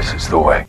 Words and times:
This 0.00 0.14
is 0.14 0.28
the 0.30 0.38
way. 0.38 0.66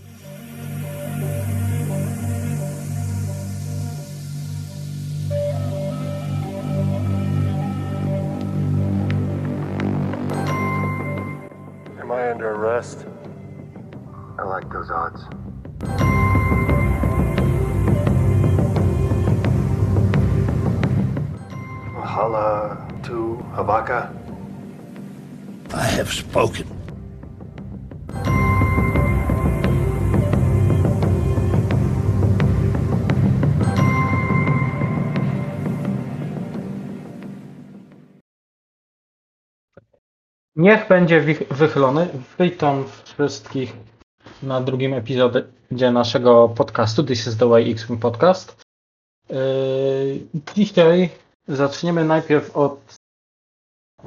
Am 11.98 12.12
I 12.12 12.32
under 12.32 12.50
arrest? 12.50 13.05
I 14.38 14.43
like 14.43 14.70
those 14.70 14.91
odds. 14.91 15.21
Hala 22.04 22.86
to 23.04 23.38
Havaka? 23.55 24.13
I 25.73 25.86
have 25.86 26.11
spoken. 26.11 26.80
Niech 40.62 40.88
będzie 40.88 41.22
wych- 41.22 41.48
wychylony. 41.48 42.08
Witam 42.40 42.86
wszystkich 43.04 43.74
na 44.44 44.62
drugim 44.62 44.94
epizodzie 44.94 45.92
naszego 45.92 46.50
podcastu. 46.50 47.04
This 47.04 47.28
is 47.28 47.38
the 47.38 47.50
way 47.50 47.72
X 47.72 47.86
Podcast. 48.02 48.62
Yy, 49.30 49.36
Dzisiaj 50.55 51.10
zaczniemy 51.48 52.05
najpierw 52.05 52.58
od 52.58 52.96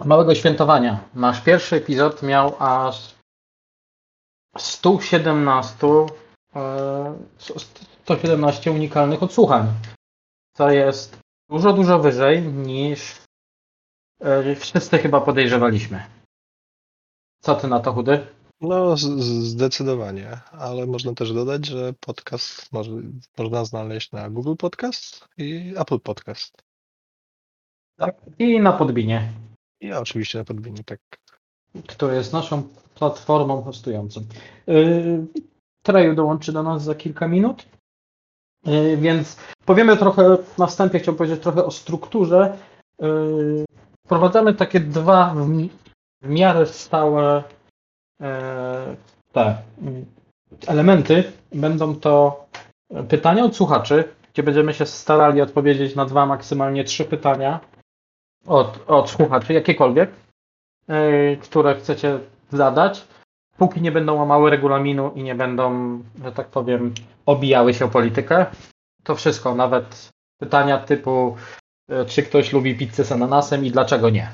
małego 0.04 0.34
świętowania. 0.34 1.00
Nasz 1.14 1.40
pierwszy 1.40 1.76
epizod 1.76 2.22
miał 2.22 2.54
aż 2.58 3.14
117, 4.58 5.86
yy, 6.54 6.60
117 8.04 8.70
unikalnych 8.72 9.22
odsłuchań, 9.22 9.66
co 10.56 10.70
jest 10.70 11.18
dużo, 11.50 11.72
dużo 11.72 11.98
wyżej 11.98 12.42
niż 12.42 13.16
yy, 14.20 14.56
wszyscy 14.56 14.98
chyba 14.98 15.20
podejrzewaliśmy. 15.20 16.04
Co 17.44 17.54
ty 17.54 17.68
na 17.68 17.80
to, 17.80 17.92
Chudy? 17.92 18.26
No, 18.60 18.96
zdecydowanie, 18.96 20.40
ale 20.52 20.86
można 20.86 21.14
też 21.14 21.32
dodać, 21.32 21.66
że 21.66 21.92
podcast 22.00 22.72
może, 22.72 22.90
można 23.38 23.64
znaleźć 23.64 24.12
na 24.12 24.30
Google 24.30 24.54
Podcast 24.58 25.28
i 25.38 25.74
Apple 25.76 26.00
Podcast. 26.00 26.62
Tak. 27.96 28.16
I 28.38 28.60
na 28.60 28.72
Podbinie, 28.72 29.32
I 29.80 29.92
oczywiście 29.92 30.38
na 30.38 30.44
Podbinie, 30.44 30.84
tak. 30.84 31.00
który 31.88 32.14
jest 32.16 32.32
naszą 32.32 32.62
platformą 32.94 33.62
hostującą. 33.62 34.20
Yy, 34.66 36.14
dołączy 36.14 36.52
do 36.52 36.62
nas 36.62 36.82
za 36.82 36.94
kilka 36.94 37.28
minut, 37.28 37.66
Yy, 38.66 38.96
więc 38.96 39.36
powiemy 39.64 39.96
trochę, 39.96 40.36
na 40.58 40.66
wstępie 40.66 40.98
chciałbym 40.98 41.18
powiedzieć 41.18 41.42
trochę 41.42 41.64
o 41.64 41.70
strukturze. 41.70 42.58
Yy, 43.00 43.64
Wprowadzamy 44.06 44.54
takie 44.54 44.80
dwa 44.80 45.34
w, 46.24 46.28
mi- 46.28 46.34
w 46.34 46.38
miarę 46.38 46.66
stałe 46.66 47.42
yy, 48.20 48.26
te 49.32 49.56
elementy. 50.66 51.32
Będą 51.52 51.94
to 51.94 52.46
pytania 53.08 53.44
od 53.44 53.56
słuchaczy, 53.56 54.08
gdzie 54.32 54.42
będziemy 54.42 54.74
się 54.74 54.86
starali 54.86 55.40
odpowiedzieć 55.40 55.94
na 55.94 56.04
dwa, 56.04 56.26
maksymalnie 56.26 56.84
trzy 56.84 57.04
pytania 57.04 57.60
od, 58.46 58.84
od 58.86 59.10
słuchaczy, 59.10 59.52
jakiekolwiek, 59.52 60.10
yy, 60.88 61.36
które 61.42 61.74
chcecie 61.74 62.18
zadać, 62.52 63.04
póki 63.56 63.80
nie 63.80 63.92
będą 63.92 64.14
łamały 64.14 64.50
regulaminu 64.50 65.12
i 65.14 65.22
nie 65.22 65.34
będą, 65.34 65.98
że 66.24 66.32
tak 66.32 66.48
powiem, 66.48 66.94
obijały 67.26 67.74
się 67.74 67.84
o 67.84 67.88
politykę. 67.88 68.46
To 69.04 69.14
wszystko, 69.14 69.54
nawet 69.54 70.10
pytania 70.40 70.78
typu 70.78 71.36
yy, 71.88 72.06
czy 72.06 72.22
ktoś 72.22 72.52
lubi 72.52 72.74
pizzę 72.78 73.04
z 73.04 73.12
ananasem 73.12 73.64
i 73.64 73.70
dlaczego 73.70 74.10
nie. 74.10 74.30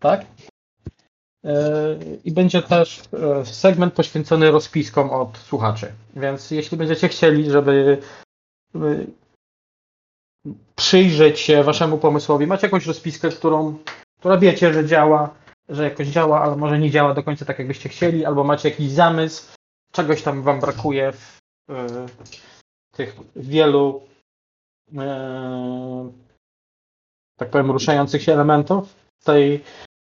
Tak? 0.00 0.20
Yy, 1.44 1.52
I 2.24 2.32
będzie 2.32 2.62
też 2.62 3.02
yy, 3.12 3.46
segment 3.46 3.94
poświęcony 3.94 4.50
rozpiskom 4.50 5.10
od 5.10 5.38
słuchaczy. 5.38 5.92
Więc 6.16 6.50
jeśli 6.50 6.76
będziecie 6.76 7.08
chcieli, 7.08 7.50
żeby 7.50 7.98
żeby 8.74 9.06
przyjrzeć 10.76 11.40
się 11.40 11.62
waszemu 11.62 11.98
pomysłowi, 11.98 12.46
macie 12.46 12.66
jakąś 12.66 12.86
rozpiskę, 12.86 13.28
którą, 13.28 13.78
która 14.18 14.38
wiecie, 14.38 14.72
że 14.72 14.86
działa, 14.86 15.34
że 15.68 15.84
jakoś 15.84 16.06
działa, 16.06 16.42
ale 16.42 16.56
może 16.56 16.78
nie 16.78 16.90
działa 16.90 17.14
do 17.14 17.22
końca 17.22 17.44
tak, 17.44 17.58
jakbyście 17.58 17.88
chcieli, 17.88 18.24
albo 18.24 18.44
macie 18.44 18.70
jakiś 18.70 18.90
zamysł, 18.90 19.52
czegoś 19.92 20.22
tam 20.22 20.42
wam 20.42 20.60
brakuje 20.60 21.12
w 21.12 21.40
e, 21.70 22.06
tych 22.92 23.16
wielu 23.36 24.02
e, 24.96 26.12
tak 27.36 27.50
powiem 27.50 27.70
ruszających 27.70 28.22
się 28.22 28.32
elementów 28.32 28.94
w 29.20 29.24
tej, 29.24 29.54
e, 29.54 29.60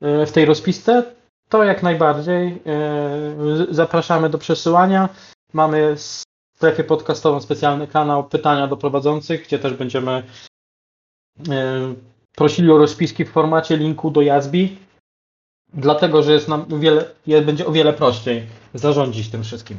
w 0.01 0.33
tej 0.33 0.45
rozpisce, 0.45 1.15
to 1.49 1.65
jak 1.65 1.83
najbardziej 1.83 2.63
e, 2.67 3.67
zapraszamy 3.71 4.31
do 4.31 4.39
przesyłania. 4.39 5.09
Mamy 5.53 5.97
w 5.97 6.01
strefie 6.57 6.85
podcastową 6.85 7.41
specjalny 7.41 7.87
kanał 7.87 8.29
pytania 8.29 8.67
do 8.67 8.77
prowadzących, 8.77 9.45
gdzie 9.45 9.59
też 9.59 9.75
będziemy 9.75 10.23
e, 11.51 11.95
prosili 12.37 12.71
o 12.71 12.79
rozpiski 12.79 13.25
w 13.25 13.31
formacie 13.31 13.77
linku 13.77 14.11
do 14.11 14.23
Yazbi, 14.23 14.79
dlatego 15.75 16.23
że 16.23 16.33
jest 16.33 16.49
nam 16.49 16.67
o 16.73 16.79
wiele, 16.79 17.15
będzie 17.27 17.67
o 17.67 17.73
wiele 17.73 17.93
prościej 17.93 18.47
zarządzić 18.75 19.31
tym 19.31 19.43
wszystkim. 19.45 19.79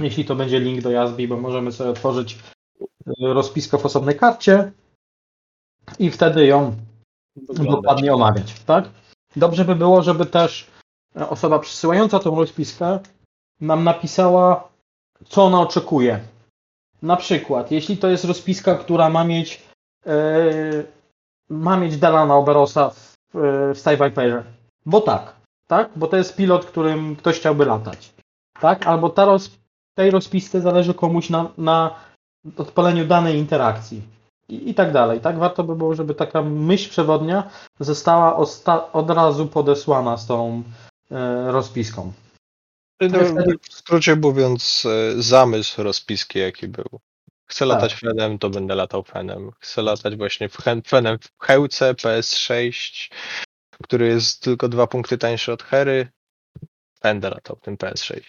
Jeśli 0.00 0.24
to 0.24 0.36
będzie 0.36 0.60
link 0.60 0.82
do 0.82 0.90
Yazbi, 0.90 1.28
bo 1.28 1.36
możemy 1.36 1.72
sobie 1.72 1.90
otworzyć 1.90 2.38
e, 2.80 3.12
rozpiskę 3.20 3.78
w 3.78 3.86
osobnej 3.86 4.16
karcie 4.16 4.72
i 5.98 6.10
wtedy 6.10 6.46
ją 6.46 6.76
dokładnie 7.52 8.14
omawiać, 8.14 8.60
tak? 8.66 8.88
Dobrze 9.36 9.64
by 9.64 9.74
było, 9.74 10.02
żeby 10.02 10.26
też 10.26 10.66
osoba 11.14 11.58
przesyłająca 11.58 12.18
tą 12.18 12.36
rozpiskę 12.36 12.98
nam 13.60 13.84
napisała, 13.84 14.68
co 15.28 15.44
ona 15.44 15.60
oczekuje. 15.60 16.20
Na 17.02 17.16
przykład, 17.16 17.70
jeśli 17.70 17.96
to 17.96 18.08
jest 18.08 18.24
rozpiska, 18.24 18.74
która 18.74 19.10
ma 19.10 19.24
mieć 19.24 19.62
e, 20.06 20.14
ma 21.50 21.76
mieć 21.76 21.96
Delana 21.96 22.36
Oberosa 22.36 22.90
w, 22.90 23.36
e, 23.36 23.74
w 23.74 23.78
Sci 23.78 23.90
Viperze. 23.90 24.44
Bo 24.86 25.00
tak, 25.00 25.36
tak? 25.66 25.90
Bo 25.96 26.06
to 26.06 26.16
jest 26.16 26.36
pilot, 26.36 26.66
którym 26.66 27.16
ktoś 27.16 27.38
chciałby 27.38 27.64
latać. 27.64 28.12
Tak? 28.60 28.86
Albo 28.86 29.10
ta 29.10 29.24
roz, 29.24 29.50
tej 29.94 30.10
rozpisce 30.10 30.60
zależy 30.60 30.94
komuś 30.94 31.30
na, 31.30 31.50
na 31.58 31.94
odpaleniu 32.56 33.06
danej 33.06 33.38
interakcji. 33.38 34.02
I, 34.48 34.70
I 34.70 34.74
tak 34.74 34.92
dalej. 34.92 35.20
Tak? 35.20 35.38
Warto 35.38 35.64
by 35.64 35.76
było, 35.76 35.94
żeby 35.94 36.14
taka 36.14 36.42
myśl 36.42 36.90
przewodnia 36.90 37.50
została 37.80 38.36
osta- 38.36 38.92
od 38.92 39.10
razu 39.10 39.46
podesłana 39.46 40.16
z 40.16 40.26
tą 40.26 40.62
e, 41.10 41.52
rozpiską. 41.52 42.12
No, 43.00 43.18
w 43.70 43.72
skrócie 43.74 44.16
mówiąc, 44.16 44.86
e, 44.86 45.22
zamysł 45.22 45.82
rozpiski, 45.82 46.38
jaki 46.38 46.68
był. 46.68 46.84
Chcę 47.50 47.58
Tak. 47.58 47.68
latać 47.68 47.94
fenem, 47.94 48.38
to 48.38 48.50
będę 48.50 48.74
latał 48.74 49.02
fenem. 49.02 49.50
Chcę 49.60 49.82
latać 49.82 50.16
właśnie 50.16 50.48
w 50.48 50.56
hen- 50.56 50.82
fenem 50.82 51.18
w 51.18 51.44
Hełce 51.44 51.94
PS6, 51.94 53.10
który 53.82 54.06
jest 54.08 54.42
tylko 54.42 54.68
dwa 54.68 54.86
punkty 54.86 55.18
tańszy 55.18 55.52
od 55.52 55.62
Hery. 55.62 56.08
Będę 57.02 57.30
latał 57.30 57.56
tym 57.56 57.76
PS6. 57.76 58.20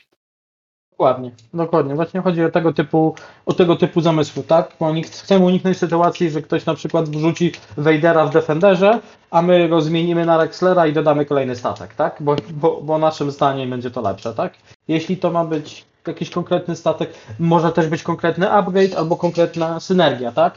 Dokładnie, 0.99 1.31
dokładnie. 1.53 1.95
Właśnie 1.95 2.21
chodzi 2.21 2.43
o 2.43 2.51
tego 2.51 2.73
typu, 2.73 3.15
o 3.45 3.53
tego 3.53 3.75
typu 3.75 4.01
zamysły, 4.01 4.43
tak? 4.43 4.71
Bo 4.79 4.93
chcemy 5.05 5.45
uniknąć 5.45 5.77
sytuacji, 5.77 6.29
że 6.29 6.41
ktoś 6.41 6.65
na 6.65 6.73
przykład 6.73 7.09
wrzuci 7.09 7.51
Vadera 7.77 8.25
w 8.25 8.33
Defenderze, 8.33 8.99
a 9.31 9.41
my 9.41 9.69
go 9.69 9.81
zmienimy 9.81 10.25
na 10.25 10.37
Rexlera 10.37 10.87
i 10.87 10.93
dodamy 10.93 11.25
kolejny 11.25 11.55
statek, 11.55 11.95
tak? 11.95 12.17
Bo, 12.19 12.35
bo, 12.49 12.81
bo 12.81 12.97
naszym 12.97 13.31
zdaniem 13.31 13.69
będzie 13.69 13.91
to 13.91 14.01
lepsze, 14.01 14.33
tak? 14.33 14.53
Jeśli 14.87 15.17
to 15.17 15.31
ma 15.31 15.45
być 15.45 15.85
jakiś 16.07 16.29
konkretny 16.29 16.75
statek, 16.75 17.13
może 17.39 17.71
też 17.71 17.87
być 17.87 18.03
konkretny 18.03 18.51
upgrade 18.51 18.95
albo 18.97 19.15
konkretna 19.15 19.79
synergia, 19.79 20.31
tak? 20.31 20.53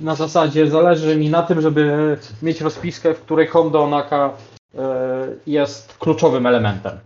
Na 0.00 0.14
zasadzie 0.14 0.70
zależy 0.70 1.16
mi 1.16 1.30
na 1.30 1.42
tym, 1.42 1.60
żeby 1.60 2.16
mieć 2.42 2.60
rozpiskę, 2.60 3.14
w 3.14 3.20
której 3.20 3.46
Hondo 3.46 3.82
Onaka 3.82 4.30
e, 4.74 4.80
jest 5.46 5.98
kluczowym 5.98 6.46
elementem. 6.46 6.98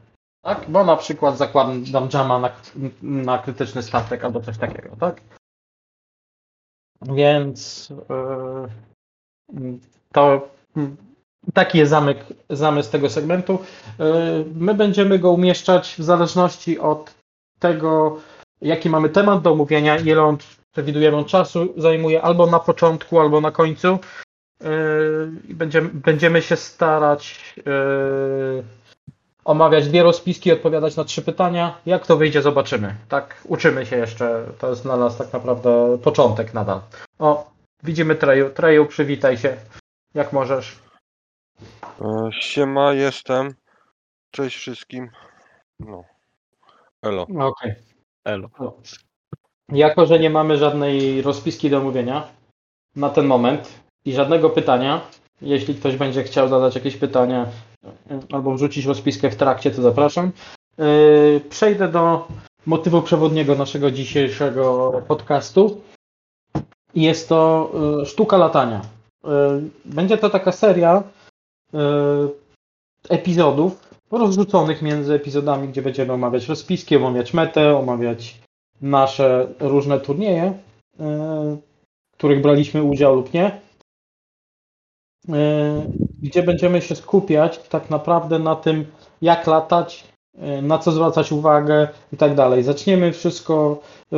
Tak? 0.49 0.71
Bo 0.71 0.85
na 0.85 0.97
przykład 0.97 1.39
zakładam 1.39 1.85
jama 2.15 2.39
na, 2.39 2.51
na 3.03 3.39
krytyczny 3.39 3.83
statek 3.83 4.25
albo 4.25 4.41
coś 4.41 4.59
takiego, 4.59 4.97
tak? 5.01 5.21
Więc 7.03 7.89
yy, 9.53 9.79
to 10.13 10.49
taki 11.55 11.79
jest 11.79 11.91
zamyk, 11.91 12.19
zamysł 12.51 12.93
tego 12.93 13.11
segmentu. 13.11 13.59
Yy, 13.99 14.07
my 14.55 14.75
będziemy 14.75 15.19
go 15.19 15.33
umieszczać 15.33 15.95
w 15.99 16.03
zależności 16.05 16.79
od 16.79 17.15
tego, 17.59 18.21
jaki 18.61 18.91
mamy 18.91 19.09
temat 19.09 19.43
do 19.43 19.53
omówienia, 19.53 19.97
ile 19.97 20.23
on 20.23 20.37
przewidujemy 20.73 21.17
on 21.17 21.25
czasu 21.25 21.75
zajmuje 21.77 22.23
albo 22.23 22.47
na 22.47 22.59
początku, 22.59 23.21
albo 23.21 23.41
na 23.41 23.51
końcu. 23.51 23.99
Yy, 24.61 25.55
będziemy, 25.55 25.89
będziemy 25.89 26.43
się 26.43 26.57
starać 26.57 27.55
omawiać 29.49 29.89
dwie 29.89 30.03
rozpiski, 30.03 30.53
odpowiadać 30.53 30.97
na 30.97 31.05
trzy 31.05 31.23
pytania. 31.23 31.79
Jak 31.87 32.07
to 32.07 32.17
wyjdzie, 32.17 32.43
zobaczymy. 32.43 32.95
Tak, 33.09 33.41
uczymy 33.45 33.87
się 33.87 33.97
jeszcze. 33.97 34.45
To 34.59 34.71
jest 34.71 34.83
dla 34.83 34.97
nas 34.97 35.17
tak 35.17 35.33
naprawdę 35.33 35.99
początek 36.03 36.55
nadal. 36.55 36.81
O, 37.19 37.51
widzimy 37.83 38.15
Treju. 38.15 38.51
Treju, 38.51 38.87
przywitaj 38.87 39.39
się, 39.39 39.57
jak 40.15 40.33
możesz. 40.33 40.79
E, 42.01 42.31
Siema, 42.41 42.93
jestem. 42.93 43.55
Cześć 44.31 44.57
wszystkim. 44.57 45.11
No. 45.81 46.05
Elo. 47.03 47.23
Okej. 47.23 47.75
Elo. 48.25 48.49
Jako, 49.69 50.07
że 50.07 50.19
nie 50.19 50.31
mamy 50.31 50.57
żadnej 50.57 51.23
rozpiski 51.23 51.71
do 51.71 51.79
omówienia 51.79 52.29
na 52.97 53.11
ten 53.11 53.27
moment 53.27 53.81
i 54.05 54.13
żadnego 54.13 54.51
pytania, 54.51 55.01
jeśli 55.43 55.75
ktoś 55.75 55.97
będzie 55.97 56.23
chciał 56.23 56.49
zadać 56.49 56.75
jakieś 56.75 56.97
pytania 56.97 57.43
y, 57.45 57.68
albo 58.33 58.55
wrzucić 58.55 58.87
rozpiskę 58.87 59.31
w 59.31 59.37
trakcie, 59.37 59.71
to 59.71 59.83
zapraszam. 59.83 60.33
Yy, 60.79 61.41
Przejdę 61.51 61.89
do 61.89 62.29
motywu 62.67 63.03
przewodniego 63.03 63.55
naszego 63.55 63.91
dzisiejszego 63.91 64.93
podcastu. 65.09 65.81
Jest 66.95 67.29
to 67.29 67.71
y, 68.03 68.07
sztuka 68.07 68.37
latania. 68.37 68.81
Y, 68.81 69.29
Będzie 69.85 70.19
to 70.19 70.31
taka 70.31 70.53
seria 70.53 71.03
epizodów 73.09 73.89
rozrzuconych 74.11 74.83
między 74.83 75.15
epizodami, 75.15 75.69
gdzie 75.69 75.83
będziemy 75.83 76.13
omawiać 76.13 76.49
rozpiski, 76.49 76.97
omawiać 76.97 77.35
metę, 77.35 77.77
omawiać 77.77 78.41
nasze 78.83 79.49
różne 79.61 80.01
turnieje, 80.01 80.59
w 82.13 82.13
których 82.13 82.43
braliśmy 82.43 82.83
udział 82.83 83.15
lub 83.15 83.35
nie, 83.35 83.61
gdzie 86.23 86.43
będziemy 86.43 86.83
się 86.83 86.97
skupiać 86.97 87.59
tak 87.69 87.91
naprawdę 87.91 88.39
na 88.39 88.57
tym, 88.57 88.85
jak 89.23 89.47
latać, 89.47 90.05
y, 90.59 90.63
na 90.63 90.79
co 90.79 90.93
zwracać 90.93 91.33
uwagę 91.33 91.89
i 92.13 92.17
tak 92.17 92.35
dalej. 92.35 92.63
Zaczniemy 92.63 93.13
wszystko. 93.13 93.81
y, 94.13 94.17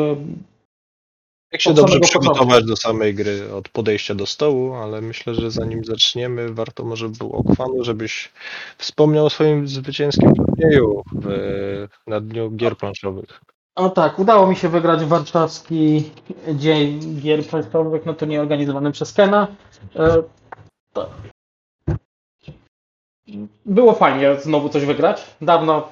Jak 1.52 1.60
się 1.60 1.74
dobrze 1.74 2.00
przygotować 2.00 2.38
początku. 2.38 2.68
do 2.68 2.76
samej 2.76 3.14
gry 3.14 3.52
od 3.54 3.68
podejścia 3.68 4.14
do 4.14 4.26
stołu, 4.26 4.74
ale 4.74 5.00
myślę, 5.00 5.34
że 5.34 5.50
zanim 5.50 5.84
zaczniemy, 5.84 6.52
warto 6.54 6.84
może 6.84 7.08
było 7.08 7.44
Kwanu, 7.44 7.84
żebyś 7.84 8.32
wspomniał 8.78 9.26
o 9.26 9.30
swoim 9.30 9.68
zwycięskim 9.68 10.32
turnieju 10.34 11.02
na 12.06 12.20
dniu 12.20 12.50
gier 12.50 12.76
planszowych. 12.76 13.40
O 13.76 13.90
tak, 13.90 14.18
udało 14.18 14.46
mi 14.46 14.56
się 14.56 14.68
wygrać 14.68 15.04
warszawski 15.04 16.10
dzień 16.54 17.00
gier 17.20 17.44
planszowych 17.46 18.06
na 18.06 18.14
turnieju 18.14 18.42
organizowanym 18.42 18.92
przez 18.92 19.12
Kena. 19.12 19.46
Było 23.66 23.92
fajnie 23.92 24.36
znowu 24.40 24.68
coś 24.68 24.84
wygrać. 24.84 25.26
Dawno 25.40 25.88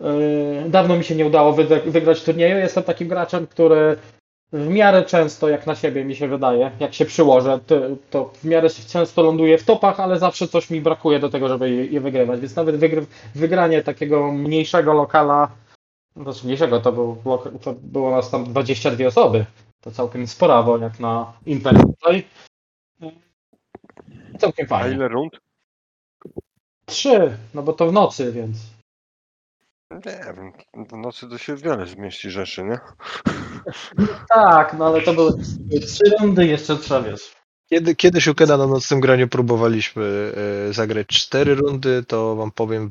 e, 0.00 0.68
dawno 0.68 0.96
mi 0.96 1.04
się 1.04 1.14
nie 1.16 1.26
udało 1.26 1.52
wygrać 1.86 2.24
turnieju. 2.24 2.56
Jestem 2.58 2.82
takim 2.84 3.08
graczem, 3.08 3.46
który 3.46 3.96
w 4.52 4.68
miarę 4.68 5.04
często, 5.04 5.48
jak 5.48 5.66
na 5.66 5.74
siebie 5.74 6.04
mi 6.04 6.16
się 6.16 6.28
wydaje, 6.28 6.70
jak 6.80 6.94
się 6.94 7.04
przyłożę, 7.04 7.58
to, 8.10 8.24
w 8.34 8.44
miarę 8.44 8.68
często 8.70 9.22
ląduję 9.22 9.58
w 9.58 9.64
topach, 9.64 10.00
ale 10.00 10.18
zawsze 10.18 10.48
coś 10.48 10.70
mi 10.70 10.80
brakuje 10.80 11.18
do 11.18 11.28
tego, 11.28 11.48
żeby 11.48 11.70
je, 11.70 11.86
je 11.86 12.00
wygrywać. 12.00 12.40
Więc 12.40 12.56
nawet 12.56 12.76
wygry- 12.76 13.06
wygranie 13.34 13.82
takiego 13.82 14.32
mniejszego 14.32 14.92
lokala 14.92 15.50
znaczy 16.16 16.44
mniejszego, 16.44 16.80
to, 16.80 16.92
był, 16.92 17.16
to 17.62 17.74
było 17.82 18.10
nas 18.10 18.30
tam 18.30 18.44
22 18.44 19.06
osoby. 19.06 19.44
To 19.80 19.90
całkiem 19.90 20.26
sporawo, 20.26 20.78
jak 20.78 21.00
na 21.00 21.32
imprezę 21.46 21.82
tutaj. 21.82 22.24
Całkiem 24.38 24.66
A 24.66 24.68
fajnie. 24.68 24.96
ile 24.96 25.08
rund? 25.08 25.40
Trzy, 26.86 27.38
no 27.54 27.62
bo 27.62 27.72
to 27.72 27.88
w 27.88 27.92
nocy, 27.92 28.32
więc. 28.32 28.56
Nie 29.90 30.34
wiem. 30.36 30.52
W 30.88 30.96
nocy 30.96 31.28
to 31.28 31.38
się 31.38 31.56
wiele 31.56 31.86
zmieści 31.86 32.30
rzeczy, 32.30 32.64
nie? 32.64 32.78
Tak, 34.28 34.74
no 34.78 34.86
ale 34.86 35.02
to 35.02 35.14
były 35.14 35.32
trzy 35.80 36.16
rundy, 36.20 36.46
jeszcze 36.46 36.76
trzeba 36.76 37.00
wiesz. 37.00 37.36
Kiedy, 37.70 37.96
kiedyś 37.96 38.26
u 38.26 38.34
Kena 38.34 38.56
na 38.56 38.66
nocnym 38.66 39.00
graniu 39.00 39.28
próbowaliśmy 39.28 40.32
e, 40.68 40.72
zagrać 40.72 41.06
cztery 41.06 41.54
rundy, 41.54 42.04
to 42.08 42.36
wam 42.36 42.50
powiem, 42.50 42.88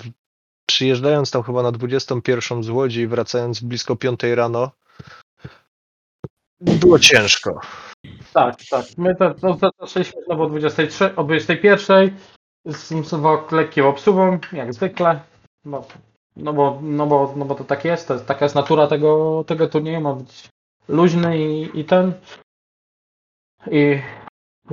przyjeżdżając 0.65 1.31
tam 1.31 1.43
chyba 1.43 1.63
na 1.63 1.71
21 1.71 2.63
z 2.63 2.69
Łodzi 2.69 3.01
i 3.01 3.07
wracając 3.07 3.59
blisko 3.59 3.95
5 3.95 4.19
rano, 4.23 4.71
było 6.61 6.99
ciężko. 6.99 7.59
Tak, 8.33 8.55
tak. 8.69 8.85
My 8.97 9.15
to, 9.15 9.33
to, 9.33 9.53
to 9.53 9.69
zaczęliśmy 9.79 10.21
znowu 10.25 10.43
o 10.43 10.49
23, 10.49 11.15
o 11.15 11.23
21 11.23 12.17
z, 12.65 13.07
z 13.07 13.51
lekką 13.51 13.87
obsługą, 13.89 14.39
jak 14.51 14.73
zwykle. 14.73 15.19
No, 15.65 15.85
no, 16.35 16.53
bo, 16.53 16.79
no, 16.81 17.07
bo, 17.07 17.33
no 17.35 17.45
bo 17.45 17.55
to 17.55 17.63
tak 17.63 17.85
jest, 17.85 18.07
to 18.07 18.13
jest, 18.13 18.25
taka 18.25 18.45
jest 18.45 18.55
natura 18.55 18.87
tego, 18.87 19.43
tego 19.47 19.67
turnieju, 19.67 20.01
ma 20.01 20.13
być 20.13 20.49
luźny 20.87 21.37
i, 21.37 21.79
i 21.79 21.85
ten. 21.85 22.13
I 23.71 24.01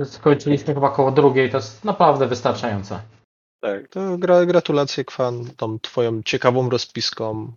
skończyliśmy 0.03 0.73
chyba 0.73 0.89
koło 0.89 1.11
drugiej, 1.11 1.51
to 1.51 1.57
jest 1.57 1.85
naprawdę 1.85 2.27
wystarczające. 2.27 3.01
Tak, 3.59 3.87
to 3.87 4.17
gra, 4.17 4.45
gratulacje 4.45 5.05
Kwan 5.05 5.45
tą 5.57 5.79
twoją 5.79 6.23
ciekawą 6.23 6.69
rozpiską 6.69 7.53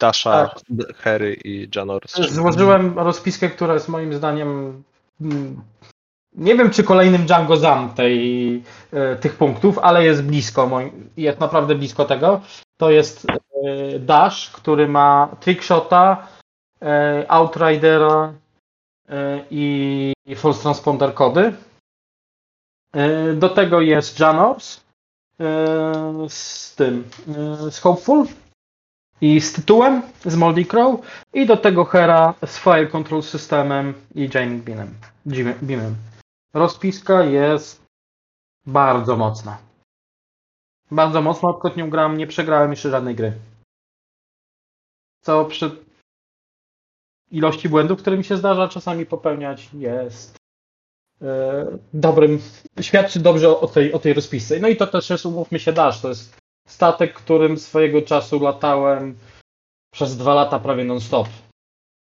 Dasha, 0.00 0.54
Harry 0.96 1.34
i 1.44 1.68
Janor. 1.76 2.02
Złożyłem 2.08 2.98
rozpiskę, 2.98 3.50
która 3.50 3.74
jest 3.74 3.88
moim 3.88 4.14
zdaniem. 4.14 4.82
Nie 6.34 6.54
wiem, 6.54 6.70
czy 6.70 6.84
kolejnym 6.84 7.26
Django 7.26 7.56
Zam 7.56 7.94
tej, 7.94 8.62
e, 8.92 9.16
tych 9.16 9.36
punktów, 9.36 9.78
ale 9.78 10.04
jest 10.04 10.22
blisko. 10.22 10.80
Jest 11.16 11.40
naprawdę 11.40 11.74
blisko 11.74 12.04
tego. 12.04 12.40
To 12.76 12.90
jest 12.90 13.26
e, 13.30 13.98
Dash, 13.98 14.50
który 14.50 14.88
ma 14.88 15.28
Trickshota, 15.40 16.26
e, 16.82 17.24
Outridera 17.28 18.32
i 19.50 20.12
False 20.36 20.62
Transponder 20.62 21.14
kody. 21.14 21.52
Do 23.34 23.48
tego 23.48 23.80
jest 23.80 24.20
Janors 24.20 24.80
e, 25.40 25.44
z 26.28 26.74
tym, 26.74 27.04
z 27.70 27.78
Hopeful 27.78 28.26
i 29.20 29.40
z 29.40 29.52
tytułem, 29.52 30.02
z 30.24 30.36
Moldy 30.36 30.64
Crow 30.64 31.00
i 31.32 31.46
do 31.46 31.56
tego 31.56 31.84
Hera 31.84 32.34
z 32.46 32.58
File 32.58 32.86
Control 32.86 33.22
Systemem 33.22 33.94
i 34.14 34.30
Jamming 34.34 34.64
Beamem. 34.64 34.94
Beamem. 35.62 35.94
Rozpiska 36.54 37.24
jest 37.24 37.84
bardzo 38.66 39.16
mocna. 39.16 39.58
Bardzo 40.90 41.22
mocno, 41.22 41.48
odkąd 41.48 41.76
nią 41.76 41.90
gram, 41.90 42.16
nie 42.16 42.26
przegrałem 42.26 42.70
jeszcze 42.70 42.90
żadnej 42.90 43.14
gry. 43.14 43.32
Co 45.20 45.44
przy 45.44 45.70
ilości 47.30 47.68
błędów, 47.68 48.00
które 48.00 48.16
mi 48.16 48.24
się 48.24 48.36
zdarza 48.36 48.68
czasami 48.68 49.06
popełniać, 49.06 49.68
jest 49.72 50.36
e, 51.22 51.66
dobrym, 51.94 52.38
świadczy 52.80 53.20
dobrze 53.20 53.60
o 53.60 53.68
tej, 53.68 53.92
o 53.92 53.98
tej 53.98 54.12
rozpisce. 54.12 54.60
No 54.60 54.68
i 54.68 54.76
to 54.76 54.86
też 54.86 55.10
jest, 55.10 55.26
umówmy 55.26 55.58
się, 55.60 55.72
Dash, 55.72 56.00
to 56.00 56.08
jest 56.08 56.36
statek, 56.68 57.14
którym 57.14 57.58
swojego 57.58 58.02
czasu 58.02 58.40
latałem 58.40 59.16
przez 59.92 60.16
dwa 60.16 60.34
lata 60.34 60.58
prawie 60.58 60.84
non-stop. 60.84 61.28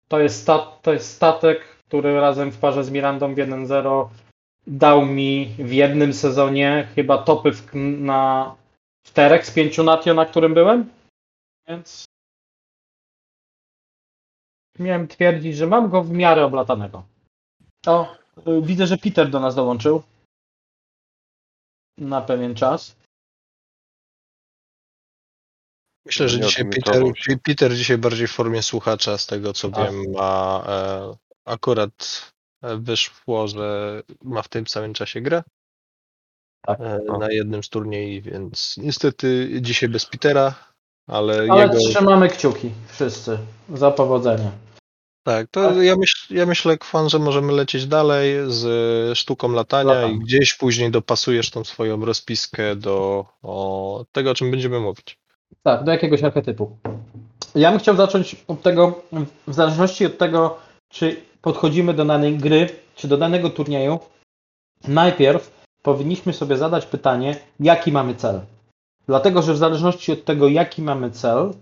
To 0.09 0.21
jest, 0.21 0.47
to 0.83 0.93
jest 0.93 1.15
statek, 1.15 1.61
który 1.89 2.21
razem 2.21 2.51
w 2.53 2.59
parze 2.59 2.85
z 2.85 2.91
Mirandą 2.91 3.35
w 3.35 3.37
1.0 3.37 4.09
dał 4.71 5.07
mi 5.07 5.55
w 5.59 5.73
jednym 5.73 6.15
sezonie 6.15 6.89
chyba 6.95 7.19
topy 7.19 7.53
w, 7.53 7.75
na 7.75 8.57
czterech 9.07 9.47
z 9.47 9.50
pięciu 9.50 9.85
natio, 9.85 10.15
na 10.15 10.27
którym 10.27 10.55
byłem. 10.55 10.91
Więc 11.69 12.05
miałem 14.79 15.09
twierdzić, 15.09 15.57
że 15.57 15.67
mam 15.67 15.91
go 15.91 16.03
w 16.03 16.11
miarę 16.11 16.45
oblatanego. 16.45 17.03
O, 17.87 18.17
widzę, 18.62 18.87
że 18.87 18.99
Peter 18.99 19.31
do 19.31 19.41
nas 19.41 19.55
dołączył. 19.55 20.03
Na 21.99 22.21
pewien 22.21 22.55
czas. 22.55 22.97
Myślę, 26.07 26.29
że 26.29 26.41
dzisiaj 26.41 26.65
Peter. 26.71 27.03
Peter 27.43 27.75
dzisiaj 27.75 27.99
bardziej 27.99 28.27
w 28.27 28.33
formie 28.33 28.62
słuchacza, 28.62 29.19
z 29.19 29.27
tego 29.27 29.53
co 29.53 29.69
Tak. 29.69 29.91
wiem, 29.91 30.12
ma 30.12 30.65
e, 30.67 31.15
akurat 31.45 32.31
wyszło, 32.62 33.49
że 33.49 34.02
ma 34.25 34.43
w 34.43 34.49
tym 34.49 34.67
samym 34.67 34.95
czasie 34.95 35.21
grę 35.21 35.43
Tak. 36.67 36.81
e, 36.81 36.99
No. 37.07 37.19
na 37.19 37.31
jednym 37.33 37.62
z 37.62 37.69
turniej, 37.69 38.23
więc 38.23 38.75
niestety 38.83 39.50
dzisiaj 39.61 39.88
bez 39.88 40.07
Petera, 40.07 40.55
ale, 41.09 41.47
Ale 41.50 41.62
jego... 41.62 41.79
trzymamy 41.79 42.29
kciuki 42.29 42.71
wszyscy 42.88 43.38
za 43.75 43.90
powodzenie. 43.90 44.50
Tak, 45.26 45.47
to 45.50 45.83
ja, 45.83 45.97
myśl, 45.97 46.35
ja 46.35 46.47
myślę, 46.47 46.79
Kwan, 46.79 47.09
że 47.09 47.19
możemy 47.19 47.52
lecieć 47.52 47.87
dalej 47.87 48.35
z 48.47 49.19
sztuką 49.19 49.52
latania 49.52 49.93
Latam. 49.93 50.11
i 50.12 50.19
gdzieś 50.19 50.55
później 50.55 50.90
dopasujesz 50.90 51.50
tą 51.50 51.64
swoją 51.64 52.05
rozpiskę 52.05 52.76
do 52.76 53.26
o, 53.43 54.05
tego, 54.12 54.31
o 54.31 54.35
czym 54.35 54.50
będziemy 54.50 54.81
mówić. 54.81 55.19
Tak, 55.62 55.85
do 55.85 55.93
jakiegoś 55.93 56.23
archetypu. 56.23 56.76
Ja 57.55 57.71
bym 57.71 57.81
chciał 57.81 57.97
zacząć 57.97 58.37
od 58.49 58.62
tego, 58.62 59.02
w 59.47 59.55
zależności 59.55 60.07
od 60.07 60.19
tego, 60.19 60.59
czy 60.88 61.17
podchodzimy 61.43 61.95
do 61.95 62.05
danej 62.05 62.39
gry, 62.39 62.69
czy 62.95 63.09
do 63.09 63.17
danego 63.17 63.51
turnieju, 63.51 63.99
najpierw 64.89 65.61
powinniśmy 65.83 66.33
sobie 66.33 66.57
zadać 66.57 66.87
pytanie, 66.87 67.37
jaki 67.61 67.93
mamy 67.93 68.15
cel. 68.15 68.41
Dlatego, 69.07 69.43
że 69.43 69.55
w 69.55 69.59
zależności 69.59 70.13
od 70.13 70.25
tego, 70.25 70.49
jaki 70.49 70.83
mamy 70.83 71.11
cel, 71.11 71.53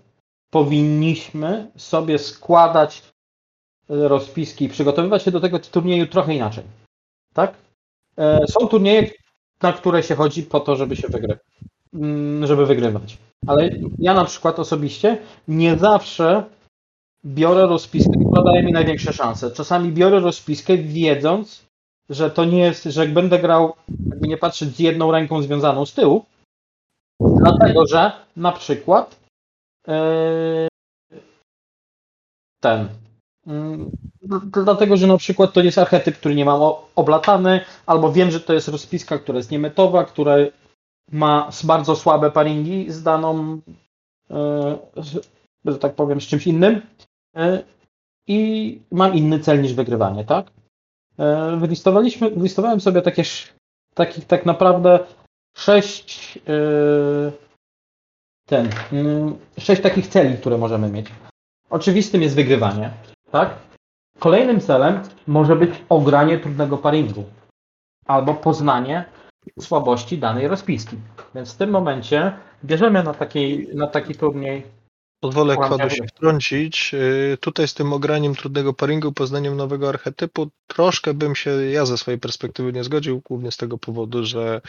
powinniśmy 0.49 1.71
sobie 1.75 2.19
składać 2.19 3.03
e, 3.89 4.07
rozpiski 4.07 4.65
i 4.65 4.69
przygotowywać 4.69 5.23
się 5.23 5.31
do 5.31 5.39
tego 5.39 5.59
turnieju 5.59 6.07
trochę 6.07 6.35
inaczej. 6.35 6.63
Tak? 7.33 7.53
E, 8.17 8.47
Są 8.47 8.67
turnieje, 8.67 9.11
na 9.61 9.73
które 9.73 10.03
się 10.03 10.15
chodzi 10.15 10.43
po 10.43 10.59
to, 10.59 10.75
żeby 10.75 10.95
się 10.95 11.07
wygrywać, 11.07 11.39
żeby 12.43 12.65
wygrywać. 12.65 13.17
Ale 13.47 13.69
ja 13.99 14.13
na 14.13 14.25
przykład 14.25 14.59
osobiście 14.59 15.17
nie 15.47 15.77
zawsze 15.77 16.43
biorę 17.25 17.67
rozpiskę, 17.67 18.11
która 18.31 18.43
daje 18.43 18.63
mi 18.63 18.71
największe 18.71 19.13
szanse. 19.13 19.51
Czasami 19.51 19.91
biorę 19.91 20.19
rozpiskę 20.19 20.77
wiedząc, 20.77 21.65
że 22.09 22.31
to 22.31 22.45
nie 22.45 22.59
jest, 22.59 22.83
że 22.83 23.05
jak 23.05 23.13
będę 23.13 23.39
grał, 23.39 23.73
jakby 24.09 24.27
nie 24.27 24.37
patrzeć 24.37 24.75
z 24.75 24.79
jedną 24.79 25.11
ręką 25.11 25.41
związaną 25.41 25.85
z 25.85 25.93
tyłu, 25.93 26.25
dlatego 27.21 27.87
że 27.87 28.11
na 28.35 28.51
przykład 28.51 29.19
e, 29.87 30.67
ten. 32.61 32.89
mm, 33.47 33.91
Dlatego, 34.51 34.97
że 34.97 35.07
na 35.07 35.17
przykład 35.17 35.53
to 35.53 35.61
jest 35.61 35.77
archetyp, 35.77 36.17
który 36.17 36.35
nie 36.35 36.45
mam 36.45 36.73
oblatany, 36.95 37.61
albo 37.85 38.11
wiem, 38.11 38.31
że 38.31 38.39
to 38.39 38.53
jest 38.53 38.67
rozpiska, 38.67 39.17
która 39.19 39.37
jest 39.37 39.51
niemetowa, 39.51 40.05
która 40.05 40.35
ma 41.11 41.49
bardzo 41.63 41.95
słabe 41.95 42.31
paringi 42.31 42.91
z 42.91 43.03
daną, 43.03 43.59
e, 44.31 44.77
że 45.65 45.79
tak 45.79 45.95
powiem, 45.95 46.21
z 46.21 46.27
czymś 46.27 46.47
innym 46.47 46.81
i 48.27 48.81
mam 48.91 49.13
inny 49.13 49.39
cel 49.39 49.61
niż 49.61 49.73
wygrywanie, 49.73 50.25
tak? 50.25 50.51
E, 51.17 51.57
Wylistowaliśmy, 51.57 52.29
wylistowałem 52.29 52.81
sobie 52.81 53.01
takie, 53.01 53.23
takich 53.93 54.25
tak 54.25 54.45
naprawdę 54.45 54.99
sześć 55.57 56.37
e, 56.37 57.31
ten, 58.45 58.69
mm, 58.91 59.37
sześć 59.59 59.81
takich 59.81 60.07
celi, 60.07 60.37
które 60.37 60.57
możemy 60.57 60.89
mieć. 60.89 61.07
Oczywistym 61.69 62.21
jest 62.21 62.35
wygrywanie, 62.35 62.91
tak? 63.31 63.49
Kolejnym 64.19 64.59
celem 64.59 65.01
może 65.27 65.55
być 65.55 65.71
ogranie 65.89 66.39
trudnego 66.39 66.77
paringu 66.77 67.23
albo 68.05 68.33
poznanie 68.33 69.05
słabości 69.59 70.17
danej 70.17 70.47
rozpiski. 70.47 70.97
Więc 71.35 71.53
w 71.53 71.57
tym 71.57 71.69
momencie 71.69 72.33
bierzemy 72.65 73.03
na 73.03 73.13
taki, 73.13 73.67
na 73.73 73.87
taki 73.87 74.15
turniej 74.15 74.78
Pozwolę 75.19 75.57
Kwadu 75.57 75.89
się 75.89 76.07
wtrącić. 76.07 76.93
Yy, 76.93 77.37
Tutaj 77.37 77.67
z 77.67 77.73
tym 77.73 77.93
ograniem 77.93 78.35
trudnego 78.35 78.73
paringu, 78.73 79.11
poznaniem 79.11 79.57
nowego 79.57 79.89
archetypu, 79.89 80.49
troszkę 80.67 81.13
bym 81.13 81.35
się 81.35 81.49
ja 81.49 81.85
ze 81.85 81.97
swojej 81.97 82.19
perspektywy 82.19 82.73
nie 82.73 82.83
zgodził, 82.83 83.21
głównie 83.25 83.51
z 83.51 83.57
tego 83.57 83.77
powodu, 83.77 84.25
że 84.25 84.61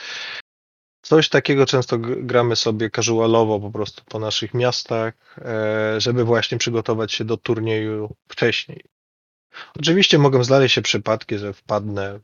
coś 1.03 1.29
takiego 1.29 1.67
często 1.67 1.99
gramy 1.99 2.57
sobie 2.57 2.91
casualowo 2.91 3.61
po 3.61 3.71
prostu 3.71 4.03
po 4.09 4.19
naszych 4.19 4.55
miastach, 4.55 5.15
e, 5.39 6.01
żeby 6.01 6.25
właśnie 6.25 6.59
przygotować 6.59 7.13
się 7.13 7.25
do 7.25 7.37
turnieju 7.37 8.15
wcześniej. 8.29 8.85
Oczywiście 9.79 10.19
mogą 10.19 10.45
znaleźć 10.45 10.75
się 10.75 10.83
przypadki, 10.83 11.39
że 11.39 11.53
wpadnę 11.53 12.21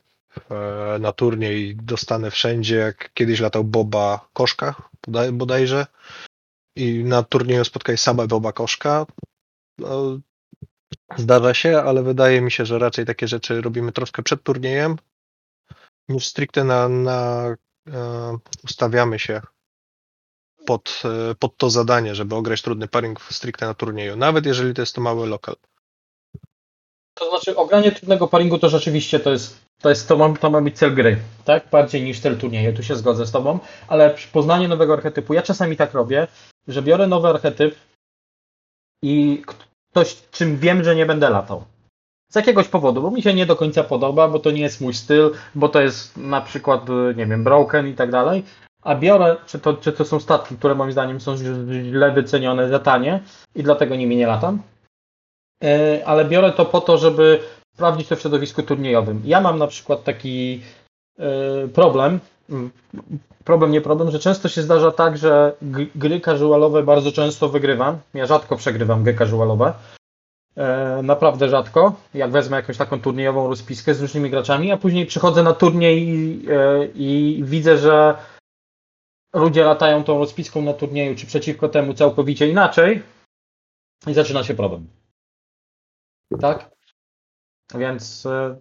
e, 0.51 0.99
na 1.01 1.13
turniej 1.13 1.69
i 1.69 1.77
dostanę 1.77 2.31
wszędzie, 2.31 2.77
jak 2.77 3.13
kiedyś 3.15 3.41
latał 3.41 3.65
Boba 3.65 4.29
Koszka 4.33 4.75
bodaj, 5.07 5.33
bodajże 5.33 5.87
i 6.77 7.05
na 7.05 7.23
turnieju 7.23 7.65
spotkaj 7.65 7.99
same 7.99 8.27
Boba 8.27 8.53
Koszka. 8.53 9.07
No, 9.79 10.19
zdarza 11.17 11.55
się, 11.55 11.79
ale 11.79 12.03
wydaje 12.03 12.41
mi 12.41 12.51
się, 12.51 12.67
że 12.67 12.79
raczej 12.79 13.07
takie 13.07 13.29
rzeczy 13.29 13.61
robimy 13.61 13.93
troszkę 13.93 14.23
przed 14.23 14.43
turniejem 14.43 14.97
niż 16.09 16.27
stricte 16.27 16.65
na, 16.65 16.89
na 16.89 17.47
e, 17.89 18.39
ustawiamy 18.65 19.19
się 19.19 19.41
pod, 20.67 21.03
e, 21.05 21.35
pod 21.35 21.57
to 21.57 21.71
zadanie, 21.71 22.15
żeby 22.15 22.35
ograć 22.35 22.63
trudny 22.63 22.89
paring 22.89 23.21
stricte 23.21 23.67
na 23.67 23.75
turnieju, 23.75 24.17
nawet 24.17 24.47
jeżeli 24.47 24.75
to 24.75 24.83
jest 24.83 24.95
to 24.95 25.01
mały 25.01 25.27
lokal. 25.27 25.57
To 27.15 27.31
znaczy, 27.31 27.57
ogranie 27.57 27.93
trudnego 27.93 28.29
paringu 28.29 28.59
to 28.59 28.69
rzeczywiście 28.69 29.21
to 29.21 29.33
jest, 29.33 29.61
to 29.81 29.89
jest 29.89 30.09
to, 30.09 30.17
ma, 30.17 30.37
to 30.37 30.51
ma 30.51 30.61
być 30.61 30.79
cel 30.79 30.95
gry, 30.95 31.19
tak? 31.45 31.71
Bardziej 31.71 32.03
niż 32.03 32.21
cel 32.21 32.39
turnieju, 32.39 32.77
tu 32.77 32.83
się 32.83 32.97
zgodzę 32.97 33.27
z 33.27 33.31
Tobą, 33.31 33.59
ale 33.89 34.15
przy 34.15 34.29
poznaniu 34.29 34.69
nowego 34.69 34.93
archetypu, 34.93 35.35
ja 35.35 35.43
czasami 35.43 35.77
tak 35.77 35.93
robię, 35.93 36.27
że 36.69 36.83
biorę 36.83 37.07
nowy 37.07 37.29
archetyp 37.29 37.75
i 39.03 39.43
ktoś, 39.91 40.17
czym 40.31 40.57
wiem, 40.57 40.85
że 40.85 40.97
nie 40.97 41.07
będę 41.07 41.31
latał. 41.31 41.65
Z 42.33 42.37
jakiegoś 42.37 42.69
powodu, 42.69 43.03
bo 43.03 43.11
mi 43.11 43.23
się 43.23 43.35
nie 43.35 43.47
do 43.47 43.57
końca 43.57 43.85
podoba, 43.85 44.29
bo 44.29 44.39
to 44.39 44.51
nie 44.51 44.63
jest 44.63 44.81
mój 44.81 44.95
styl, 44.95 45.35
bo 45.55 45.69
to 45.69 45.81
jest 45.81 46.17
na 46.17 46.41
przykład, 46.41 46.91
y, 46.91 47.15
nie 47.17 47.27
wiem, 47.27 47.45
broken 47.45 47.89
i 47.89 47.95
tak 47.95 48.11
dalej, 48.11 48.45
a 48.83 48.95
biorę, 48.95 49.37
czy 49.47 49.59
to, 49.59 49.75
czy 49.75 49.93
to 49.93 50.05
są 50.05 50.21
statki, 50.21 50.57
które 50.57 50.75
moim 50.75 50.93
zdaniem 50.93 51.21
są 51.21 51.37
źle 51.91 52.13
wycenione 52.13 52.69
za 52.69 52.79
tanie 52.79 53.21
i 53.55 53.63
dlatego 53.63 53.97
nimi 53.97 54.17
nie 54.17 54.27
latam, 54.27 54.63
E, 55.65 56.03
ale 56.07 56.25
biorę 56.25 56.53
to 56.53 56.65
po 56.65 56.81
to, 56.81 56.99
żeby 56.99 57.41
sprawdzić 57.75 58.09
to 58.09 58.17
w 58.17 58.21
środowisku 58.21 58.63
turniejowym. 58.63 59.23
Ja 59.25 59.41
mam 59.41 59.59
na 59.59 59.67
przykład 59.67 60.05
taki 60.05 60.63
e, 61.19 61.69
problem, 61.69 62.21
problem 63.45 63.71
nie 63.71 63.81
problem, 63.81 64.11
że 64.11 64.19
często 64.19 64.49
się 64.49 64.63
zdarza 64.63 64.93
tak, 64.93 65.19
że 65.19 65.57
gry 65.95 66.21
casualowe 66.21 66.83
bardzo 66.83 67.13
często 67.13 67.49
wygrywam. 67.49 67.99
Ja 68.15 68.27
rzadko 68.27 68.57
przegrywam 68.57 69.05
gry 69.05 69.15
casualowe. 69.15 69.75
E, 70.57 71.01
Naprawdę 71.03 71.49
rzadko, 71.49 71.93
jak 72.15 72.31
wezmę 72.31 72.57
jakąś 72.57 72.77
taką 72.77 73.01
turniejową 73.01 73.49
rozpiskę 73.49 73.95
z 73.95 74.01
różnymi 74.01 74.31
graczami, 74.31 74.73
a 74.73 74.77
później 74.77 75.07
przychodzę 75.07 75.43
na 75.43 75.53
turniej 75.53 76.09
i, 76.09 76.47
e, 76.51 76.87
i 76.87 77.41
widzę, 77.45 77.79
że 77.79 78.17
ludzie 79.35 79.65
latają 79.65 80.05
tą 80.05 80.19
rozpiską 80.19 80.63
na 80.63 80.73
turnieju, 80.73 81.17
czy 81.17 81.27
przeciwko 81.27 81.69
temu 81.69 81.95
całkowicie 81.95 82.49
inaczej 82.49 83.03
i 84.07 84.15
zaczyna 84.15 84.45
się 84.45 84.55
problem. 84.55 84.87
Tak? 86.41 86.71
Więc 87.75 88.27
e, 88.27 88.57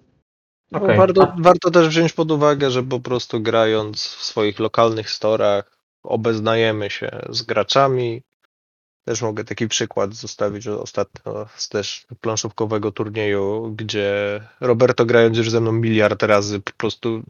No, 0.71 0.81
okej. 0.81 0.97
warto, 0.97 1.33
warto 1.39 1.71
też 1.71 1.87
wziąć 1.87 2.13
pod 2.13 2.31
uwagę, 2.31 2.71
że 2.71 2.83
po 2.83 2.99
prostu 2.99 3.41
grając 3.41 4.03
w 4.03 4.23
swoich 4.23 4.59
lokalnych 4.59 5.09
storach 5.09 5.77
obeznajemy 6.03 6.89
się 6.89 7.09
z 7.29 7.41
graczami. 7.41 8.21
Też 9.05 9.21
mogę 9.21 9.43
taki 9.43 9.67
przykład 9.67 10.13
zostawić 10.13 10.63
że 10.63 10.79
ostatnio 10.79 11.47
z 11.55 11.69
też 11.69 12.07
planszówkowego 12.21 12.91
turnieju, 12.91 13.73
gdzie 13.75 14.41
Roberto 14.59 15.05
grając 15.05 15.37
już 15.37 15.49
ze 15.49 15.61
mną 15.61 15.71
miliard 15.71 16.23
razy 16.23 16.59
po 16.59 16.71
prostu 16.77 17.23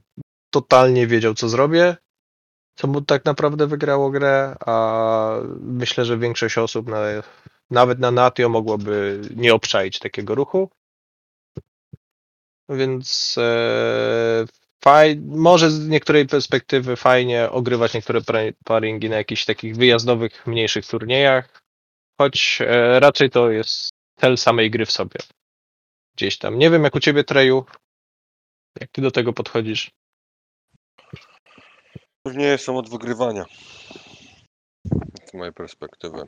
totalnie 0.49 1.07
wiedział 1.07 1.33
co 1.33 1.49
zrobię, 1.49 1.95
co 2.75 2.87
mu 2.87 3.01
tak 3.01 3.25
naprawdę 3.25 3.67
wygrało 3.67 4.11
grę, 4.11 4.55
a 4.65 5.37
myślę, 5.59 6.05
że 6.05 6.17
większość 6.17 6.57
osób 6.57 6.87
na, 6.87 7.01
nawet 7.71 7.99
na 7.99 8.11
Natio 8.11 8.49
mogłoby 8.49 9.21
nie 9.35 9.53
obczaić 9.53 9.99
takiego 9.99 10.35
ruchu. 10.35 10.69
Więc 12.69 13.35
e, 13.37 14.45
faj, 14.83 15.17
może 15.25 15.71
z 15.71 15.87
niektórej 15.87 16.27
perspektywy 16.27 16.95
fajnie 16.95 17.49
ogrywać 17.51 17.93
niektóre 17.93 18.21
paringi 18.65 19.09
na 19.09 19.15
jakichś 19.15 19.45
takich 19.45 19.75
wyjazdowych, 19.75 20.47
mniejszych 20.47 20.87
turniejach, 20.87 21.63
choć 22.17 22.59
e, 22.61 22.99
raczej 22.99 23.29
to 23.29 23.49
jest 23.51 23.93
cel 24.19 24.37
samej 24.37 24.71
gry 24.71 24.85
w 24.85 24.91
sobie. 24.91 25.19
Gdzieś 26.15 26.37
tam. 26.37 26.59
Nie 26.59 26.69
wiem 26.69 26.83
jak 26.83 26.95
u 26.95 26.99
ciebie, 26.99 27.23
Treju, 27.23 27.65
jak 28.79 28.91
ty 28.91 29.01
do 29.01 29.11
tego 29.11 29.33
podchodzisz. 29.33 29.91
Nie 32.25 32.45
jestem 32.45 32.75
od 32.75 32.89
wygrywania. 32.89 33.45
Z 35.25 35.33
mojej 35.33 35.53
perspektywy. 35.53 36.27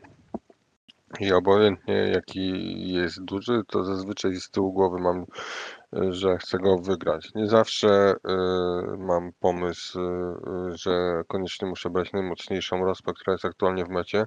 I 1.19 1.33
obojętnie 1.33 1.93
jaki 1.93 2.51
jest 2.93 3.23
duży, 3.23 3.61
to 3.67 3.83
zazwyczaj 3.83 4.35
z 4.35 4.49
tyłu 4.49 4.73
głowy 4.73 4.99
mam, 4.99 5.21
y, 5.21 6.13
że 6.13 6.37
chcę 6.37 6.57
go 6.57 6.77
wygrać. 6.77 7.33
Nie 7.35 7.47
zawsze 7.47 8.13
y, 8.13 8.97
mam 8.97 9.31
pomysł, 9.39 9.99
y, 9.99 10.77
że 10.77 11.23
koniecznie 11.27 11.67
muszę 11.67 11.89
brać 11.89 12.11
najmocniejszą 12.13 12.85
rozpę, 12.85 13.13
która 13.13 13.33
jest 13.33 13.45
aktualnie 13.45 13.85
w 13.85 13.89
mecie, 13.89 14.25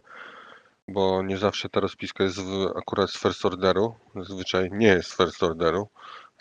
bo 0.88 1.22
nie 1.22 1.38
zawsze 1.38 1.68
ta 1.68 1.80
rozpiska 1.80 2.24
jest 2.24 2.40
w, 2.40 2.72
akurat 2.76 3.10
z 3.10 3.18
first 3.18 3.46
orderu. 3.46 3.94
Zazwyczaj 4.16 4.68
nie 4.72 4.86
jest 4.86 5.10
z 5.10 5.16
first 5.16 5.42
orderu. 5.42 5.88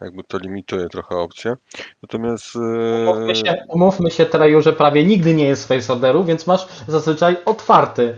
Jakby 0.01 0.23
to 0.23 0.37
limituje 0.37 0.89
trochę 0.89 1.15
opcje. 1.15 1.55
Natomiast 2.01 2.55
Umówmy 2.55 3.35
się, 3.35 3.65
umówmy 3.67 4.11
się 4.11 4.25
że 4.59 4.73
prawie 4.73 5.05
nigdy 5.05 5.33
nie 5.33 5.45
jest 5.45 5.67
face 5.67 5.93
orderu, 5.93 6.23
więc 6.23 6.47
masz 6.47 6.67
zazwyczaj 6.87 7.37
otwarty. 7.45 8.15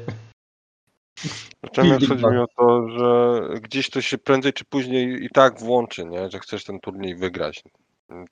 Natomiast 1.64 2.08
chodzi 2.08 2.26
mi 2.26 2.38
o 2.38 2.48
to, 2.58 2.90
że 2.90 3.42
gdzieś 3.62 3.90
to 3.90 4.02
się 4.02 4.18
prędzej 4.18 4.54
czy 4.54 4.66
później 4.66 5.26
i 5.26 5.30
tak 5.30 5.60
włączy, 5.60 6.06
nie? 6.06 6.30
że 6.30 6.40
chcesz 6.40 6.64
ten 6.64 6.80
turniej 6.80 7.16
wygrać. 7.16 7.64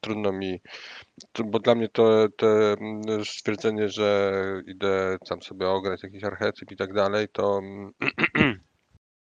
Trudno 0.01 0.31
mi, 0.31 0.61
bo 1.45 1.59
dla 1.59 1.75
mnie 1.75 1.89
to, 1.89 2.27
to 2.37 2.47
mm, 2.47 3.25
stwierdzenie, 3.25 3.89
że 3.89 4.41
idę 4.67 5.17
tam 5.29 5.41
sobie 5.41 5.69
ograć 5.69 6.03
jakiś 6.03 6.23
archetyp 6.23 6.71
i 6.71 6.75
tak 6.77 6.93
dalej, 6.93 7.27
to 7.31 7.59
mm, 7.59 7.91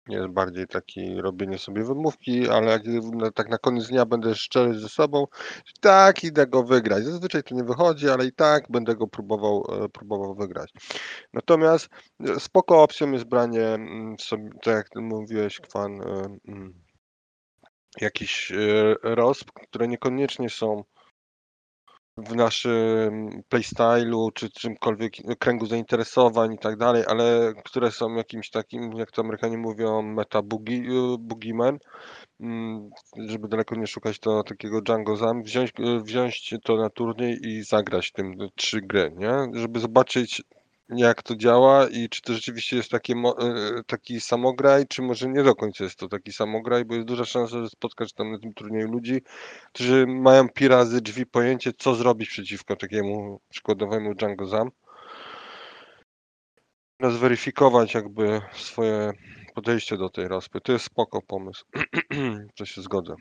jest 0.09 0.29
bardziej 0.29 0.67
taki 0.67 1.21
robienie 1.21 1.59
sobie 1.59 1.85
wymówki, 1.85 2.49
ale 2.49 2.71
jak 2.71 2.83
na- 3.13 3.31
tak 3.31 3.49
na 3.49 3.59
koniec 3.59 3.89
dnia 3.89 4.07
będę 4.07 4.35
szczery 4.35 4.79
ze 4.79 4.89
sobą, 4.89 5.27
tak 5.81 6.25
idę 6.25 6.47
go 6.47 6.63
wygrać. 6.65 7.05
Zazwyczaj 7.05 7.43
to 7.43 7.55
nie 7.55 7.65
wychodzi, 7.65 8.09
ale 8.09 8.27
i 8.27 8.33
tak 8.33 8.65
będę 8.71 8.97
go 8.97 9.07
próbował, 9.07 9.65
e, 9.85 9.89
próbował 9.89 10.35
wygrać. 10.35 10.73
Natomiast 11.33 11.89
e, 12.21 12.41
spoko 12.41 12.83
opcją 12.83 13.13
jest 13.13 13.25
branie 13.25 13.67
mm, 13.67 14.17
sobie, 14.21 14.51
tak 14.63 14.75
jak 14.75 14.89
mówiłeś, 14.97 15.61
Kwan, 15.61 16.01
e, 16.03 16.39
mm, 16.49 16.85
jakichś 18.01 18.53
rozp, 19.03 19.51
które 19.53 19.89
niekoniecznie 19.89 20.51
są 20.51 20.85
w 22.17 22.35
naszym 22.35 23.43
playstylu, 23.49 24.31
czy 24.35 24.51
czymkolwiek 24.51 25.13
kręgu 25.39 25.67
zainteresowań 25.67 26.55
i 26.55 26.59
tak 26.59 26.77
dalej, 26.77 27.05
ale 27.07 27.53
które 27.65 27.91
są 27.91 28.15
jakimś 28.15 28.51
takim, 28.51 28.93
jak 28.93 29.11
to 29.11 29.23
Amerykanie 29.23 29.59
mówią, 29.59 30.03
meta 30.03 30.43
boogie, 30.43 30.83
boogeyman, 31.19 31.79
mm, 32.41 32.91
żeby 33.29 33.49
daleko 33.49 33.75
nie 33.75 33.87
szukać 33.87 34.19
to 34.19 34.43
takiego 34.43 34.81
Django 34.83 35.17
Zam, 35.17 35.43
wziąć, 35.43 35.73
wziąć 36.03 36.55
to 36.65 36.77
na 36.77 36.91
turniej 36.91 37.39
i 37.43 37.63
zagrać 37.63 38.13
tym 38.13 38.35
trzy 38.57 38.81
gry, 38.81 39.13
nie? 39.17 39.61
Żeby 39.61 39.81
zobaczyć 39.81 40.43
jak 40.89 41.23
to 41.23 41.37
działa 41.37 41.89
i 41.89 42.09
czy 42.09 42.23
to 42.23 42.33
rzeczywiście 42.35 42.77
jest 42.77 42.91
takie, 42.91 43.15
e, 43.15 43.83
taki 43.87 44.21
samograj, 44.21 44.87
czy 44.89 45.03
może 45.03 45.29
nie 45.29 45.43
do 45.43 45.55
końca 45.55 45.85
jest 45.85 45.97
to 45.97 46.09
taki 46.09 46.33
samograj, 46.33 46.85
bo 46.85 46.95
jest 46.95 47.07
duża 47.07 47.25
szansa, 47.25 47.61
że 47.63 47.69
spotkasz 47.69 48.13
tam 48.13 48.33
na 48.33 48.39
tym 48.39 48.55
turnieju 48.55 48.93
ludzi, 48.93 49.23
którzy 49.73 50.07
mają 50.07 50.49
pi 50.49 50.69
razy 50.69 51.01
drzwi 51.01 51.27
pojęcie, 51.27 51.73
co 51.79 51.95
zrobić 51.95 52.29
przeciwko 52.29 52.77
takiemu 52.77 53.41
przykładowemu 53.49 54.15
Django 54.15 54.47
Zam. 54.47 54.71
No, 57.01 57.11
zweryfikować 57.11 57.95
jakby 57.95 58.41
swoje 58.53 59.13
podejście 59.55 59.97
do 59.97 60.11
tej 60.11 60.29
rozpy. 60.29 60.61
To 60.61 60.73
jest 60.73 60.85
spoko 60.85 61.23
pomysł. 61.23 61.65
to 62.57 62.67
się 62.67 62.83
zgodzę. 62.83 63.15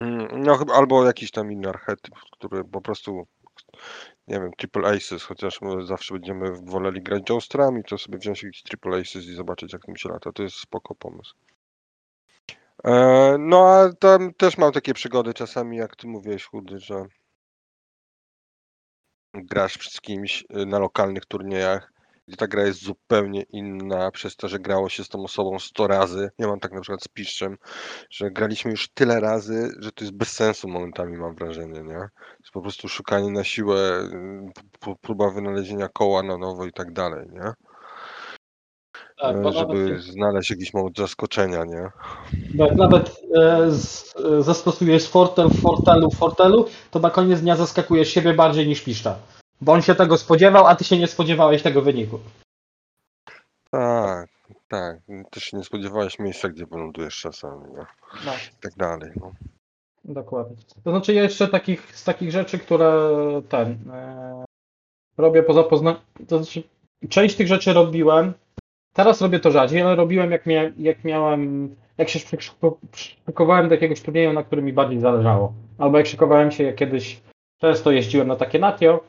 Mm, 0.00 0.42
No 0.42 0.58
albo 0.74 1.06
jakiś 1.06 1.30
tam 1.30 1.52
inny 1.52 1.68
archetyp, 1.68 2.14
który 2.32 2.64
po 2.64 2.80
prostu 2.80 3.26
nie 4.28 4.40
wiem, 4.40 4.50
triple 4.58 4.88
aces, 4.88 5.22
chociaż 5.22 5.60
my 5.60 5.86
zawsze 5.86 6.14
będziemy 6.14 6.52
woleli 6.62 7.02
grać 7.02 7.22
joestrami, 7.30 7.84
to 7.84 7.98
sobie 7.98 8.18
wziąć 8.18 8.42
jakiś 8.42 8.62
triple 8.62 8.98
aces 8.98 9.24
i 9.24 9.34
zobaczyć 9.34 9.72
jak 9.72 9.82
tym 9.84 9.96
się 9.96 10.08
lata. 10.08 10.32
To 10.32 10.42
jest 10.42 10.56
spoko 10.56 10.94
pomysł. 10.94 11.34
E, 12.84 13.36
no 13.38 13.68
a 13.68 13.92
tam 13.92 14.34
też 14.34 14.58
mam 14.58 14.72
takie 14.72 14.94
przygody 14.94 15.34
czasami, 15.34 15.76
jak 15.76 15.96
ty 15.96 16.06
mówiłeś, 16.06 16.44
Chudy, 16.44 16.78
że 16.78 17.04
grasz 19.34 19.90
z 19.90 20.00
kimś 20.00 20.44
y, 20.56 20.66
na 20.66 20.78
lokalnych 20.78 21.26
turniejach, 21.26 21.92
gdzie 22.28 22.36
ta 22.36 22.46
gra 22.46 22.62
jest 22.66 22.82
zupełnie 22.82 23.42
inna, 23.42 24.10
przez 24.10 24.36
to, 24.36 24.48
że 24.48 24.58
grało 24.58 24.88
się 24.88 25.04
z 25.04 25.08
tą 25.08 25.24
osobą 25.24 25.58
100 25.58 25.86
razy. 25.86 26.30
Ja 26.38 26.48
mam 26.48 26.60
tak 26.60 26.72
na 26.72 26.80
przykład 26.80 27.02
z 27.02 27.08
Piszczem, 27.08 27.56
że 28.10 28.30
graliśmy 28.30 28.70
już 28.70 28.88
tyle 28.94 29.20
razy, 29.20 29.70
że 29.78 29.92
to 29.92 30.04
jest 30.04 30.16
bez 30.16 30.32
sensu 30.32 30.68
momentami, 30.68 31.16
mam 31.16 31.34
wrażenie, 31.34 31.82
nie? 31.82 32.08
jest 32.40 32.52
po 32.52 32.62
prostu 32.62 32.88
szukanie 32.88 33.30
na 33.30 33.44
siłę, 33.44 34.08
próba 35.00 35.30
wynalezienia 35.30 35.88
koła 35.88 36.22
na 36.22 36.38
nowo 36.38 36.66
i 36.66 36.72
tak 36.72 36.92
dalej, 36.92 37.26
nie? 37.32 37.52
Tak, 39.20 39.36
E, 39.36 39.52
Żeby 39.52 39.84
nawet, 39.84 40.02
znaleźć 40.02 40.50
jakiś 40.50 40.74
moment 40.74 40.96
zaskoczenia, 40.96 41.64
nie? 41.64 41.90
jak 42.54 42.76
nawet 42.76 43.16
e, 43.34 43.70
z, 43.70 44.14
e, 44.16 44.42
zastosujesz 44.42 45.08
fortel 45.08 45.48
w 45.48 45.60
fortelu 45.60 46.10
w 46.10 46.16
fortelu, 46.16 46.66
to 46.90 46.98
na 46.98 47.10
koniec 47.10 47.40
dnia 47.40 47.56
zaskakujesz 47.56 48.08
siebie 48.08 48.34
bardziej 48.34 48.68
niż 48.68 48.82
piszcza. 48.82 49.16
Bo 49.60 49.72
on 49.72 49.82
się 49.82 49.94
tego 49.94 50.18
spodziewał, 50.18 50.66
a 50.66 50.74
ty 50.76 50.84
się 50.84 50.98
nie 50.98 51.06
spodziewałeś 51.06 51.62
tego 51.62 51.82
wyniku. 51.82 52.18
Tak, 53.70 54.28
tak. 54.68 55.00
Też 55.30 55.44
się 55.44 55.56
nie 55.56 55.64
spodziewałeś 55.64 56.18
miejsca, 56.18 56.48
gdzie 56.48 56.66
wylądujesz 56.66 57.20
czasami, 57.20 57.64
nie? 57.64 57.86
No. 58.26 58.32
I 58.34 58.60
tak 58.60 58.72
dalej, 58.76 59.10
no. 59.16 59.32
Dokładnie. 60.04 60.56
To 60.84 60.90
znaczy 60.90 61.14
jeszcze 61.14 61.48
takich, 61.48 61.96
z 61.96 62.04
takich 62.04 62.30
rzeczy, 62.30 62.58
które 62.58 63.10
ten 63.48 63.90
e, 63.90 64.44
robię 65.18 65.42
poza 65.42 65.62
poznaniem. 65.62 66.00
To 66.28 66.38
znaczy, 66.38 66.62
część 67.08 67.36
tych 67.36 67.46
rzeczy 67.46 67.72
robiłem. 67.72 68.32
Teraz 68.92 69.20
robię 69.20 69.40
to 69.40 69.50
rzadziej, 69.50 69.82
ale 69.82 69.96
robiłem 69.96 70.30
jak, 70.30 70.46
mia, 70.46 70.62
jak 70.78 71.04
miałem. 71.04 71.74
Jak 71.98 72.08
się 72.08 72.18
szykowałem 73.26 73.68
do 73.68 73.74
jakiegoś 73.74 74.02
turnieju, 74.02 74.32
na 74.32 74.42
którym 74.42 74.64
mi 74.64 74.72
bardziej 74.72 75.00
zależało. 75.00 75.52
Albo 75.78 75.98
jak 75.98 76.06
szykowałem 76.06 76.50
się, 76.50 76.64
jak 76.64 76.74
kiedyś 76.74 77.20
często 77.60 77.90
jeździłem 77.90 78.28
na 78.28 78.36
takie 78.36 78.58
natio 78.58 79.04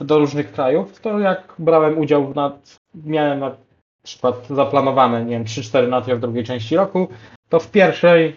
do 0.00 0.18
różnych 0.18 0.52
krajów, 0.52 1.00
to 1.00 1.18
jak 1.18 1.54
brałem 1.58 1.98
udział 1.98 2.32
w 2.32 2.34
nat, 2.34 2.76
miałem 2.94 3.38
na 3.38 3.56
przykład 4.02 4.46
zaplanowane, 4.50 5.24
nie 5.24 5.30
wiem, 5.30 5.44
3-4 5.44 5.88
natio 5.88 6.16
w 6.16 6.20
drugiej 6.20 6.44
części 6.44 6.76
roku, 6.76 7.08
to 7.48 7.60
w 7.60 7.70
pierwszej 7.70 8.36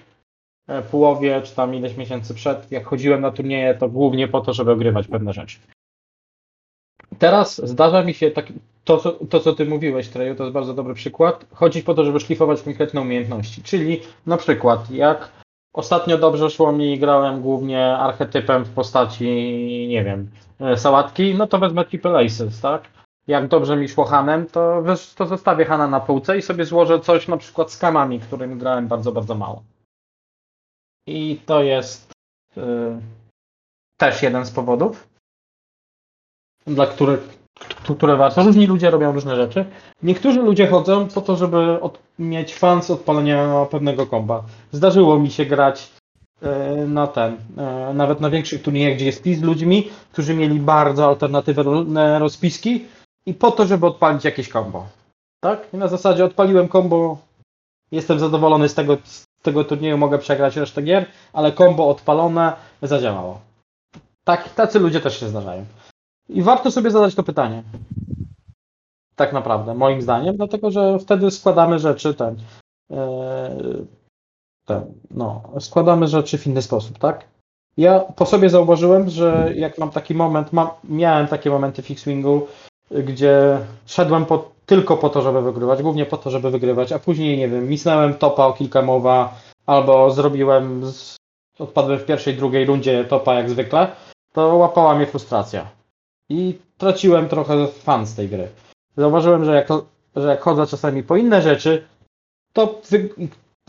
e, 0.68 0.82
połowie, 0.82 1.42
czy 1.42 1.56
tam 1.56 1.76
ileś 1.76 1.98
miesięcy 1.98 2.34
przed, 2.34 2.72
jak 2.72 2.86
chodziłem 2.86 3.22
na 3.22 3.32
turnieje, 3.32 3.76
to 3.76 3.90
głównie 3.90 4.28
po 4.28 4.42
to, 4.42 4.54
żeby 4.54 4.72
ogrywać 4.72 5.08
pewne 5.08 5.34
rzeczy. 5.34 5.60
Teraz 7.20 7.68
zdarza 7.68 8.04
mi 8.04 8.14
się 8.14 8.32
tak, 8.32 8.46
to, 8.84 8.98
co, 8.98 9.12
to, 9.12 9.40
co 9.40 9.54
ty 9.54 9.66
mówiłeś, 9.66 10.10
Treju, 10.10 10.36
to 10.36 10.44
jest 10.44 10.54
bardzo 10.54 10.74
dobry 10.74 10.94
przykład, 10.94 11.46
chodzić 11.54 11.84
po 11.84 11.94
to, 11.94 12.06
żeby 12.06 12.20
szlifować 12.20 12.62
konkretne 12.62 13.02
umiejętności. 13.02 13.64
Czyli 13.64 14.00
na 14.26 14.38
przykład, 14.38 14.92
jak 14.92 15.43
ostatnio 15.74 16.18
dobrze 16.18 16.50
szło 16.50 16.72
mi, 16.72 17.00
grałem 17.00 17.42
głównie 17.42 17.98
archetypem 17.98 18.66
w 18.66 18.74
postaci, 18.74 19.26
nie 19.90 20.04
wiem, 20.04 20.32
e, 20.60 20.78
sałatki, 20.78 21.36
no 21.36 21.48
to 21.48 21.60
wezmę 21.60 21.86
triple 21.86 22.26
aces, 22.26 22.62
tak? 22.62 22.84
Jak 23.28 23.48
dobrze 23.48 23.76
mi 23.76 23.90
szło 23.90 24.06
Hanem, 24.06 24.46
to, 24.46 24.84
to 25.16 25.26
zostawię 25.26 25.66
Hana 25.66 25.88
na 25.88 26.00
półce 26.00 26.38
i 26.38 26.42
sobie 26.42 26.66
złożę 26.66 27.00
coś 27.00 27.28
na 27.28 27.38
przykład 27.38 27.72
z 27.72 27.78
kamami, 27.78 28.20
którym 28.20 28.60
grałem 28.60 28.88
bardzo, 28.88 29.12
bardzo 29.12 29.36
mało. 29.36 29.64
I 31.08 31.40
to 31.46 31.64
jest 31.64 32.12
y, 32.58 32.62
też 33.98 34.24
jeden 34.24 34.46
z 34.46 34.52
powodów, 34.52 35.08
dla 36.68 36.88
których 36.88 37.43
k- 37.60 37.96
które 37.96 38.16
warto. 38.16 38.44
Różni 38.44 38.68
ludzie 38.68 38.90
robią 38.92 39.12
różne 39.12 39.36
rzeczy. 39.36 39.66
Niektórzy 40.04 40.42
ludzie 40.42 40.68
chodzą 40.68 41.08
po 41.08 41.22
to, 41.22 41.36
żeby 41.36 41.82
od, 41.82 42.00
mieć 42.20 42.56
fan 42.56 42.84
z 42.84 42.92
odpalenia 42.92 43.66
pewnego 43.72 44.06
komba. 44.08 44.44
Zdarzyło 44.72 45.20
mi 45.20 45.32
się 45.32 45.46
grać 45.46 45.92
y, 46.44 46.88
na 46.88 47.08
ten, 47.08 47.34
y, 47.34 47.94
nawet 47.94 48.20
na 48.22 48.30
większych 48.30 48.62
turniejach, 48.62 48.96
gdzie 48.96 49.06
jest 49.06 49.24
pis 49.24 49.40
z 49.40 49.42
ludźmi, 49.42 49.90
którzy 50.12 50.34
mieli 50.34 50.60
bardzo 50.60 51.08
alternatywne 51.08 52.20
rozpiski 52.20 52.86
i 53.26 53.34
po 53.34 53.52
to, 53.52 53.66
żeby 53.66 53.86
odpalić 53.86 54.26
jakieś 54.26 54.50
kombo. 54.50 54.86
Tak? 55.44 55.68
I 55.74 55.78
na 55.78 55.88
zasadzie 55.88 56.26
odpaliłem 56.26 56.68
kombo, 56.68 57.18
jestem 57.92 58.20
zadowolony 58.20 58.70
z 58.70 58.74
tego, 58.74 58.98
z 59.04 59.24
tego 59.42 59.64
turnieju, 59.64 59.98
mogę 59.98 60.18
przegrać 60.18 60.56
resztę 60.58 60.82
gier, 60.82 61.06
ale 61.34 61.52
kombo 61.52 61.90
odpalone 61.90 62.54
zadziałało. 62.82 63.40
Tak, 64.24 64.50
tacy 64.50 64.80
ludzie 64.80 65.00
też 65.02 65.20
się 65.20 65.28
zdarzają. 65.28 65.66
I 66.30 66.42
warto 66.42 66.72
sobie 66.72 66.92
zadać 66.92 67.16
to 67.16 67.24
pytanie. 67.24 67.64
Tak 69.16 69.34
naprawdę, 69.34 69.74
moim 69.74 70.02
zdaniem, 70.02 70.38
dlatego 70.38 70.72
że 70.72 71.00
wtedy 71.00 71.32
składamy 71.32 71.80
rzeczy 71.80 72.14
ten, 72.14 72.36
e, 72.92 73.58
ten, 74.66 74.94
no, 75.12 75.42
składamy 75.60 76.08
rzeczy 76.08 76.38
w 76.38 76.48
inny 76.48 76.62
sposób, 76.62 77.00
tak? 77.00 77.28
Ja 77.78 78.00
po 78.00 78.26
sobie 78.26 78.50
zauważyłem, 78.50 79.10
że 79.10 79.52
jak 79.56 79.78
mam 79.78 79.92
taki 79.92 80.16
moment, 80.16 80.54
mam, 80.54 80.68
miałem 80.84 81.28
takie 81.28 81.50
momenty 81.50 81.82
w 81.82 81.92
X-Wingu, 81.92 82.48
gdzie 82.92 83.60
szedłem 83.86 84.26
po, 84.26 84.52
tylko 84.66 84.98
po 84.98 85.10
to, 85.10 85.22
żeby 85.22 85.42
wygrywać, 85.42 85.82
głównie 85.82 86.06
po 86.06 86.18
to, 86.18 86.30
żeby 86.30 86.52
wygrywać, 86.52 86.92
a 86.92 87.00
później, 87.00 87.38
nie 87.38 87.50
wiem, 87.50 87.68
misnąłem 87.68 88.14
topa 88.14 88.46
o 88.46 88.54
kilka 88.54 88.82
mowa, 88.82 89.36
albo 89.66 90.12
zrobiłem, 90.12 90.86
z, 90.86 91.16
odpadłem 91.60 92.00
w 92.00 92.06
pierwszej, 92.06 92.36
drugiej 92.36 92.66
rundzie 92.66 93.06
topa 93.06 93.34
jak 93.34 93.50
zwykle, 93.50 93.88
to 94.34 94.56
łapała 94.56 94.96
mnie 94.96 95.06
frustracja. 95.06 95.83
I 96.30 96.60
traciłem 96.78 97.30
trochę 97.30 97.68
fan 97.68 98.08
z 98.08 98.16
tej 98.16 98.30
gry. 98.30 98.50
Zauważyłem, 98.98 99.46
że 99.46 99.56
jak, 99.56 99.68
że 100.16 100.28
jak 100.28 100.42
chodzę 100.42 100.68
czasami 100.68 101.04
po 101.04 101.18
inne 101.18 101.42
rzeczy, 101.42 101.88
to 102.54 102.82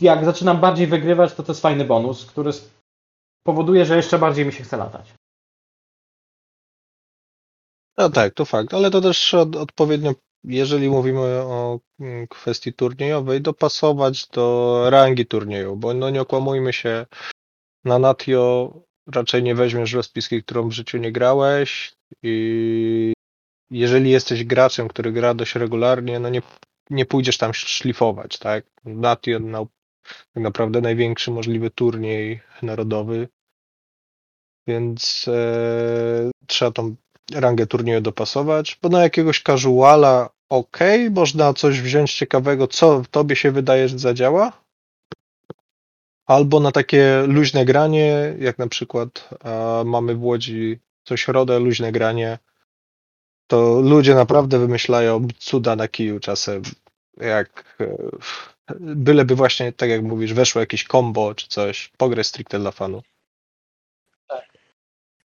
jak 0.01 0.25
zaczynam 0.25 0.59
bardziej 0.59 0.87
wygrywać, 0.87 1.33
to 1.33 1.43
to 1.43 1.51
jest 1.51 1.61
fajny 1.61 1.85
bonus, 1.85 2.25
który 2.25 2.51
powoduje, 3.43 3.85
że 3.85 3.95
jeszcze 3.95 4.19
bardziej 4.19 4.45
mi 4.45 4.53
się 4.53 4.63
chce 4.63 4.77
latać. 4.77 5.13
No 7.97 8.09
tak, 8.09 8.33
to 8.33 8.45
fakt, 8.45 8.73
ale 8.73 8.91
to 8.91 9.01
też 9.01 9.33
od, 9.33 9.55
odpowiednio, 9.55 10.13
jeżeli 10.43 10.89
mówimy 10.89 11.21
o 11.41 11.79
mm, 11.99 12.27
kwestii 12.27 12.73
turniejowej, 12.73 13.41
dopasować 13.41 14.27
do 14.27 14.83
rangi 14.89 15.25
turnieju, 15.25 15.75
bo 15.75 15.93
no 15.93 16.09
nie 16.09 16.21
okłamujmy 16.21 16.73
się, 16.73 17.05
na 17.85 17.99
Natio 17.99 18.73
raczej 19.07 19.43
nie 19.43 19.55
weźmiesz 19.55 19.93
rozpiski, 19.93 20.43
którą 20.43 20.69
w 20.69 20.71
życiu 20.71 20.97
nie 20.97 21.11
grałeś 21.11 21.95
i 22.23 23.13
jeżeli 23.71 24.09
jesteś 24.09 24.43
graczem, 24.43 24.87
który 24.87 25.11
gra 25.11 25.33
dość 25.33 25.55
regularnie, 25.55 26.19
no 26.19 26.29
nie, 26.29 26.41
nie 26.89 27.05
pójdziesz 27.05 27.37
tam 27.37 27.53
szlifować, 27.53 28.39
tak? 28.39 28.65
Natio 28.85 29.39
na, 29.39 29.65
tak 30.33 30.43
naprawdę 30.43 30.81
największy 30.81 31.31
możliwy 31.31 31.69
turniej 31.69 32.41
narodowy, 32.61 33.27
więc 34.67 35.25
e, 35.27 36.31
trzeba 36.47 36.71
tą 36.71 36.95
rangę 37.33 37.67
turnieju 37.67 38.01
dopasować, 38.01 38.79
bo 38.81 38.89
na 38.89 39.03
jakiegoś 39.03 39.41
casuala 39.43 40.29
ok, 40.49 40.79
można 41.11 41.53
coś 41.53 41.81
wziąć 41.81 42.13
ciekawego, 42.13 42.67
co 42.67 43.03
tobie 43.11 43.35
się 43.35 43.51
wydaje, 43.51 43.89
że 43.89 43.99
zadziała, 43.99 44.64
albo 46.25 46.59
na 46.59 46.71
takie 46.71 47.23
luźne 47.27 47.65
granie, 47.65 48.35
jak 48.39 48.57
na 48.57 48.67
przykład 48.67 49.29
e, 49.43 49.83
mamy 49.85 50.15
w 50.15 50.23
Łodzi 50.23 50.79
co 51.03 51.17
środę 51.17 51.59
luźne 51.59 51.91
granie, 51.91 52.39
to 53.47 53.81
ludzie 53.81 54.15
naprawdę 54.15 54.59
wymyślają 54.59 55.27
cuda 55.37 55.75
na 55.75 55.87
kiju 55.87 56.19
czasem, 56.19 56.61
jak 57.17 57.77
e, 57.81 57.97
byleby 58.79 59.35
właśnie, 59.35 59.73
tak 59.73 59.89
jak 59.89 60.03
mówisz, 60.03 60.33
weszło 60.33 60.59
jakieś 60.61 60.87
combo 60.87 61.35
czy 61.35 61.47
coś, 61.47 61.91
pogrę 61.97 62.23
stricte 62.23 62.59
dla 62.59 62.71
fanu. 62.71 63.01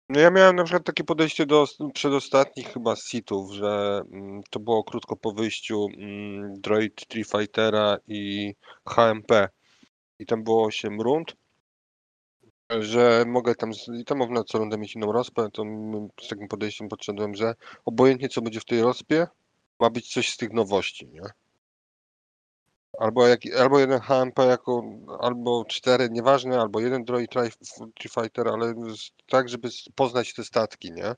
No 0.09 0.21
ja 0.21 0.31
miałem 0.31 0.57
na 0.57 0.65
przykład 0.65 0.85
takie 0.85 1.05
podejście 1.05 1.47
do 1.47 1.63
os- 1.63 1.79
przedostatnich 1.95 2.73
chyba 2.73 2.97
sitów, 2.97 3.53
że 3.53 4.03
mm, 4.13 4.43
to 4.51 4.61
było 4.61 4.85
krótko 4.85 5.17
po 5.17 5.33
wyjściu 5.33 5.89
mm, 5.99 6.61
Droid 6.61 7.07
Tree 7.09 7.25
Fightera 7.25 7.99
i 8.09 8.55
HMP. 8.89 9.49
I 10.23 10.27
tam 10.27 10.45
było 10.45 10.65
8 10.65 11.01
rund, 11.01 11.37
że 12.81 13.25
mogę 13.27 13.55
tam, 13.55 13.71
i 14.01 14.05
tam 14.05 14.19
można 14.19 14.45
co 14.45 14.59
rundę 14.59 14.79
mieć 14.79 14.95
inną 14.95 15.13
rozpę, 15.13 15.49
to 15.53 15.65
z 16.23 16.29
takim 16.29 16.49
podejściem 16.49 16.89
podszedłem, 16.89 17.35
że 17.35 17.55
obojętnie 17.85 18.29
co 18.29 18.43
będzie 18.43 18.61
w 18.61 18.65
tej 18.65 18.83
rozpie, 18.83 19.27
ma 19.81 19.91
być 19.91 20.13
coś 20.13 20.29
z 20.29 20.37
tych 20.37 20.53
nowości, 20.53 21.09
nie? 21.09 21.23
Albo, 22.99 23.27
jak, 23.27 23.41
albo 23.61 23.79
jeden 23.79 24.01
HMP 24.01 24.39
jako, 24.47 24.83
albo 25.21 25.65
cztery, 25.65 26.09
nieważne, 26.11 26.61
albo 26.61 26.81
jeden 26.81 27.05
Droid 27.05 27.31
Fighter, 28.11 28.49
ale 28.49 28.75
tak, 29.31 29.49
żeby 29.49 29.69
poznać 29.95 30.35
te 30.35 30.45
statki, 30.45 30.93
nie? 30.93 31.15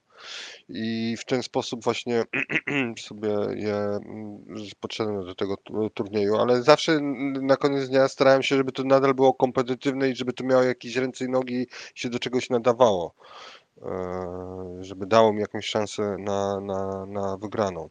I 0.68 1.16
w 1.18 1.24
ten 1.24 1.42
sposób 1.42 1.84
właśnie 1.84 2.24
sobie 2.98 3.28
je 3.54 3.74
mm, 3.74 4.44
podszedłem 4.80 5.26
do 5.26 5.34
tego 5.34 5.56
tu- 5.56 5.90
turnieju, 5.90 6.36
ale 6.36 6.62
zawsze 6.62 7.00
na 7.42 7.56
koniec 7.56 7.88
dnia 7.88 8.08
starałem 8.08 8.42
się, 8.42 8.56
żeby 8.56 8.72
to 8.72 8.84
nadal 8.84 9.14
było 9.14 9.34
kompetytywne 9.34 10.10
i 10.10 10.16
żeby 10.16 10.32
to 10.32 10.44
miało 10.44 10.62
jakieś 10.62 10.96
ręce 10.96 11.24
i 11.24 11.28
nogi 11.28 11.66
się 11.94 12.08
do 12.10 12.18
czegoś 12.18 12.50
nadawało. 12.50 13.14
E, 13.82 14.78
Żeby 14.80 15.06
dało 15.06 15.32
mi 15.32 15.40
jakąś 15.40 15.66
szansę 15.66 16.16
na, 16.18 16.60
na, 16.60 17.06
na 17.06 17.36
wygraną. 17.36 17.88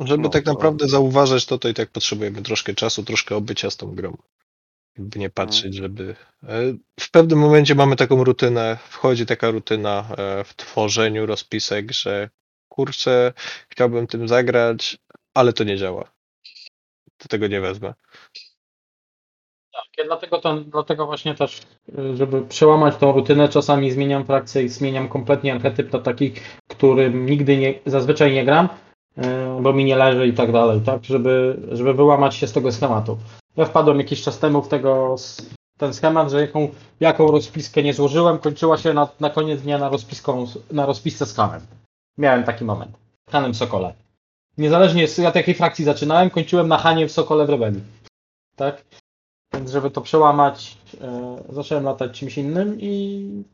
E, 0.00 0.06
Żeby 0.06 0.22
No, 0.22 0.28
tak 0.28 0.44
to- 0.44 0.52
naprawdę 0.52 0.88
zauważać 0.88 1.46
to, 1.46 1.58
to 1.58 1.68
i 1.68 1.74
tak 1.74 1.90
potrzebujemy 1.90 2.42
troszkę 2.42 2.74
czasu, 2.74 3.02
troszkę 3.04 3.36
obycia 3.36 3.70
z 3.70 3.76
tą 3.76 3.94
grą. 3.94 4.16
Jakby 4.98 5.18
nie 5.18 5.30
patrzeć, 5.30 5.74
żeby. 5.74 6.16
e, 6.42 6.62
W 7.00 7.10
pewnym 7.10 7.38
momencie 7.38 7.74
mamy 7.74 7.96
taką 7.96 8.24
rutynę, 8.24 8.78
wchodzi 8.88 9.26
taka 9.26 9.50
rutyna 9.50 10.08
e, 10.18 10.44
w 10.44 10.54
tworzeniu 10.56 11.26
rozpisek, 11.26 11.92
że 11.92 12.30
kurczę, 12.68 13.32
chciałbym 13.68 14.06
tym 14.06 14.28
zagrać, 14.28 14.98
ale 15.34 15.52
to 15.52 15.64
nie 15.64 15.76
działa. 15.76 16.10
Do 17.22 17.28
tego 17.28 17.46
nie 17.46 17.60
wezmę. 17.60 17.94
Tak, 19.72 19.84
ja 19.98 20.04
dlatego, 20.04 20.38
to, 20.40 20.60
dlatego 20.60 21.06
właśnie 21.06 21.34
też, 21.34 21.60
y, 21.98 22.16
żeby 22.16 22.42
przełamać 22.42 22.96
tą 22.96 23.12
rutynę, 23.12 23.48
czasami 23.48 23.90
zmieniam 23.90 24.26
frakcję 24.26 24.62
i 24.62 24.68
zmieniam 24.68 25.08
kompletnie 25.08 25.52
archetyp 25.54 25.90
do 25.90 25.98
taki, 25.98 26.32
którym 26.70 27.26
nigdy 27.26 27.56
nie, 27.56 27.74
zazwyczaj 27.86 28.32
nie 28.32 28.44
gram, 28.44 28.68
bo 29.62 29.72
mi 29.72 29.84
nie 29.84 29.96
leży 29.96 30.26
i 30.26 30.32
tak 30.32 30.52
dalej, 30.52 30.80
tak, 30.80 31.04
żeby, 31.04 31.60
żeby 31.72 31.94
wyłamać 31.94 32.34
się 32.34 32.46
z 32.46 32.52
tego 32.52 32.72
schematu. 32.72 33.18
Ja 33.56 33.64
wpadłem 33.64 33.98
jakiś 33.98 34.22
czas 34.22 34.38
temu 34.38 34.62
w 34.62 34.68
tego, 34.68 35.16
ten 35.78 35.94
schemat, 35.94 36.30
że 36.30 36.40
jaką, 36.40 36.68
jaką 37.00 37.30
rozpiskę 37.30 37.82
nie 37.82 37.94
złożyłem, 37.94 38.38
kończyła 38.38 38.78
się 38.78 38.94
na, 38.94 39.08
na 39.20 39.30
koniec 39.30 39.62
dnia 39.62 39.78
na, 39.78 39.88
rozpiską, 39.88 40.46
na 40.72 40.86
rozpisce 40.86 41.26
z 41.26 41.34
Hanem. 41.34 41.60
Miałem 42.18 42.44
taki 42.44 42.64
moment. 42.64 42.92
Hanem 43.30 43.54
Sokole. 43.54 43.94
Niezależnie 44.58 45.08
z 45.08 45.18
od 45.18 45.34
jakiej 45.34 45.54
frakcji 45.54 45.84
zaczynałem, 45.84 46.30
kończyłem 46.30 46.68
na 46.68 46.78
Hanie 46.78 47.08
w 47.08 47.12
Sokole 47.12 47.46
w 47.46 47.50
Rebelii. 47.50 47.82
Tak? 48.56 48.84
Więc 49.54 49.70
żeby 49.70 49.90
to 49.90 50.00
przełamać, 50.00 50.78
e, 51.00 51.36
zacząłem 51.48 51.84
latać 51.84 52.18
czymś 52.18 52.38
innym 52.38 52.80
i 52.80 53.44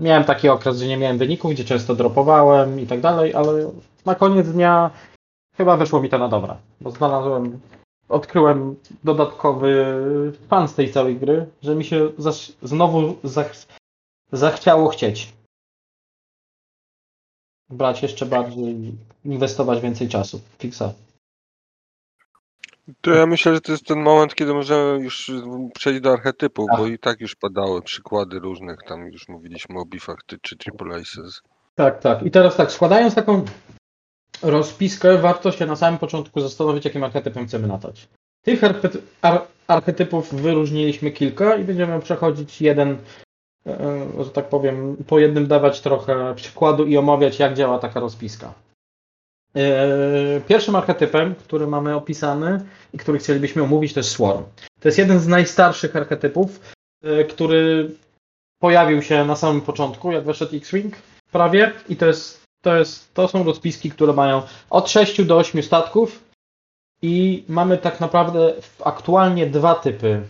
miałem 0.00 0.24
taki 0.24 0.48
okres, 0.48 0.78
że 0.78 0.86
nie 0.86 0.96
miałem 0.96 1.18
wyników, 1.18 1.52
gdzie 1.52 1.64
często 1.64 1.94
dropowałem 1.94 2.80
i 2.80 2.86
tak 2.86 3.00
dalej, 3.00 3.34
ale 3.34 3.70
na 4.08 4.14
koniec 4.14 4.48
dnia 4.48 4.90
chyba 5.56 5.76
wyszło 5.76 6.00
mi 6.02 6.08
to 6.08 6.18
na 6.18 6.28
dobre, 6.28 6.56
bo 6.80 6.90
znalazłem, 6.90 7.60
odkryłem 8.08 8.76
dodatkowy 9.04 9.72
fan 10.48 10.68
z 10.68 10.74
tej 10.74 10.92
całej 10.92 11.16
gry, 11.16 11.46
że 11.62 11.74
mi 11.74 11.84
się 11.84 12.10
zaś, 12.18 12.52
znowu 12.62 13.16
zach, 13.24 13.52
zachciało 14.32 14.88
chcieć 14.88 15.32
brać 17.70 18.02
jeszcze 18.02 18.26
bardziej, 18.26 18.92
inwestować 19.24 19.80
więcej 19.80 20.08
czasu. 20.08 20.40
Fixa. 20.58 20.82
To 23.00 23.10
ja 23.10 23.26
myślę, 23.26 23.54
że 23.54 23.60
to 23.60 23.72
jest 23.72 23.86
ten 23.86 24.02
moment, 24.02 24.34
kiedy 24.34 24.54
możemy 24.54 25.04
już 25.04 25.30
przejść 25.74 26.00
do 26.00 26.12
archetypów, 26.12 26.66
Tak. 26.70 26.78
bo 26.78 26.86
i 26.86 26.98
tak 26.98 27.20
już 27.20 27.34
padały 27.36 27.82
przykłady 27.82 28.38
różnych, 28.38 28.78
tam 28.88 29.06
już 29.06 29.28
mówiliśmy 29.28 29.80
o 29.80 29.84
bifach 29.84 30.18
ty- 30.26 30.38
czy 30.42 30.56
triple 30.56 30.96
aces. 30.96 31.42
Tak, 31.74 32.00
tak. 32.00 32.22
I 32.22 32.30
teraz 32.30 32.56
tak, 32.56 32.72
składając 32.72 33.14
taką 33.14 33.44
rozpiskę, 34.42 35.18
warto 35.18 35.52
się 35.52 35.66
na 35.66 35.76
samym 35.76 35.98
początku 35.98 36.40
zastanowić, 36.40 36.84
jakim 36.84 37.04
archetypem 37.04 37.46
chcemy 37.46 37.68
latać. 37.68 38.08
Tych 38.44 38.60
archety- 38.60 39.00
ar- 39.22 39.42
archetypów 39.68 40.34
wyróżniliśmy 40.34 41.10
kilka 41.10 41.56
i 41.56 41.64
będziemy 41.64 42.00
przechodzić 42.00 42.62
jeden, 42.62 42.96
e, 43.66 44.06
że 44.24 44.30
tak 44.30 44.48
powiem, 44.48 44.96
po 45.06 45.18
jednym 45.18 45.46
dawać 45.46 45.80
trochę 45.80 46.34
przykładu 46.34 46.84
i 46.86 46.96
omawiać, 46.96 47.38
jak 47.38 47.54
działa 47.54 47.78
taka 47.78 48.00
rozpiska. 48.00 48.54
E, 49.56 50.40
Pierwszym 50.48 50.76
archetypem, 50.76 51.34
który 51.34 51.66
mamy 51.66 51.96
opisany 51.96 52.60
i 52.94 52.98
który 52.98 53.18
chcielibyśmy 53.18 53.62
omówić, 53.62 53.92
to 53.94 54.00
jest 54.00 54.10
Swarm. 54.10 54.44
To 54.80 54.88
jest 54.88 54.98
jeden 54.98 55.20
z 55.20 55.26
najstarszych 55.26 55.96
archetypów, 55.96 56.60
e, 57.02 57.24
który 57.24 57.90
pojawił 58.62 59.02
się 59.02 59.24
na 59.24 59.36
samym 59.36 59.60
początku, 59.60 60.12
jak 60.12 60.24
weszedł 60.24 60.56
X-Wing 60.56 60.94
prawie 61.32 61.72
i 61.88 61.96
to 61.96 62.06
jest, 62.06 62.44
to 62.62 62.76
jest, 62.76 63.14
to 63.14 63.28
są 63.28 63.42
rozpiski, 63.42 63.90
które 63.90 64.12
mają 64.12 64.42
od 64.70 64.90
6 64.90 65.24
do 65.24 65.36
8 65.36 65.62
statków 65.62 66.24
i 67.02 67.44
mamy 67.48 67.78
tak 67.78 68.00
naprawdę 68.00 68.54
aktualnie 68.84 69.46
dwa 69.46 69.74
typy 69.74 70.22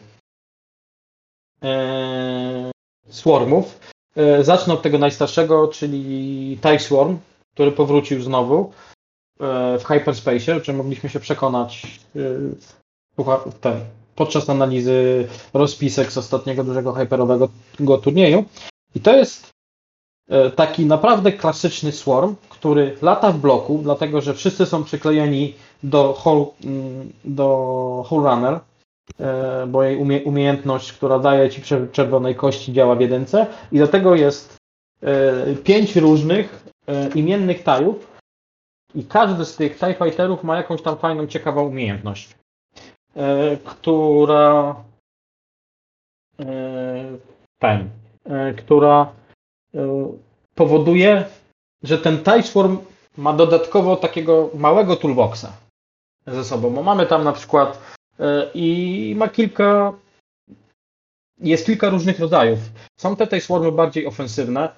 e, 1.62 2.70
swarmów. 3.08 3.80
E, 4.16 4.44
zacznę 4.44 4.74
od 4.74 4.82
tego 4.82 4.98
najstarszego, 4.98 5.68
czyli 5.68 6.58
TIE 6.62 6.78
Swarm, 6.78 7.18
który 7.54 7.72
powrócił 7.72 8.22
znowu 8.22 8.72
e, 9.40 9.78
w 9.78 9.84
Hyperspace, 9.84 10.56
o 10.56 10.60
czym 10.60 10.76
mogliśmy 10.76 11.08
się 11.08 11.20
przekonać 11.20 12.00
ten, 13.60 13.80
podczas 14.14 14.50
analizy 14.50 15.28
rozpisek 15.54 16.12
z 16.12 16.18
ostatniego 16.18 16.64
dużego 16.64 16.92
hyperowego 16.92 17.48
go 17.80 17.98
turnieju. 17.98 18.44
I 18.94 19.00
to 19.00 19.16
jest 19.16 19.50
taki 20.56 20.86
naprawdę 20.86 21.32
klasyczny 21.32 21.92
swarm, 21.92 22.34
który 22.48 22.96
lata 23.02 23.32
w 23.32 23.38
bloku, 23.38 23.80
dlatego 23.82 24.20
że 24.20 24.34
wszyscy 24.34 24.66
są 24.66 24.84
przyklejeni 24.84 25.54
do 25.82 26.12
Hole, 26.12 26.46
mm, 26.64 27.12
do 27.24 28.04
Hole 28.06 28.30
Runner, 28.30 28.60
e, 29.20 29.66
bo 29.66 29.82
jej 29.82 29.96
umie, 29.96 30.22
umiejętność, 30.22 30.92
która 30.92 31.18
daje 31.18 31.50
ci 31.50 31.62
czerwonej 31.92 32.34
kości 32.34 32.72
działa 32.72 32.94
w 32.94 33.00
jedynce. 33.00 33.46
I 33.72 33.78
do 33.78 33.88
tego 33.88 34.14
jest 34.14 34.56
e, 35.02 35.54
pięć 35.54 35.96
różnych 35.96 36.64
e, 36.86 37.08
imiennych 37.08 37.62
tajów 37.62 38.18
i 38.94 39.04
każdy 39.04 39.44
z 39.44 39.56
tych 39.56 39.78
TIE 39.78 39.94
Fighterów 39.94 40.44
ma 40.44 40.56
jakąś 40.56 40.82
tam 40.82 40.96
fajną, 40.96 41.26
ciekawą 41.26 41.62
umiejętność, 41.62 42.34
e, 43.16 43.56
która 43.56 44.76
e, 46.40 46.44
ten, 47.58 47.90
e, 48.24 48.54
która 48.54 49.02
e, 49.02 49.17
powoduje, 50.54 51.24
że 51.82 51.98
ten 51.98 52.18
Swarm 52.42 52.78
ma 53.16 53.32
dodatkowo 53.32 53.96
takiego 53.96 54.50
małego 54.54 54.96
toolboxa 54.96 55.52
ze 56.26 56.44
sobą. 56.44 56.70
Bo 56.70 56.82
mamy 56.82 57.06
tam 57.06 57.24
na 57.24 57.32
przykład 57.32 57.94
e, 58.20 58.50
i 58.54 59.14
ma 59.16 59.28
kilka 59.28 59.92
jest 61.40 61.66
kilka 61.66 61.88
różnych 61.88 62.20
rodzajów. 62.20 62.58
Są 63.00 63.16
te 63.16 63.40
Swarmy 63.40 63.72
bardziej 63.72 64.06
ofensywne, 64.06 64.68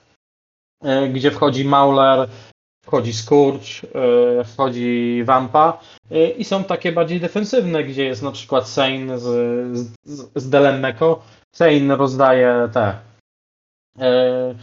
e, 0.82 1.08
gdzie 1.08 1.30
wchodzi 1.30 1.64
Mauler, 1.64 2.28
wchodzi 2.86 3.12
Scourge, 3.12 3.82
e, 3.94 4.44
wchodzi 4.44 5.22
Wampa 5.24 5.80
e, 6.10 6.30
i 6.30 6.44
są 6.44 6.64
takie 6.64 6.92
bardziej 6.92 7.20
defensywne, 7.20 7.84
gdzie 7.84 8.04
jest 8.04 8.22
na 8.22 8.32
przykład 8.32 8.68
Sane 8.68 9.18
z, 9.18 9.24
z, 10.04 10.30
z. 10.34 10.50
Sane 11.52 11.96
rozdaje 11.96 12.68
te 12.72 12.98
e, 13.98 14.54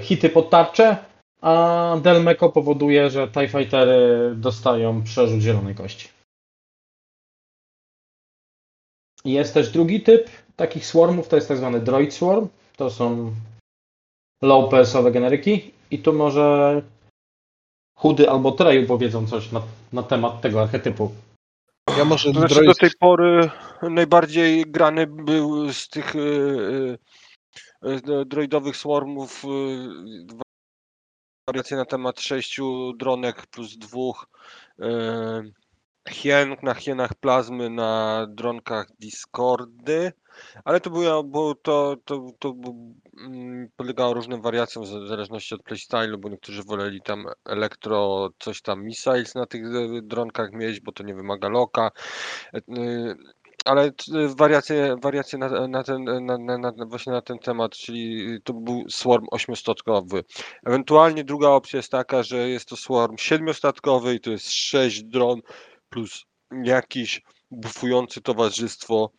hity 0.00 0.28
pod 0.28 0.50
tarczę, 0.50 0.96
a 1.40 1.96
Delmeko 2.02 2.48
powoduje, 2.48 3.10
że 3.10 3.28
TIE 3.28 3.48
Fightery 3.48 4.32
dostają 4.36 5.02
przerzut 5.02 5.40
zielonej 5.40 5.74
kości. 5.74 6.08
Jest 9.24 9.54
też 9.54 9.70
drugi 9.70 10.00
typ 10.00 10.30
takich 10.56 10.86
swarmów, 10.86 11.28
to 11.28 11.36
jest 11.36 11.48
tak 11.48 11.56
zwany 11.56 11.80
Droid 11.80 12.14
Swarm. 12.14 12.48
To 12.76 12.90
są 12.90 13.34
low 14.42 14.70
PS-owe 14.70 15.12
generyki 15.12 15.72
i 15.90 15.98
tu 15.98 16.12
może 16.12 16.82
Chudy 17.94 18.30
albo 18.30 18.52
Treju 18.52 18.86
powiedzą 18.86 19.26
coś 19.26 19.52
na, 19.52 19.62
na 19.92 20.02
temat 20.02 20.40
tego 20.40 20.62
archetypu. 20.62 21.10
Ja 21.98 22.04
może 22.04 22.32
To 22.32 22.38
znaczy 22.38 22.54
droid... 22.54 22.68
do 22.68 22.74
tej 22.74 22.90
pory 23.00 23.50
najbardziej 23.82 24.64
grany 24.66 25.06
był 25.06 25.72
z 25.72 25.88
tych 25.88 26.16
y, 26.16 26.18
y, 26.18 26.98
droidowych 28.26 28.76
swarmów 28.76 29.44
y, 29.44 29.48
wariacje 31.46 31.76
na 31.76 31.84
temat 31.84 32.20
sześciu 32.20 32.92
dronek 32.92 33.46
plus 33.46 33.78
dwóch 33.78 34.26
y, 34.78 34.84
hien, 36.08 36.56
na 36.62 36.74
hienach 36.74 37.14
plazmy, 37.14 37.70
na 37.70 38.26
dronkach 38.30 38.86
Discordy, 38.98 40.12
ale 40.64 40.80
to 40.80 40.90
było, 40.90 41.24
bo 41.24 41.54
to, 41.54 41.96
to, 42.04 42.30
to 42.38 42.54
mm, 43.18 43.68
polegało 43.76 44.14
różnym 44.14 44.42
wariacjom 44.42 44.84
w 44.84 45.08
zależności 45.08 45.54
od 45.54 45.62
playstylu, 45.62 46.18
bo 46.18 46.28
niektórzy 46.28 46.62
woleli 46.62 47.00
tam 47.02 47.24
elektro, 47.44 48.28
coś 48.38 48.62
tam 48.62 48.84
missiles 48.84 49.34
na 49.34 49.46
tych 49.46 49.64
e, 49.64 50.02
dronkach 50.02 50.52
mieć, 50.52 50.80
bo 50.80 50.92
to 50.92 51.02
nie 51.02 51.14
wymaga 51.14 51.48
loka. 51.48 51.90
Y, 53.60 53.70
Ale 53.70 53.92
t- 53.92 54.34
wariacje, 54.36 54.96
wariacje 55.02 55.38
na, 55.38 55.68
na 55.68 55.82
ten, 55.82 56.04
na, 56.04 56.58
na, 56.58 56.72
właśnie 56.86 57.12
na 57.12 57.22
ten 57.22 57.38
temat, 57.38 57.72
czyli 57.72 58.38
to 58.44 58.52
był 58.54 58.84
swarm 58.90 59.26
ośmiostatkowy. 59.30 60.24
Ewentualnie 60.66 61.24
druga 61.24 61.48
opcja 61.48 61.76
jest 61.76 61.90
taka, 61.90 62.22
że 62.22 62.48
jest 62.48 62.68
to 62.68 62.76
swarm 62.76 63.16
siedmiostatkowy 63.18 64.14
i 64.14 64.20
to 64.20 64.30
jest 64.30 64.52
sześć 64.52 65.02
dron 65.02 65.40
plus 65.88 66.24
jakiś 66.64 67.22
bufujący 67.50 68.20
towarzystwo 68.20 69.10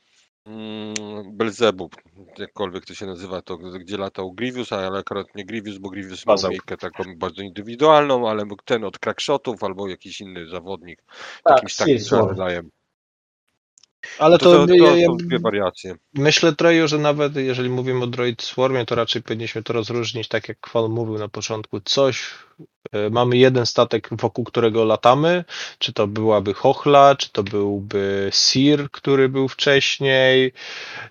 mm, 0.46 0.94
Belzebub, 1.38 1.96
jakkolwiek 2.38 2.86
to 2.86 2.94
się 2.94 3.06
nazywa, 3.06 3.42
to 3.42 3.58
gdzie 3.58 3.98
latał 3.98 4.34
Grievous, 4.34 4.74
ale 4.74 5.00
akurat 5.00 5.28
nie 5.36 5.46
Grievous, 5.46 5.78
bo 5.78 5.90
Grievous 5.90 6.26
ma 6.26 6.34
Bazeł. 6.34 6.48
umiejętkę 6.48 6.78
taką 6.78 7.04
bardzo 7.18 7.42
indywidualną, 7.42 8.30
ale 8.30 8.44
ten 8.66 8.84
od 8.84 9.00
crackshotów 9.00 9.64
albo 9.64 9.88
jakiś 9.88 10.22
inny 10.22 10.48
zawodnik 10.48 11.04
Tak, 11.44 11.56
jakimś 11.56 11.76
takim 11.76 11.98
rodzajem. 12.12 12.70
Ale 14.20 14.38
To, 14.38 14.46
to, 14.46 14.68
to, 14.68 14.68
to, 14.68 14.74
ja, 14.98 15.06
są 15.06 15.18
dwie 15.18 15.40
wariacje. 15.40 15.96
myślę, 16.14 16.56
Treju, 16.56 16.88
że 16.88 16.98
nawet 16.98 17.36
jeżeli 17.36 17.70
mówimy 17.70 18.04
o 18.04 18.08
Droid 18.08 18.42
Swarmie, 18.42 18.86
to 18.86 18.96
raczej 18.96 19.22
powinniśmy 19.22 19.64
to 19.64 19.74
rozróżnić, 19.74 20.28
tak 20.28 20.48
jak 20.50 20.60
Kwal 20.60 20.90
mówił 20.90 21.18
na 21.18 21.28
początku, 21.28 21.82
coś, 21.82 22.24
e, 22.92 23.10
mamy 23.10 23.38
jeden 23.38 23.66
statek, 23.66 24.10
wokół 24.12 24.46
którego 24.46 24.86
latamy, 24.86 25.44
czy 25.80 25.94
to 25.94 26.08
byłaby 26.08 26.54
Chochla, 26.54 27.16
czy 27.16 27.32
to 27.32 27.44
byłby 27.44 28.30
Sir, 28.34 28.92
który 28.92 29.30
był 29.30 29.48
wcześniej, 29.48 30.54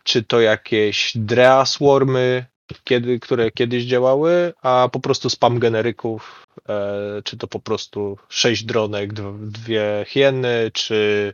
czy 0.05 0.23
to 0.23 0.41
jakieś 0.41 1.13
Drea 1.17 1.67
Swarmy, 1.67 2.47
kiedy, 2.85 3.21
które 3.21 3.51
kiedyś 3.51 3.85
działały, 3.85 4.53
a 4.63 4.89
po 4.93 5.01
prostu 5.01 5.31
spam 5.31 5.59
generyków, 5.59 6.47
e, 6.69 7.23
czy 7.25 7.37
to 7.37 7.47
po 7.47 7.61
prostu 7.61 8.19
sześć 8.29 8.65
dronek, 8.65 9.13
dw- 9.13 9.51
dwie 9.51 10.05
hieny, 10.09 10.71
czy 10.75 11.33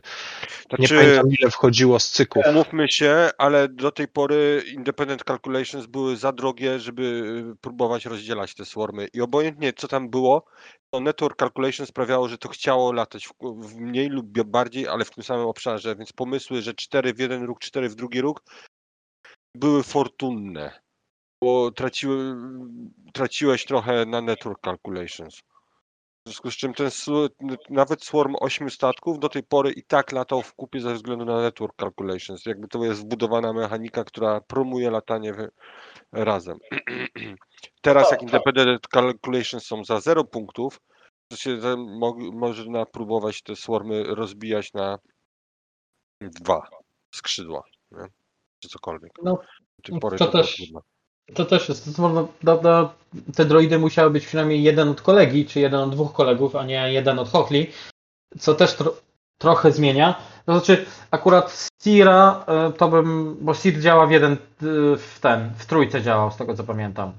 nie 0.79 0.87
Znaczy, 0.87 0.95
pamiętam 0.95 1.31
ile 1.39 1.51
wchodziło 1.51 1.99
z 1.99 2.11
cyków. 2.11 2.43
Umówmy 2.49 2.89
się, 2.89 3.29
ale 3.37 3.67
do 3.67 3.91
tej 3.91 4.07
pory 4.07 4.63
Independent 4.73 5.23
Calculations 5.23 5.85
były 5.85 6.17
za 6.17 6.31
drogie, 6.31 6.79
żeby 6.79 7.43
próbować 7.61 8.05
rozdzielać 8.05 8.55
te 8.55 8.65
swarmy. 8.65 9.07
I 9.13 9.21
obojętnie 9.21 9.73
co 9.73 9.87
tam 9.87 10.09
było, 10.09 10.45
to 10.89 10.99
Network 10.99 11.39
Calculation 11.39 11.85
sprawiało, 11.85 12.27
że 12.27 12.37
to 12.37 12.49
chciało 12.49 12.91
latać 12.91 13.27
w, 13.27 13.33
w 13.41 13.75
mniej 13.75 14.09
lub 14.09 14.43
bardziej, 14.43 14.87
ale 14.87 15.05
w 15.05 15.11
tym 15.11 15.23
samym 15.23 15.45
obszarze. 15.45 15.95
Więc 15.95 16.13
pomysły, 16.13 16.61
że 16.61 16.73
4 16.73 17.13
w 17.13 17.19
jeden 17.19 17.43
róg, 17.43 17.59
4 17.59 17.89
w 17.89 17.95
drugi 17.95 18.21
róg 18.21 18.43
były 19.55 19.83
fortunne. 19.83 20.86
Bo 21.43 21.71
traciły, 21.71 22.35
traciłeś 23.13 23.65
trochę 23.65 24.05
na 24.05 24.21
Network 24.21 24.61
Calculations. 24.65 25.41
W 26.27 26.29
związku 26.29 26.51
z 26.51 26.55
czym 26.55 26.73
ten 26.73 26.89
nawet 27.69 28.03
swarm 28.03 28.35
8 28.39 28.69
statków 28.69 29.19
do 29.19 29.29
tej 29.29 29.43
pory 29.43 29.71
i 29.71 29.83
tak 29.83 30.11
latał 30.11 30.41
w 30.41 30.53
kupie 30.53 30.79
ze 30.79 30.93
względu 30.93 31.25
na 31.25 31.41
network 31.41 31.75
calculations. 31.75 32.45
Jakby 32.45 32.67
to 32.67 32.83
jest 32.83 33.01
wbudowana 33.01 33.53
mechanika, 33.53 34.03
która 34.03 34.41
promuje 34.41 34.91
latanie 34.91 35.33
razem. 36.11 36.57
Teraz 37.81 38.11
jak 38.11 38.21
independent 38.21 38.87
calculations 38.87 39.65
są 39.65 39.83
za 39.83 39.99
0 39.99 40.23
punktów, 40.23 40.79
to 41.27 41.37
się 41.37 41.57
mo, 41.77 42.15
można 42.33 42.85
próbować 42.85 43.41
te 43.41 43.55
swarmy 43.55 44.03
rozbijać 44.03 44.73
na 44.73 44.99
dwa 46.21 46.67
skrzydła, 47.15 47.63
nie? 47.91 48.05
czy 48.59 48.69
cokolwiek. 48.69 49.11
No, 49.23 49.31
Do 49.77 49.91
tej 49.91 49.99
pory 49.99 50.17
to 50.17 50.31
było 50.31 50.43
też-. 50.43 50.71
To 51.33 51.45
też 51.45 51.69
jest. 51.69 51.95
To 51.95 52.29
do, 52.43 52.57
do, 52.57 52.93
te 53.35 53.45
droidy 53.45 53.79
musiały 53.79 54.09
być 54.09 54.25
przynajmniej 54.25 54.63
jeden 54.63 54.89
od 54.89 55.01
kolegi, 55.01 55.45
czy 55.45 55.59
jeden 55.59 55.79
od 55.79 55.91
dwóch 55.91 56.13
kolegów, 56.13 56.55
a 56.55 56.63
nie 56.63 56.93
jeden 56.93 57.19
od 57.19 57.29
Hochli, 57.29 57.71
co 58.39 58.55
też 58.55 58.73
tro, 58.73 58.93
trochę 59.37 59.71
zmienia. 59.71 60.15
To 60.45 60.51
znaczy, 60.53 60.85
akurat 61.11 61.67
Sira 61.83 62.45
y, 62.69 62.73
to 62.73 62.87
bym. 62.87 63.37
Bo 63.41 63.53
Sir 63.53 63.79
działa 63.79 64.07
w 64.07 64.11
jeden. 64.11 64.33
y, 64.33 64.37
w 64.97 65.19
ten. 65.21 65.53
W 65.57 65.65
trójce 65.65 66.01
działał, 66.01 66.31
z 66.31 66.37
tego 66.37 66.53
co 66.53 66.63
pamiętam. 66.63 67.13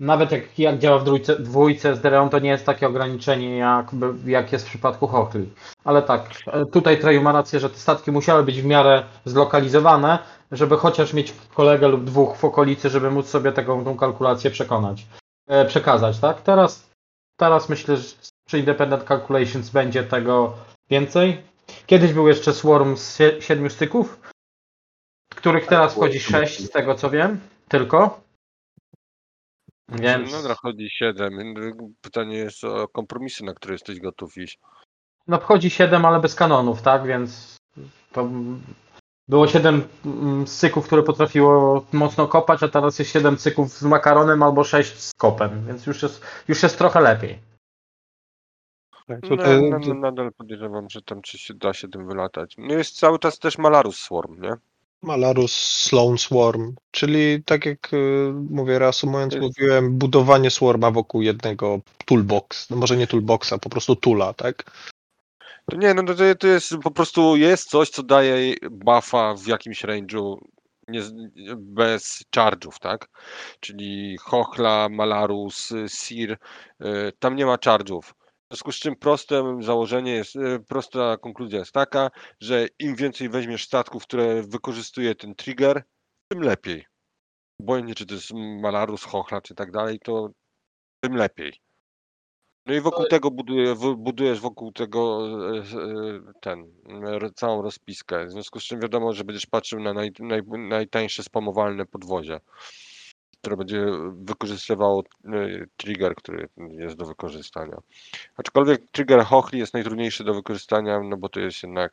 Nawet 0.00 0.32
jak, 0.32 0.58
jak 0.58 0.78
działa 0.78 0.98
w 0.98 1.04
dwójce, 1.04 1.36
dwójce 1.38 1.96
z 1.96 2.00
Dereon, 2.00 2.28
to 2.30 2.38
nie 2.38 2.50
jest 2.50 2.66
takie 2.66 2.86
ograniczenie, 2.86 3.56
jak, 3.56 3.90
jak 4.26 4.52
jest 4.52 4.66
w 4.66 4.68
przypadku 4.68 5.06
Hochli. 5.06 5.52
Ale 5.84 6.02
tak, 6.02 6.30
y, 6.62 6.66
tutaj 6.66 7.00
Treju 7.00 7.22
ma 7.22 7.32
rację, 7.32 7.60
że 7.60 7.70
te 7.70 7.76
statki 7.76 8.12
musiały 8.12 8.44
być 8.44 8.62
w 8.62 8.64
miarę 8.64 9.02
zlokalizowane, 9.24 10.18
żeby 10.52 10.76
chociaż 10.76 11.12
mieć 11.12 11.34
kolegę 11.54 11.88
lub 11.88 12.04
dwóch 12.04 12.36
w 12.36 12.44
okolicy, 12.44 12.90
żeby 12.90 13.10
móc 13.10 13.28
sobie 13.28 13.52
taką 13.52 13.84
tą 13.84 13.96
kalkulację 13.96 14.50
przekonać, 14.50 15.06
e, 15.48 15.64
przekazać, 15.64 16.18
tak? 16.18 16.42
Teraz, 16.42 16.90
teraz 17.36 17.68
myślę, 17.68 17.96
że 17.96 18.14
przy 18.46 18.58
Independent 18.58 19.04
Calculations 19.04 19.70
będzie 19.70 20.04
tego 20.04 20.52
więcej. 20.90 21.42
Kiedyś 21.86 22.12
był 22.12 22.28
jeszcze 22.28 22.54
Swarm 22.54 22.96
z 22.96 23.18
sie- 23.18 23.40
siedmiu 23.42 23.70
styków, 23.70 24.20
których 25.36 25.66
teraz 25.66 25.92
wchodzi 25.94 26.20
sześć, 26.20 26.64
z 26.64 26.70
tego 26.70 26.94
co 26.94 27.10
wiem, 27.10 27.40
tylko. 27.68 28.20
Więc, 29.90 30.32
No, 30.32 30.54
chodzi 30.54 30.90
7. 30.90 31.54
Pytanie 32.00 32.36
jest 32.36 32.64
o 32.64 32.88
kompromisy, 32.88 33.44
na 33.44 33.54
które 33.54 33.74
jesteś 33.74 34.00
gotów 34.00 34.38
iść. 34.38 34.58
no 35.26 35.38
wchodzi 35.38 35.70
siedem, 35.70 36.04
ale 36.04 36.20
bez 36.20 36.34
kanonów, 36.34 36.82
tak? 36.82 37.06
Więc 37.06 37.56
to 38.12 38.28
było 39.28 39.48
siedem 39.48 39.82
mm, 40.04 40.46
cyków, 40.46 40.86
które 40.86 41.02
potrafiło 41.02 41.84
mocno 41.92 42.28
kopać, 42.28 42.62
a 42.62 42.68
teraz 42.68 42.98
jest 42.98 43.10
siedem 43.10 43.36
cyków 43.36 43.68
z 43.72 43.82
makaronem 43.82 44.42
albo 44.42 44.64
sześć 44.64 44.98
z 44.98 45.12
kopem, 45.14 45.66
więc 45.66 45.86
już 45.86 46.02
jest, 46.02 46.24
już 46.48 46.62
jest 46.62 46.78
trochę 46.78 47.00
lepiej. 47.00 47.38
Tak, 49.06 49.20
No, 49.30 49.36
no, 49.70 49.78
no, 49.78 49.94
nadal 49.94 50.32
podejrzewam, 50.32 50.90
że 50.90 51.02
tam 51.02 51.22
czy 51.22 51.38
się 51.38 51.54
da 51.54 51.72
się 51.74 51.88
tym 51.88 52.06
wylatać. 52.06 52.54
No 52.58 52.74
jest 52.74 52.96
cały 52.98 53.18
czas 53.18 53.38
też 53.38 53.58
Malarus 53.58 53.98
Swarm, 53.98 54.40
nie? 54.40 54.52
Malarus 55.02 55.52
Sloan 55.54 56.18
Swarm, 56.18 56.74
czyli 56.90 57.42
tak 57.44 57.66
jak 57.66 57.94
y, 57.94 58.32
mówię, 58.50 58.78
reasumując, 58.78 59.36
mówiłem, 59.36 59.98
budowanie 59.98 60.50
swarma 60.50 60.90
wokół 60.90 61.22
jednego 61.22 61.80
toolbox, 62.06 62.70
no 62.70 62.76
może 62.76 62.96
nie 62.96 63.06
toolboxa, 63.06 63.58
po 63.60 63.70
prostu 63.70 63.96
tula, 63.96 64.32
tak? 64.32 64.64
To 65.70 65.76
nie, 65.76 65.94
no 65.94 66.02
to, 66.02 66.14
to 66.38 66.46
jest 66.46 66.74
po 66.82 66.90
prostu 66.90 67.36
jest 67.36 67.70
coś, 67.70 67.90
co 67.90 68.02
daje 68.02 68.54
buffa 68.70 69.34
w 69.34 69.46
jakimś 69.46 69.84
range'u 69.84 70.36
nie, 70.88 71.02
bez 71.56 72.24
charge'ów, 72.36 72.78
tak? 72.80 73.08
Czyli 73.60 74.16
Chochla, 74.18 74.88
Malarus, 74.88 75.72
Sir, 75.88 76.32
y, 76.32 77.12
tam 77.18 77.36
nie 77.36 77.46
ma 77.46 77.56
charge'ów. 77.56 78.14
W 78.50 78.52
związku 78.52 78.72
z 78.72 78.76
czym 78.76 78.96
proste 78.96 79.58
założenie 79.60 80.12
jest, 80.12 80.36
y, 80.36 80.60
prosta 80.68 81.16
konkluzja 81.16 81.58
jest 81.58 81.72
taka, 81.72 82.10
że 82.40 82.66
im 82.78 82.96
więcej 82.96 83.28
weźmiesz 83.28 83.64
statków, 83.64 84.02
które 84.02 84.42
wykorzystuje 84.42 85.14
ten 85.14 85.34
trigger, 85.34 85.82
tym 86.28 86.42
lepiej. 86.42 86.86
Obojętnie 87.60 87.94
czy 87.94 88.06
to 88.06 88.14
jest 88.14 88.30
Malarus, 88.34 89.04
Chochla 89.04 89.40
czy 89.40 89.54
tak 89.54 89.70
dalej, 89.70 89.98
to 90.04 90.30
tym 91.00 91.16
lepiej. 91.16 91.52
No 92.66 92.74
i 92.74 92.80
wokół 92.80 93.06
tego 93.06 93.30
buduje, 93.30 93.74
budujesz 93.96 94.40
wokół 94.40 94.72
tego 94.72 95.28
e, 95.56 95.58
e, 95.58 95.62
ten, 96.40 96.72
całą 97.34 97.62
rozpiskę. 97.62 98.26
W 98.26 98.30
związku 98.30 98.60
z 98.60 98.64
czym 98.64 98.80
wiadomo, 98.80 99.12
że 99.12 99.24
będziesz 99.24 99.46
patrzył 99.46 99.80
na 99.80 99.92
naj, 99.92 100.12
naj, 100.18 100.42
najtańsze 100.58 101.22
spamowalne 101.22 101.86
podwozie, 101.86 102.40
które 103.40 103.56
będzie 103.56 103.86
wykorzystywało 104.12 105.02
e, 105.24 105.30
trigger, 105.76 106.14
który 106.14 106.48
jest 106.70 106.96
do 106.96 107.06
wykorzystania. 107.06 107.76
Aczkolwiek 108.36 108.90
trigger 108.92 109.24
Hochli 109.24 109.58
jest 109.58 109.74
najtrudniejszy 109.74 110.24
do 110.24 110.34
wykorzystania, 110.34 111.00
no 111.00 111.16
bo 111.16 111.28
to 111.28 111.40
jest 111.40 111.62
jednak 111.62 111.92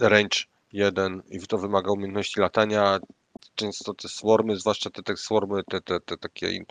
range 0.00 0.38
1 0.72 1.22
i 1.30 1.46
to 1.46 1.58
wymaga 1.58 1.92
umiejętności 1.92 2.40
latania. 2.40 2.98
Często 3.54 3.94
te 3.94 4.08
swarmy, 4.08 4.56
zwłaszcza 4.56 4.90
te, 4.90 5.02
te 5.02 5.16
swarmy, 5.16 5.62
te, 5.64 5.80
te, 5.80 6.00
te 6.00 6.16
takie 6.16 6.64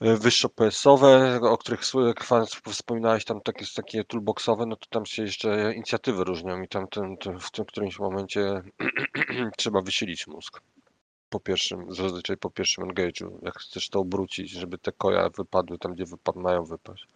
e, 0.00 0.16
wyższo 0.16 0.48
PS-owe, 0.48 1.40
o 1.42 1.58
których 1.58 1.80
wspominałeś, 2.70 3.24
tam 3.24 3.40
takie, 3.40 3.66
takie 3.76 4.04
toolboxowe, 4.04 4.66
no 4.66 4.76
to 4.76 4.86
tam 4.90 5.06
się 5.06 5.22
jeszcze 5.22 5.74
inicjatywy 5.74 6.24
różnią 6.24 6.62
i 6.62 6.68
tam 6.68 6.88
ten, 6.88 7.16
ten, 7.16 7.40
w 7.40 7.50
tym 7.50 7.64
którymś 7.64 7.98
momencie 7.98 8.62
trzeba 9.58 9.82
wysilić 9.82 10.26
mózg. 10.26 10.60
Po 11.32 11.40
pierwszym, 11.40 11.94
zazwyczaj 11.94 12.36
po 12.36 12.50
pierwszym 12.50 12.84
engage'u, 12.84 13.30
jak 13.42 13.58
chcesz 13.58 13.88
to 13.88 14.00
obrócić, 14.00 14.50
żeby 14.50 14.78
te 14.78 14.92
koja 14.92 15.28
wypadły 15.28 15.78
tam, 15.78 15.94
gdzie 15.94 16.06
wypad 16.06 16.36
mają 16.36 16.64
wypaść. 16.64 17.06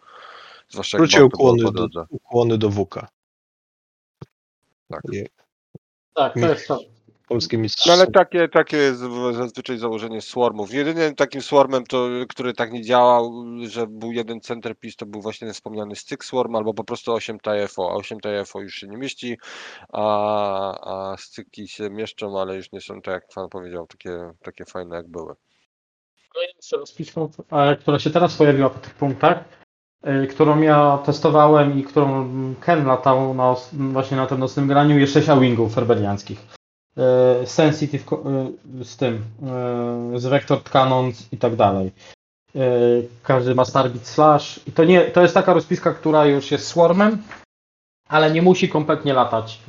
Zwłaszcza 0.68 0.96
jak 0.96 1.00
Wróćcie 1.00 1.24
ukłony 1.24 1.62
do, 1.72 2.06
ukłony 2.10 2.58
do 2.58 2.70
WK. 2.70 2.94
Tak. 4.88 5.04
Nie, 5.08 5.26
Tak, 6.14 6.34
to 6.34 6.48
jest 6.48 6.68
to. 6.68 6.80
Polskie 7.26 7.58
mistrz. 7.58 7.86
No 7.86 7.92
ale 7.92 8.06
takie, 8.06 8.48
takie 8.48 8.76
jest 8.76 9.00
zazwyczaj 9.32 9.78
założenie 9.78 10.20
swarmów. 10.20 10.74
Jedynym 10.74 11.14
takim 11.14 11.42
swarmem, 11.42 11.84
to, 11.84 12.08
który 12.28 12.52
tak 12.52 12.72
nie 12.72 12.82
działał, 12.82 13.44
że 13.68 13.86
był 13.86 14.12
jeden 14.12 14.40
centerpiece, 14.40 14.96
to 14.96 15.06
był 15.06 15.22
właśnie 15.22 15.46
ten 15.46 15.54
wspomniany 15.54 15.96
stick 15.96 16.24
swarm, 16.24 16.56
albo 16.56 16.74
po 16.74 16.84
prostu 16.84 17.12
8 17.12 17.38
TFO. 17.40 17.90
A 17.90 17.94
8 17.94 18.20
TFO 18.20 18.60
już 18.60 18.74
się 18.74 18.88
nie 18.88 18.96
mieści, 18.96 19.38
a, 19.92 21.12
a 21.12 21.16
styki 21.16 21.68
się 21.68 21.90
mieszczą, 21.90 22.40
ale 22.40 22.56
już 22.56 22.72
nie 22.72 22.80
są, 22.80 23.02
tak 23.02 23.14
jak 23.14 23.34
pan 23.34 23.48
powiedział, 23.48 23.86
takie, 23.86 24.32
takie 24.42 24.64
fajne 24.64 24.96
jak 24.96 25.08
były. 25.08 25.34
Kolejną 26.34 26.60
rozpiską, 26.72 27.30
e, 27.52 27.76
która 27.76 27.98
się 27.98 28.10
teraz 28.10 28.36
pojawiła 28.36 28.70
po 28.70 28.78
tych 28.78 28.94
punktach, 28.94 29.44
e, 30.02 30.26
którą 30.26 30.60
ja 30.60 30.98
testowałem 31.06 31.78
i 31.78 31.84
którą 31.84 32.30
Ken 32.60 32.86
latał 32.86 33.34
na, 33.34 33.54
właśnie 33.72 34.16
na 34.16 34.26
tym 34.26 34.38
nocnym 34.38 34.68
graniu, 34.68 34.98
jest 34.98 35.12
6 35.12 35.28
wingów 35.40 35.74
ferbelianckich. 35.74 36.56
E, 36.96 37.46
Sensitive 37.46 38.04
e, 38.12 38.84
z 38.84 38.96
tym, 38.96 39.24
e, 40.14 40.18
z 40.18 40.26
Vector 40.26 40.62
Cannons 40.62 41.32
i 41.32 41.36
tak 41.36 41.56
dalej. 41.56 41.92
Każdy 43.22 43.54
ma 43.54 43.64
Starbit 43.64 44.06
Slash 44.06 44.60
i 44.66 44.72
to, 44.72 44.84
nie, 44.84 45.04
to 45.04 45.22
jest 45.22 45.34
taka 45.34 45.54
rozpiska, 45.54 45.94
która 45.94 46.26
już 46.26 46.50
jest 46.50 46.66
swarmem, 46.66 47.22
ale 48.08 48.30
nie 48.30 48.42
musi 48.42 48.68
kompletnie 48.68 49.12
latać. 49.12 49.60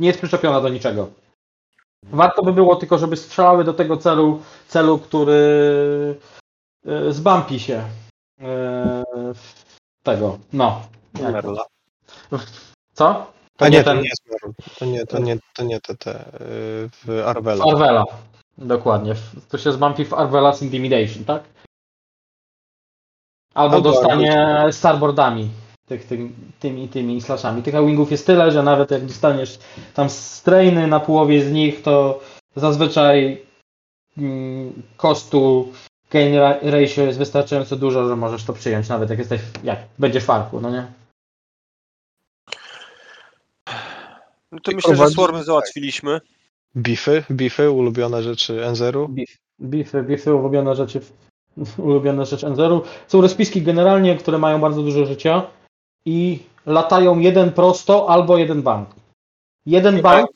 Nie 0.00 0.06
jest 0.06 0.18
przyczepiona 0.18 0.60
do 0.60 0.68
niczego. 0.68 1.10
Warto 2.02 2.42
by 2.42 2.52
było 2.52 2.76
tylko, 2.76 2.98
żeby 2.98 3.16
strzelały 3.16 3.64
do 3.64 3.74
tego 3.74 3.96
celu, 3.96 4.42
celu 4.68 4.98
który 4.98 6.20
zbampi 7.10 7.60
się. 7.60 7.84
Tego, 10.02 10.38
no. 10.52 10.82
Co? 12.94 13.32
A 13.58 13.68
nie, 13.68 13.78
to 13.78 13.90
ten 13.90 13.96
nie 13.96 14.08
jest 14.08 14.22
Merl. 14.30 14.52
To 14.78 14.84
nie, 14.84 15.06
to 15.06 15.18
nie, 15.18 15.38
to 15.54 15.64
nie 15.64 15.80
te, 15.80 15.96
te 15.96 16.20
y, 16.20 16.24
w 16.88 17.22
Arvela. 17.26 17.64
Arvela. 17.64 18.04
Dokładnie. 18.58 19.14
To 19.48 19.58
się 19.58 19.72
zbampi 19.72 20.04
w 20.04 20.10
Arvela's 20.10 20.62
Intimidation, 20.62 21.24
tak? 21.24 21.42
Albo 23.54 23.76
Albo 23.76 23.90
dostanie 23.90 24.64
starboardami. 24.70 25.48
Tych, 25.86 26.06
tym, 26.06 26.34
tymi, 26.60 26.88
tymi 26.88 27.20
slashami. 27.20 27.62
Tych 27.62 27.74
wingów 27.74 28.10
jest 28.10 28.26
tyle, 28.26 28.52
że 28.52 28.62
nawet 28.62 28.90
jak 28.90 29.06
dostaniesz 29.06 29.58
tam 29.94 30.10
strainy 30.10 30.86
na 30.86 31.00
połowie 31.00 31.44
z 31.44 31.52
nich, 31.52 31.82
to 31.82 32.20
zazwyczaj 32.56 33.42
mm, 34.18 34.82
kosztu 34.96 35.72
gain 36.10 36.34
ra- 36.34 36.58
ratio 36.62 37.02
jest 37.02 37.18
wystarczająco 37.18 37.76
dużo, 37.76 38.08
że 38.08 38.16
możesz 38.16 38.44
to 38.44 38.52
przyjąć, 38.52 38.88
nawet 38.88 39.10
jak 39.10 39.18
jesteś, 39.18 39.40
jak 39.64 39.78
będziesz 39.98 40.22
w 40.22 40.26
farku, 40.26 40.60
no 40.60 40.70
nie? 40.70 40.86
No 44.52 44.60
to 44.60 44.72
I 44.72 44.74
myślę, 44.74 44.96
że 44.96 45.02
prowadzi- 45.02 45.12
swarmy 45.12 45.44
załatwiliśmy. 45.44 46.20
Bify, 46.76 47.24
bify, 47.30 47.70
ulubione 47.70 48.22
rzeczy 48.22 48.60
N0. 48.60 49.06
Beef, 49.08 49.38
beefy, 49.58 50.02
beefy, 50.02 50.34
ulubione 50.34 50.74
rzeczy, 50.76 51.00
ulubione 51.78 52.26
rzecz 52.26 52.44
Enzeru. 52.44 52.82
Są 53.08 53.20
rozpiski 53.20 53.62
generalnie, 53.62 54.16
które 54.16 54.38
mają 54.38 54.60
bardzo 54.60 54.82
dużo 54.82 55.06
życia 55.06 55.46
i 56.04 56.38
latają 56.66 57.18
jeden 57.18 57.52
prosto 57.52 58.08
albo 58.10 58.38
jeden 58.38 58.62
bank. 58.62 58.88
Jeden 59.66 60.02
bank 60.02 60.30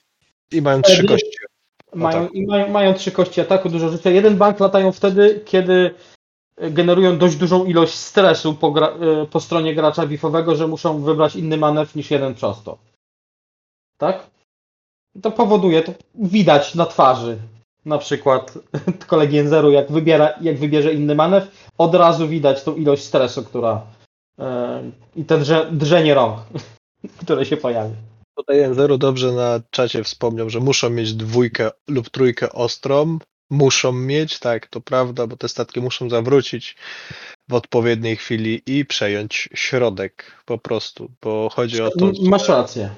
I 0.52 0.62
mają 0.62 0.82
trzy 0.82 0.94
Wtedy- 0.94 1.08
kości. 1.08 1.28
mają, 1.94 2.28
i 2.28 2.46
mają, 2.46 2.68
mają 2.70 2.94
trzy 2.94 3.12
kości 3.12 3.40
ataku, 3.40 3.68
dużo 3.68 3.88
życia. 3.88 4.10
Jeden 4.10 4.36
bank 4.36 4.60
latają 4.60 4.92
wtedy, 4.92 5.40
kiedy 5.44 5.94
generują 6.60 7.18
dość 7.18 7.36
dużą 7.36 7.64
ilość 7.64 7.94
stresu 7.94 8.54
po, 8.54 8.70
gra, 8.70 8.86
e, 8.88 9.26
po 9.26 9.40
stronie 9.40 9.74
gracza 9.74 10.06
bifowego, 10.06 10.56
że 10.56 10.66
muszą 10.66 11.02
wybrać 11.02 11.36
inny 11.36 11.56
manewr 11.56 11.96
niż 11.96 12.10
jeden 12.10 12.34
prosto. 12.34 12.78
Tak? 13.98 14.30
To 15.22 15.30
powoduje, 15.30 15.82
to 15.82 15.92
widać 16.14 16.74
na 16.74 16.86
twarzy 16.86 17.38
na 17.86 17.98
przykład 17.98 18.58
kolegi 19.06 19.38
Enzeru, 19.38 19.70
jak, 19.70 19.92
wybiera, 19.92 20.34
jak 20.40 20.58
wybierze 20.58 20.94
inny 20.94 21.14
manewr, 21.14 21.46
od 21.78 21.94
razu 21.94 22.28
widać 22.28 22.64
tą 22.64 22.74
ilość 22.74 23.04
stresu, 23.04 23.44
która 23.44 23.86
e, 24.38 24.82
i 25.16 25.24
te 25.24 25.38
drze, 25.38 25.68
drżenie 25.72 26.14
rąk, 26.14 26.40
które 27.20 27.46
się 27.46 27.56
pojawia. 27.56 27.94
Tutaj 28.36 28.70
N0 28.70 28.98
dobrze 28.98 29.32
na 29.32 29.60
czacie 29.70 30.04
wspomniał, 30.04 30.50
że 30.50 30.60
muszą 30.60 30.90
mieć 30.90 31.14
dwójkę 31.14 31.70
lub 31.88 32.10
trójkę 32.10 32.52
ostrą. 32.52 33.18
Muszą 33.50 33.92
mieć, 33.92 34.38
tak, 34.38 34.66
to 34.66 34.80
prawda, 34.80 35.26
bo 35.26 35.36
te 35.36 35.48
statki 35.48 35.80
muszą 35.80 36.10
zawrócić 36.10 36.76
w 37.48 37.54
odpowiedniej 37.54 38.16
chwili 38.16 38.62
i 38.66 38.84
przejąć 38.84 39.48
środek 39.54 40.42
po 40.44 40.58
prostu, 40.58 41.10
bo 41.22 41.48
chodzi 41.52 41.82
o 41.82 41.90
to, 41.90 42.12
Masz 42.22 42.48
rację. 42.48 42.90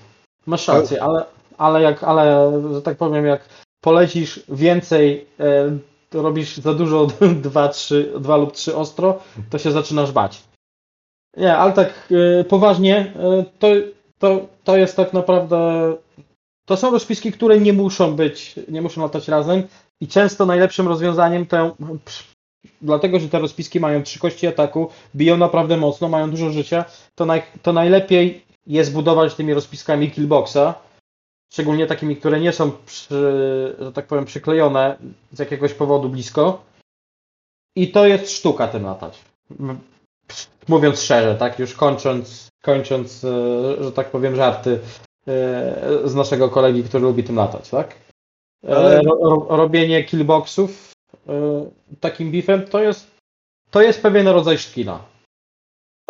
Masz 0.49 0.69
rację, 0.69 1.03
ale, 1.03 1.25
ale 1.59 1.83
jak, 1.83 2.05
ale, 2.05 2.53
że 2.75 2.83
tak 2.83 2.97
powiem, 2.97 3.27
jak 3.27 3.49
polecisz 3.81 4.41
więcej, 4.49 5.27
e, 5.41 5.79
to 6.11 6.23
robisz 6.23 6.57
za 6.57 6.75
dużo 6.75 7.07
dwa, 7.49 7.69
trzy, 7.69 8.13
dwa 8.21 8.37
lub 8.37 8.53
trzy 8.53 8.77
ostro, 8.77 9.19
to 9.51 9.59
się 9.59 9.73
zaczynasz 9.73 10.13
bać. 10.13 10.43
Nie, 11.37 11.57
ale 11.57 11.73
tak 11.73 12.09
e, 12.41 12.45
poważnie, 12.45 12.97
e, 13.17 13.45
to, 13.59 13.69
to, 14.19 14.47
to 14.65 14.77
jest 14.77 14.97
tak 14.97 15.13
naprawdę. 15.13 15.59
To 16.65 16.77
są 16.77 16.91
rozpiski, 16.91 17.33
które 17.33 17.61
nie 17.61 17.73
muszą 17.73 18.17
być, 18.17 18.55
nie 18.69 18.83
muszą 18.83 19.03
latać 19.03 19.29
razem 19.29 19.63
i 20.01 20.09
często 20.09 20.47
najlepszym 20.47 20.89
rozwiązaniem 20.89 21.47
to 21.47 21.77
dlatego, 22.83 23.21
że 23.21 23.29
te 23.29 23.39
rozpiski 23.39 23.81
mają 23.81 24.03
trzy 24.03 24.19
kości 24.19 24.47
ataku, 24.47 24.89
biją 25.17 25.37
naprawdę 25.37 25.77
mocno, 25.77 26.09
mają 26.09 26.31
dużo 26.31 26.51
życia, 26.51 26.85
to, 27.15 27.27
naj, 27.27 27.43
to 27.63 27.73
najlepiej 27.73 28.48
jest 28.69 28.93
budować 28.93 29.35
tymi 29.35 29.55
rozpiskami 29.55 30.11
killboxa, 30.11 30.75
szczególnie 31.53 31.87
takimi, 31.87 32.17
które 32.17 32.41
nie 32.41 32.53
są, 32.53 32.73
przy, 32.87 33.15
że 33.79 33.93
tak 33.93 34.07
powiem, 34.07 34.25
przyklejone 34.25 34.97
z 35.33 35.39
jakiegoś 35.39 35.75
powodu 35.75 36.09
blisko. 36.09 36.63
I 37.77 37.91
to 37.91 38.07
jest 38.07 38.31
sztuka 38.31 38.69
tym 38.69 38.83
latać. 38.83 39.19
Mówiąc 40.69 41.03
szczerze, 41.03 41.35
tak, 41.35 41.59
już 41.59 41.75
kończąc, 41.75 42.49
kończąc 42.63 43.25
e, 43.25 43.85
że 43.85 43.93
tak 43.93 44.11
powiem, 44.11 44.37
żarty 44.37 44.81
e, 45.29 46.01
z 46.05 46.15
naszego 46.15 46.49
kolegi, 46.49 46.83
który 46.83 47.05
lubi 47.05 47.25
tym 47.25 47.37
latać, 47.37 47.69
tak? 47.69 47.95
E, 48.69 48.77
Ale- 48.77 49.01
ro, 49.03 49.19
ro, 49.23 49.57
robienie 49.57 50.05
killboxów 50.05 50.93
takim 52.01 52.31
beefem 52.31 52.67
to 52.67 52.83
jest, 52.83 53.11
to 53.71 53.83
jest 53.83 54.03
pewien 54.03 54.29
rodzaj 54.29 54.59
szkina. 54.59 55.05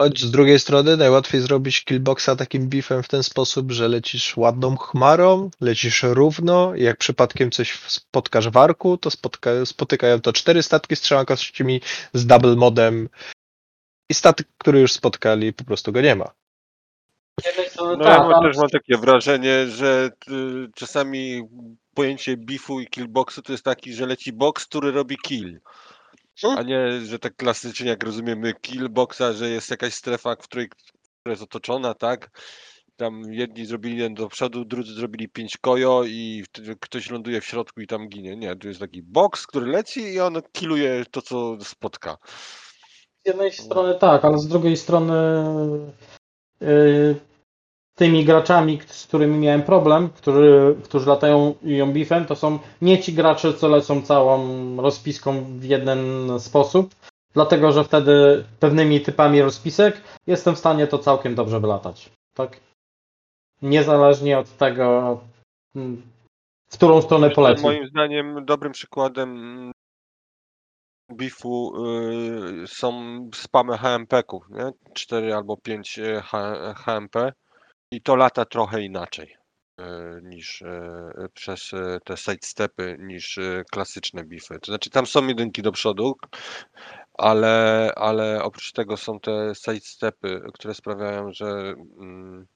Choć 0.00 0.20
z 0.20 0.30
drugiej 0.30 0.58
strony 0.58 0.96
najłatwiej 0.96 1.40
zrobić 1.40 1.84
killboxa 1.84 2.36
takim 2.38 2.68
beefem 2.68 3.02
w 3.02 3.08
ten 3.08 3.22
sposób, 3.22 3.72
że 3.72 3.88
lecisz 3.88 4.36
ładną 4.36 4.76
chmarą, 4.76 5.50
lecisz 5.60 6.02
równo 6.02 6.74
i 6.74 6.82
jak 6.82 6.96
przypadkiem 6.96 7.50
coś 7.50 7.72
spotkasz 7.72 8.48
w 8.48 8.56
arku, 8.56 8.98
to 8.98 9.10
spotka, 9.10 9.50
spotykają 9.64 10.20
to 10.20 10.32
cztery 10.32 10.62
statki 10.62 10.96
z 10.96 11.00
trzema 11.00 11.24
kościami 11.24 11.80
z 12.12 12.26
double 12.26 12.56
modem 12.56 13.08
i 14.10 14.14
statek, 14.14 14.46
który 14.58 14.80
już 14.80 14.92
spotkali, 14.92 15.52
po 15.52 15.64
prostu 15.64 15.92
go 15.92 16.00
nie 16.00 16.16
ma. 16.16 16.30
No 17.76 18.04
ja 18.04 18.40
też 18.42 18.56
mam 18.56 18.68
takie 18.68 18.96
wrażenie, 18.96 19.66
że 19.66 20.10
y, 20.30 20.68
czasami 20.74 21.42
pojęcie 21.94 22.36
bifu 22.36 22.80
i 22.80 22.86
killboxu 22.86 23.42
to 23.42 23.52
jest 23.52 23.64
taki, 23.64 23.94
że 23.94 24.06
leci 24.06 24.32
box, 24.32 24.66
który 24.66 24.92
robi 24.92 25.16
kill. 25.16 25.60
Hmm? 26.42 26.58
A 26.58 26.62
nie, 26.62 27.00
że 27.00 27.18
tak 27.18 27.36
klasycznie 27.36 27.88
jak 27.88 28.04
rozumiemy 28.04 28.54
killboxa, 28.54 29.32
że 29.32 29.50
jest 29.50 29.70
jakaś 29.70 29.94
strefa, 29.94 30.36
w 30.36 30.38
której 30.38 30.68
która 30.68 31.32
jest 31.32 31.42
otoczona, 31.42 31.94
tak? 31.94 32.30
Tam 32.96 33.32
jedni 33.32 33.66
zrobili 33.66 33.96
jeden 33.96 34.14
do 34.14 34.28
przodu, 34.28 34.64
drudzy 34.64 34.94
zrobili 34.94 35.28
pięć 35.28 35.56
kojo 35.56 36.04
i 36.04 36.44
wtedy 36.46 36.76
ktoś 36.80 37.10
ląduje 37.10 37.40
w 37.40 37.44
środku 37.46 37.80
i 37.80 37.86
tam 37.86 38.08
ginie. 38.08 38.36
Nie, 38.36 38.56
tu 38.56 38.68
jest 38.68 38.80
taki 38.80 39.02
box, 39.02 39.46
który 39.46 39.66
leci 39.66 40.00
i 40.00 40.20
on 40.20 40.42
killuje 40.52 41.04
to, 41.10 41.22
co 41.22 41.56
spotka. 41.64 42.16
Z 43.24 43.28
jednej 43.28 43.52
strony 43.52 43.94
tak, 43.94 44.24
ale 44.24 44.38
z 44.38 44.48
drugiej 44.48 44.76
strony 44.76 45.14
yy, 46.60 47.14
tymi 47.98 48.24
graczami, 48.24 48.78
z 48.86 49.06
którymi 49.06 49.38
miałem 49.38 49.62
problem, 49.62 50.08
którzy, 50.08 50.76
którzy 50.84 51.08
latają 51.08 51.54
ją 51.62 51.92
beefem, 51.92 52.26
to 52.26 52.36
są 52.36 52.58
nie 52.82 52.98
ci 52.98 53.12
gracze, 53.12 53.54
co 53.54 53.68
lecą 53.68 54.02
całą 54.02 54.46
rozpiską 54.76 55.44
w 55.44 55.64
jeden 55.64 56.30
sposób, 56.40 56.94
dlatego 57.32 57.72
że 57.72 57.84
wtedy 57.84 58.44
pewnymi 58.60 59.00
typami 59.00 59.42
rozpisek 59.42 60.00
jestem 60.26 60.54
w 60.54 60.58
stanie 60.58 60.86
to 60.86 60.98
całkiem 60.98 61.34
dobrze 61.34 61.60
wylatać. 61.60 62.10
Tak? 62.34 62.60
Niezależnie 63.62 64.38
od 64.38 64.56
tego, 64.56 65.20
mm, 65.76 66.02
w 66.68 66.74
którą 66.76 67.02
stronę 67.02 67.30
poleci. 67.30 67.62
Moim 67.62 67.88
zdaniem 67.88 68.44
dobrym 68.44 68.72
przykładem 68.72 69.72
bifu 71.12 71.72
y, 72.62 72.66
są 72.66 72.92
spamy 73.34 73.78
HMP-ków, 73.78 74.50
nie? 74.50 74.70
4 74.94 75.34
albo 75.34 75.56
5 75.56 76.00
HMP 76.76 77.32
i 77.90 78.02
to 78.02 78.16
lata 78.16 78.44
trochę 78.44 78.82
inaczej. 78.82 79.36
e, 79.78 80.20
niż 80.22 80.62
e, 80.62 81.28
przez 81.34 81.74
e, 81.74 81.98
te 82.04 82.16
sidestepy 82.16 82.96
niż 83.00 83.38
klasyczne 83.72 84.24
bify. 84.24 84.58
To 84.60 84.66
znaczy 84.72 84.90
tam 84.90 85.06
są 85.06 85.26
jedynki 85.26 85.62
do 85.62 85.72
przodu, 85.72 86.14
ale, 87.14 87.92
ale 87.96 88.42
oprócz 88.42 88.72
tego 88.72 88.96
są 88.96 89.20
te 89.20 89.54
sidestepy, 89.54 90.42
które 90.54 90.74
sprawiają, 90.74 91.32
że 91.32 91.46
mm, 92.00 92.46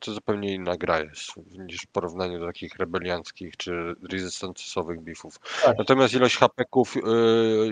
to 0.00 0.12
zupełnie 0.12 0.54
inna 0.54 0.76
gra 0.76 1.00
jest 1.00 1.36
niż 1.36 1.82
w 1.82 1.86
porównaniu 1.86 2.38
do 2.38 2.46
takich 2.46 2.76
rebelianckich 2.76 3.56
czy 3.56 3.94
rezystancesowych 4.12 5.00
bifów. 5.00 5.38
Tak. 5.64 5.78
Natomiast 5.78 6.14
ilość 6.14 6.36
hapeków 6.36 6.96
y, 6.96 7.00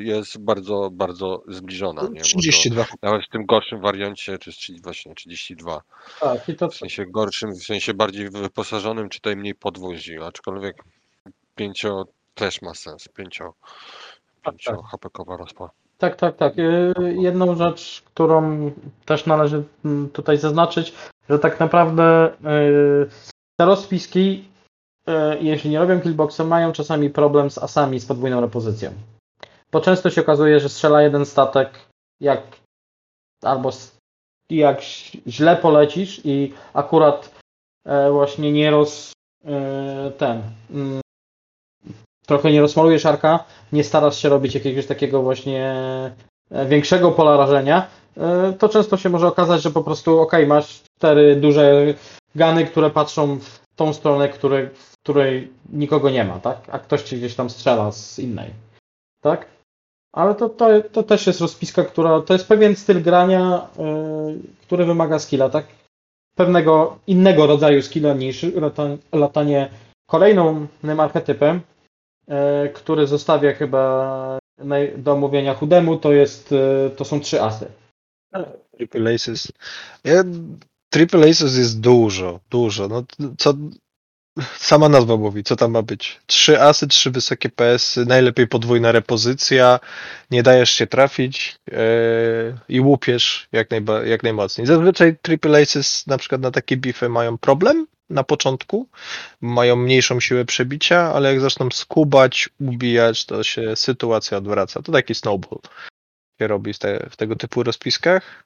jest 0.02 0.38
bardzo, 0.38 0.90
bardzo 0.92 1.42
zbliżona. 1.48 2.02
Nie? 2.02 2.08
Bo 2.08 2.14
to 2.14 2.22
32. 2.22 2.86
nawet 3.02 3.26
w 3.26 3.28
tym 3.28 3.46
gorszym 3.46 3.80
wariancie, 3.80 4.38
czy 4.38 4.52
z 4.52 4.56
30 4.56 4.82
właśnie 4.82 5.14
32. 5.14 5.82
Tak, 6.20 6.48
i 6.48 6.56
to 6.56 6.68
W 6.68 6.74
sensie 6.74 7.06
gorszym, 7.06 7.52
w 7.52 7.64
sensie 7.64 7.94
bardziej 7.94 8.30
wyposażonym, 8.30 9.08
czy 9.08 9.20
tutaj 9.20 9.36
mniej 9.36 9.54
podwozi, 9.54 10.18
aczkolwiek 10.18 10.84
pięcio 11.54 12.04
też 12.34 12.62
ma 12.62 12.74
sens. 12.74 13.08
Pięcio, 13.08 13.54
Tak, 14.42 14.54
pięcio 14.54 14.70
tak. 14.76 14.80
hapekowa 14.90 15.36
rozpa. 15.36 15.70
Tak, 15.98 16.16
tak, 16.16 16.36
tak. 16.36 16.58
Y, 16.58 16.92
Jedną 17.18 17.56
rzecz, 17.56 18.02
którą 18.06 18.72
też 19.04 19.26
należy 19.26 19.64
mm, 19.84 20.10
tutaj 20.10 20.38
zaznaczyć, 20.38 20.94
że 21.28 21.38
tak 21.38 21.60
naprawdę 21.60 22.32
y, 22.32 23.08
te 23.56 23.64
rozpiski, 23.64 24.48
y, 25.08 25.12
jeśli 25.40 25.70
nie 25.70 25.78
robią 25.78 26.00
killboxa, 26.00 26.40
mają 26.44 26.72
czasami 26.72 27.10
problem 27.10 27.50
z 27.50 27.58
asami 27.58 28.00
z 28.00 28.06
podwójną 28.06 28.40
repozycją. 28.40 28.92
Bo 29.72 29.80
często 29.80 30.10
się 30.10 30.20
okazuje, 30.20 30.60
że 30.60 30.68
strzela 30.68 31.02
jeden 31.02 31.26
statek, 31.26 31.70
jak 32.20 32.42
albo 33.42 33.70
jak 34.50 34.82
źle 35.26 35.56
polecisz 35.56 36.20
i 36.24 36.52
akurat 36.74 37.34
e, 37.86 38.10
właśnie 38.10 38.52
nie 38.52 38.70
roz 38.70 39.12
e, 39.44 40.10
ten 40.18 40.42
mm, 40.70 41.00
trochę 42.26 42.52
nie 42.52 42.60
rozmalujesz 42.60 43.06
arka, 43.06 43.44
nie 43.72 43.84
starasz 43.84 44.18
się 44.18 44.28
robić 44.28 44.54
jakiegoś 44.54 44.86
takiego 44.86 45.22
właśnie 45.22 45.72
e, 46.50 46.66
większego 46.66 47.12
pola 47.12 47.36
rażenia, 47.36 47.78
e, 47.82 47.88
to 48.58 48.68
często 48.68 48.96
się 48.96 49.08
może 49.08 49.26
okazać, 49.26 49.62
że 49.62 49.70
po 49.70 49.82
prostu 49.82 50.20
ok, 50.20 50.32
masz 50.46 50.82
cztery 50.98 51.36
duże 51.36 51.94
gany, 52.34 52.64
które 52.66 52.90
patrzą 52.90 53.38
w 53.38 53.60
tą 53.76 53.92
stronę, 53.92 54.28
które, 54.28 54.70
w 54.74 54.94
której 55.02 55.52
nikogo 55.72 56.10
nie 56.10 56.24
ma, 56.24 56.40
tak? 56.40 56.58
A 56.72 56.78
ktoś 56.78 57.02
ci 57.02 57.16
gdzieś 57.16 57.34
tam 57.34 57.50
strzela 57.50 57.92
z 57.92 58.18
innej, 58.18 58.50
tak? 59.20 59.46
Ale 60.12 60.34
to, 60.34 60.48
to, 60.48 60.66
to 60.92 61.02
też 61.02 61.26
jest 61.26 61.40
rozpiska, 61.40 61.84
która 61.84 62.20
to 62.20 62.32
jest 62.32 62.48
pewien 62.48 62.76
styl 62.76 63.02
grania, 63.02 63.68
e, 63.78 64.34
który 64.62 64.84
wymaga 64.84 65.18
skilla, 65.18 65.48
tak? 65.50 65.66
Pewnego 66.36 66.98
innego 67.06 67.46
rodzaju 67.46 67.82
skilla 67.82 68.14
niż 68.14 68.42
lata- 68.42 68.96
latanie 69.12 69.70
kolejnym 70.06 71.00
archetypem, 71.00 71.60
e, 72.28 72.68
który 72.68 73.06
zostawia 73.06 73.52
chyba 73.52 74.38
do 74.96 75.12
omówienia 75.12 75.54
chudemu, 75.54 75.96
to 75.96 76.12
jest, 76.12 76.52
e, 76.52 76.90
to 76.90 77.04
są 77.04 77.20
trzy 77.20 77.42
asy. 77.42 77.66
Triple 78.76 79.14
Aces. 79.14 79.52
Ja, 80.04 80.24
Triple 80.90 81.30
Aces 81.30 81.56
jest 81.56 81.80
dużo, 81.80 82.40
dużo. 82.50 82.88
No, 82.88 83.04
co, 83.38 83.54
sama 84.56 84.88
nazwa 84.88 85.16
mówi, 85.16 85.44
co 85.44 85.56
tam 85.56 85.70
ma 85.70 85.82
być. 85.82 86.20
Trzy 86.26 86.62
asy, 86.62 86.88
trzy 86.88 87.10
wysokie 87.10 87.48
PS, 87.48 87.98
najlepiej 88.06 88.48
podwójna 88.48 88.92
repozycja, 88.92 89.80
nie 90.30 90.42
dajesz 90.42 90.70
się 90.70 90.86
trafić 90.86 91.56
e, 91.72 91.78
i 92.68 92.80
łupiesz 92.80 93.48
jak, 93.52 93.70
najba, 93.70 94.02
jak 94.02 94.22
najmocniej. 94.22 94.66
Zazwyczaj 94.66 95.16
Triple 95.22 95.62
Aces 95.62 96.06
na 96.06 96.18
przykład 96.18 96.40
na 96.40 96.50
takie 96.50 96.76
bify 96.76 97.08
mają 97.08 97.38
problem 97.38 97.86
na 98.10 98.24
początku, 98.24 98.88
mają 99.40 99.76
mniejszą 99.76 100.20
siłę 100.20 100.44
przebicia, 100.44 101.12
ale 101.14 101.32
jak 101.32 101.40
zaczną 101.40 101.68
skubać, 101.72 102.48
ubijać, 102.60 103.26
to 103.26 103.42
się 103.42 103.76
sytuacja 103.76 104.38
odwraca. 104.38 104.82
To 104.82 104.92
taki 104.92 105.14
snowball 105.14 105.58
się 106.38 106.46
robi 106.46 106.72
w, 106.72 106.78
te, 106.78 107.06
w 107.10 107.16
tego 107.16 107.36
typu 107.36 107.62
rozpiskach. 107.62 108.44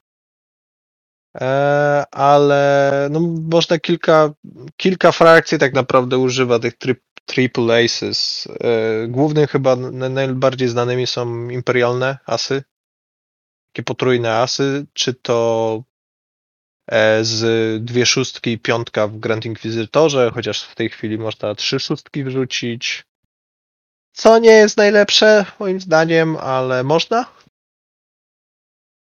E, 1.40 2.04
ale 2.10 3.08
no, 3.10 3.20
można 3.50 3.78
kilka, 3.78 4.30
kilka 4.76 5.12
frakcji 5.12 5.58
tak 5.58 5.74
naprawdę 5.74 6.18
używa 6.18 6.58
tych 6.58 6.78
tri, 6.78 6.94
triple 7.26 7.84
aces. 7.84 8.48
E, 8.60 9.08
głównym 9.08 9.46
chyba 9.46 9.76
na- 9.76 10.08
najbardziej 10.08 10.68
znanymi 10.68 11.06
są 11.06 11.48
imperialne 11.48 12.18
asy. 12.26 12.62
Takie 13.66 13.82
potrójne 13.82 14.34
asy, 14.36 14.86
czy 14.92 15.14
to 15.14 15.82
e, 16.86 17.24
z 17.24 17.84
dwie 17.84 18.06
szóstki 18.06 18.52
i 18.52 18.58
piątka 18.58 19.08
w 19.08 19.18
Grand 19.18 19.44
Inquisitorze, 19.46 20.30
chociaż 20.34 20.62
w 20.62 20.74
tej 20.74 20.88
chwili 20.90 21.18
można 21.18 21.54
trzy 21.54 21.80
szóstki 21.80 22.24
wrzucić. 22.24 23.04
Co 24.12 24.38
nie 24.38 24.50
jest 24.50 24.76
najlepsze, 24.76 25.46
moim 25.60 25.80
zdaniem, 25.80 26.36
ale 26.36 26.84
można. 26.84 27.37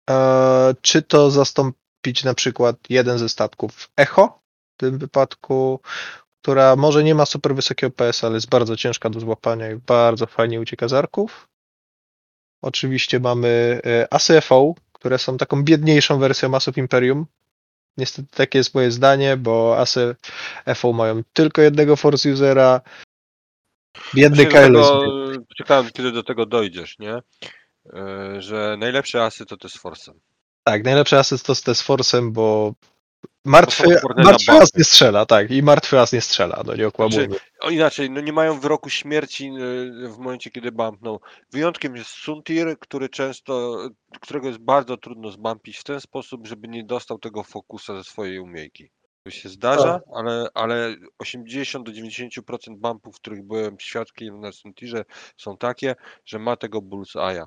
E, 0.09 0.75
czy 0.81 1.01
to 1.01 1.31
zastąpić 1.31 2.23
na 2.23 2.33
przykład 2.33 2.75
jeden 2.89 3.17
ze 3.17 3.29
statków 3.29 3.91
Echo, 3.97 4.41
w 4.73 4.77
tym 4.77 4.97
wypadku, 4.97 5.79
która 6.41 6.75
może 6.75 7.03
nie 7.03 7.15
ma 7.15 7.25
super 7.25 7.55
wysokiego 7.55 7.91
PS, 7.91 8.23
ale 8.23 8.35
jest 8.35 8.49
bardzo 8.49 8.77
ciężka 8.77 9.09
do 9.09 9.19
złapania 9.19 9.71
i 9.71 9.75
bardzo 9.75 10.25
fajnie 10.25 10.61
ucieka 10.61 10.87
z 10.87 10.93
arków. 10.93 11.47
Oczywiście 12.61 13.19
mamy 13.19 13.81
e, 13.85 14.13
asy 14.13 14.41
FO, 14.41 14.73
które 14.93 15.17
są 15.17 15.37
taką 15.37 15.63
biedniejszą 15.63 16.19
wersją 16.19 16.55
asów 16.55 16.77
Imperium. 16.77 17.25
Niestety 17.97 18.35
takie 18.35 18.57
jest 18.57 18.75
moje 18.75 18.91
zdanie, 18.91 19.37
bo 19.37 19.77
asy 19.77 20.15
FO 20.75 20.93
mają 20.93 21.21
tylko 21.33 21.61
jednego 21.61 21.95
Force 21.95 22.31
Usera. 22.33 22.81
Biedny 24.15 24.45
Kyle 24.45 24.83
czekałem, 25.57 25.91
kiedy 25.91 26.11
do 26.11 26.23
tego 26.23 26.45
dojdziesz, 26.45 26.99
nie? 26.99 27.21
E, 27.93 28.41
Że 28.41 28.75
najlepsze 28.79 29.23
asy 29.23 29.45
to 29.45 29.57
te 29.57 29.69
z 29.69 29.77
Force'em. 29.77 30.13
Tak, 30.63 30.83
najlepszy 30.83 31.17
asyst 31.17 31.45
to 31.45 31.55
z 31.55 31.63
z 31.63 31.87
Force'em, 31.87 32.31
bo 32.31 32.73
martwy, 33.45 33.87
na 34.17 34.23
martwy 34.23 34.51
as 34.51 34.73
nie 34.75 34.83
strzela, 34.83 35.25
tak, 35.25 35.51
i 35.51 35.63
martwy 35.63 35.99
as 35.99 36.13
nie 36.13 36.21
strzela, 36.21 36.63
no 36.65 36.75
nie 36.75 36.87
okłamujmy. 36.87 37.25
Znaczy, 37.25 37.75
inaczej, 37.75 38.09
no 38.09 38.21
nie 38.21 38.33
mają 38.33 38.59
wyroku 38.59 38.89
śmierci 38.89 39.47
e, 39.47 40.09
w 40.09 40.17
momencie, 40.17 40.51
kiedy 40.51 40.71
bumpną. 40.71 41.19
Wyjątkiem 41.51 41.95
jest 41.95 42.09
Suntir, 42.09 42.79
który 42.79 43.09
często, 43.09 43.77
którego 44.21 44.47
jest 44.47 44.59
bardzo 44.59 44.97
trudno 44.97 45.31
zbumpić 45.31 45.77
w 45.77 45.83
ten 45.83 46.01
sposób, 46.01 46.47
żeby 46.47 46.67
nie 46.67 46.83
dostał 46.83 47.19
tego 47.19 47.43
fokusa 47.43 47.95
ze 47.95 48.03
swojej 48.03 48.39
umiejki. 48.39 48.91
To 49.23 49.31
się 49.31 49.49
zdarza, 49.49 49.99
ale, 50.15 50.47
ale 50.53 50.95
80 51.19 51.85
do 51.85 51.91
90% 51.91 52.77
bumpów, 52.77 53.15
których 53.15 53.43
byłem 53.43 53.79
świadkiem 53.79 54.39
na 54.39 54.51
Suntirze 54.51 55.05
są 55.37 55.57
takie, 55.57 55.95
że 56.25 56.39
ma 56.39 56.55
tego 56.55 56.79
bullseye'a. 56.79 57.45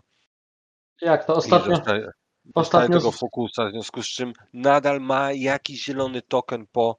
Jak 1.02 1.24
to 1.24 1.34
ostatnio? 1.34 1.76
dostaje, 1.76 2.10
dostaje 2.44 2.84
ostatnio 2.84 2.98
tego 2.98 3.12
fokusa, 3.12 3.68
w 3.68 3.70
związku 3.70 4.02
z 4.02 4.06
czym 4.06 4.32
nadal 4.52 5.00
ma 5.00 5.32
jakiś 5.32 5.84
zielony 5.84 6.22
token 6.22 6.66
po, 6.72 6.98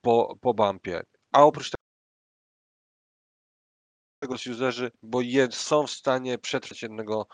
po, 0.00 0.36
po 0.40 0.54
bumpie. 0.54 1.02
A 1.32 1.42
oprócz 1.42 1.70
tego 4.20 4.34
userzy, 4.34 4.90
bo 5.02 5.20
je, 5.20 5.48
są 5.50 5.86
w 5.86 5.90
stanie 5.90 6.38
przetrwać 6.38 6.82
jednego, 6.82 7.26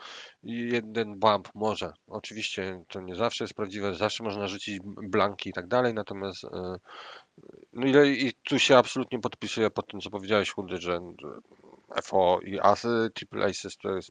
jeden 0.42 1.18
bump, 1.18 1.48
może. 1.54 1.92
Oczywiście 2.06 2.84
to 2.88 3.00
nie 3.00 3.14
zawsze 3.14 3.44
jest 3.44 3.54
prawdziwe, 3.54 3.94
zawsze 3.94 4.24
można 4.24 4.48
rzucić 4.48 4.80
blanki 4.84 5.50
i 5.50 5.52
tak 5.52 5.68
dalej, 5.68 5.94
natomiast 5.94 6.44
e, 6.44 6.76
no 7.72 8.04
i, 8.04 8.26
i 8.26 8.32
tu 8.32 8.58
się 8.58 8.76
absolutnie 8.76 9.20
podpisuję 9.20 9.70
pod 9.70 9.86
tym, 9.86 10.00
co 10.00 10.10
powiedziałeś, 10.10 10.50
Chudy, 10.50 10.80
że 10.80 11.00
że 11.18 11.28
FO 12.02 12.40
i 12.44 12.60
Asy, 12.60 13.10
Triple 13.14 13.44
Aces 13.44 13.76
to 13.76 13.96
jest 13.96 14.10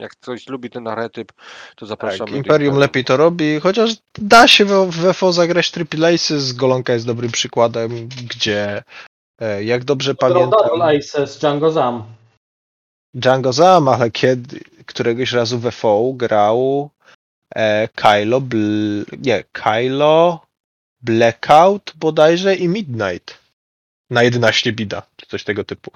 jak 0.00 0.10
ktoś 0.10 0.48
lubi 0.48 0.70
ten 0.70 0.88
archetyp, 0.88 1.32
to 1.76 1.86
zapraszamy. 1.86 2.18
Tak, 2.18 2.30
do 2.30 2.36
Imperium 2.36 2.76
lepiej 2.76 3.04
to 3.04 3.16
robi, 3.16 3.60
chociaż 3.60 3.90
da 4.18 4.48
się 4.48 4.64
w, 4.64 5.12
FO 5.14 5.32
zagrać 5.32 5.70
Triple 5.70 6.14
Aces, 6.14 6.52
Golonka 6.52 6.92
jest 6.92 7.06
dobrym 7.06 7.32
przykładem, 7.32 8.08
gdzie 8.08 8.82
e, 9.40 9.64
jak 9.64 9.84
dobrze 9.84 10.14
Double 10.14 10.34
pamiętam, 10.34 10.82
Aces, 10.82 11.38
Django 11.38 11.70
Zam. 11.70 12.04
Django 13.14 13.52
Zam, 13.52 13.88
ale 13.88 14.10
kiedy 14.10 14.60
któregoś 14.86 15.32
razu 15.32 15.58
w 15.58 15.70
FO 15.70 16.12
grał 16.14 16.90
e, 17.54 17.88
Kylo, 17.88 18.40
Bl, 18.40 19.04
nie, 19.18 19.44
Kylo, 19.52 20.40
Blackout 21.02 21.92
bodajże 21.96 22.54
i 22.54 22.68
Midnight 22.68 23.38
na 24.10 24.22
11 24.22 24.72
bida, 24.72 25.02
czy 25.16 25.26
coś 25.26 25.44
tego 25.44 25.64
typu. 25.64 25.90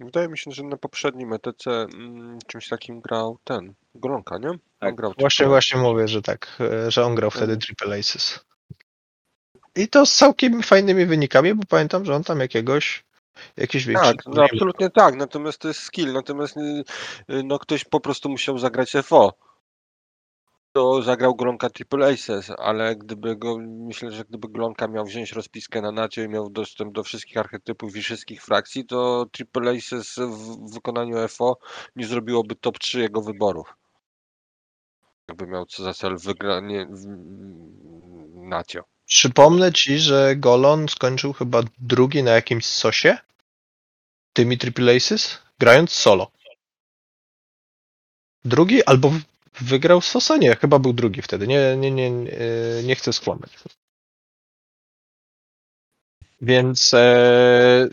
Wydaje 0.00 0.28
mi 0.28 0.38
się, 0.38 0.50
że 0.50 0.62
na 0.62 0.76
poprzednim 0.76 1.32
ETC 1.32 1.66
mm, 1.66 2.38
czymś 2.46 2.68
takim 2.68 3.00
grał 3.00 3.38
ten, 3.44 3.74
Golonka, 3.94 4.38
nie? 4.38 4.50
On 4.80 4.94
grał 4.94 5.14
Właśnie, 5.18 5.46
właśnie 5.46 5.80
mówię, 5.80 6.08
że 6.08 6.22
tak, 6.22 6.56
e, 6.60 6.90
że 6.90 7.04
on 7.04 7.14
grał 7.14 7.30
wtedy 7.30 7.52
Mhm. 7.52 7.60
Triple 7.60 7.98
Aces. 7.98 8.44
I 9.76 9.88
to 9.88 10.06
z 10.06 10.16
całkiem 10.16 10.62
fajnymi 10.62 11.06
wynikami, 11.06 11.54
bo 11.54 11.62
pamiętam, 11.68 12.04
że 12.04 12.14
on 12.14 12.24
tam 12.24 12.40
jakiegoś, 12.40 13.04
jakiś 13.56 13.86
większy... 13.86 14.14
Tak, 14.16 14.26
no 14.26 14.44
absolutnie 14.44 14.90
tak, 14.90 15.16
natomiast 15.16 15.58
to 15.58 15.68
jest 15.68 15.80
skill, 15.80 16.12
natomiast 16.12 16.56
y, 16.56 16.84
y, 17.30 17.42
no 17.44 17.58
ktoś 17.58 17.84
po 17.84 18.00
prostu 18.00 18.28
musiał 18.28 18.58
zagrać 18.58 18.92
FO. 19.04 19.34
To 20.72 21.02
zagrał 21.02 21.34
Glonka 21.34 21.70
Triple 21.70 22.12
Aces, 22.12 22.50
ale 22.58 22.96
gdyby 22.96 23.36
go, 23.36 23.58
myślę, 23.58 24.12
że 24.12 24.24
gdyby 24.24 24.48
Glonka 24.48 24.88
miał 24.88 25.04
wziąć 25.04 25.32
rozpiskę 25.32 25.82
na 25.82 25.92
nacie 25.92 26.24
i 26.24 26.28
miał 26.28 26.50
dostęp 26.50 26.94
do 26.94 27.02
wszystkich 27.02 27.36
archetypów 27.36 27.96
i 27.96 28.02
wszystkich 28.02 28.42
frakcji, 28.44 28.86
to 28.86 29.26
Triple 29.32 29.70
Aces 29.70 30.14
w 30.18 30.74
wykonaniu 30.74 31.28
FO 31.28 31.58
nie 31.96 32.06
zrobiłoby 32.06 32.56
top 32.56 32.78
3 32.78 33.00
jego 33.00 33.22
wyborów. 33.22 33.74
Jakby 35.28 35.46
miał 35.46 35.66
co 35.66 35.82
za 35.82 35.94
cel 35.94 36.18
wygranie 36.18 36.86
nacio. 38.34 38.84
Przypomnę 39.04 39.72
ci, 39.72 39.98
że 39.98 40.36
Golon 40.36 40.88
skończył 40.88 41.32
chyba 41.32 41.62
drugi 41.78 42.22
na 42.22 42.30
jakimś 42.30 42.66
sosie 42.66 43.18
tymi 44.32 44.58
Triple 44.58 44.96
Aces, 44.96 45.38
grając 45.58 45.92
solo. 45.92 46.30
Drugi 48.44 48.84
albo 48.84 49.12
wygrał 49.60 50.00
sosa? 50.00 50.36
Nie, 50.36 50.56
chyba 50.56 50.78
był 50.78 50.92
drugi 50.92 51.22
wtedy. 51.22 51.46
Nie, 51.46 51.76
nie, 51.76 51.90
nie, 51.90 52.10
nie, 52.10 52.28
nie 52.84 52.94
chcę 52.94 53.12
skłamać. 53.12 53.50
Więc 56.40 56.94
e, 56.94 57.88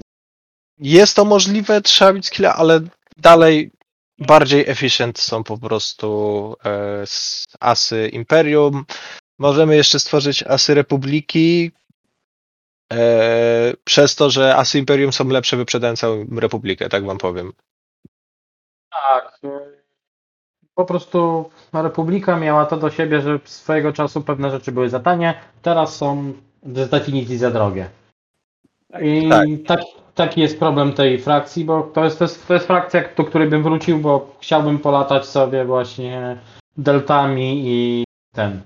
jest 0.80 1.16
to 1.16 1.26
możliwe, 1.26 1.82
trzeba 1.82 2.14
mieć 2.14 2.26
skilla, 2.26 2.56
ale 2.56 2.80
dalej 3.18 3.72
bardziej 4.20 4.70
efficient 4.70 5.20
są 5.20 5.44
po 5.44 5.58
prostu 5.58 6.56
e, 6.66 7.04
asy 7.60 8.10
Imperium. 8.14 8.86
Możemy 9.40 9.76
jeszcze 9.76 10.00
stworzyć 10.00 10.44
asy 10.44 10.74
Republiki, 10.74 11.72
e, 12.94 13.74
przez 13.84 14.16
to, 14.16 14.30
że 14.30 14.56
asy 14.56 14.80
Imperium 14.80 15.14
są 15.14 15.28
lepsze, 15.28 15.58
wyprzedają 15.58 15.96
całą 15.96 16.26
Republikę, 16.40 16.90
tak 16.90 17.06
wam 17.06 17.18
powiem. 17.18 17.54
Tak. 18.92 19.40
Po 20.78 20.86
prostu 20.86 21.50
Republika 21.74 22.40
miała 22.40 22.66
to 22.66 22.78
do 22.78 22.90
siebie, 22.90 23.22
że 23.22 23.40
swojego 23.46 23.94
czasu 23.94 24.22
pewne 24.22 24.52
rzeczy 24.52 24.72
były 24.72 24.90
za 24.90 25.00
tanie, 25.00 25.34
teraz 25.62 25.96
są 25.96 26.34
z 26.74 26.90
definicji 26.90 27.38
za 27.38 27.52
drogie. 27.52 27.90
I 29.02 29.30
Tak. 29.30 29.48
tak, 29.68 29.80
taki 30.16 30.42
jest 30.42 30.60
problem 30.60 30.94
tej 30.94 31.20
frakcji, 31.20 31.66
bo 31.66 31.84
to 31.84 32.04
jest, 32.04 32.20
to 32.20 32.26
jest, 32.26 32.48
to 32.48 32.54
jest 32.54 32.68
frakcja, 32.68 33.04
do 33.18 33.24
której 33.24 33.50
bym 33.50 33.64
wrócił, 33.64 33.98
bo 34.00 34.36
chciałbym 34.40 34.80
polatać 34.80 35.26
sobie 35.26 35.66
właśnie 35.66 36.38
deltami 36.78 37.62
i 37.66 38.04
ten 38.36 38.62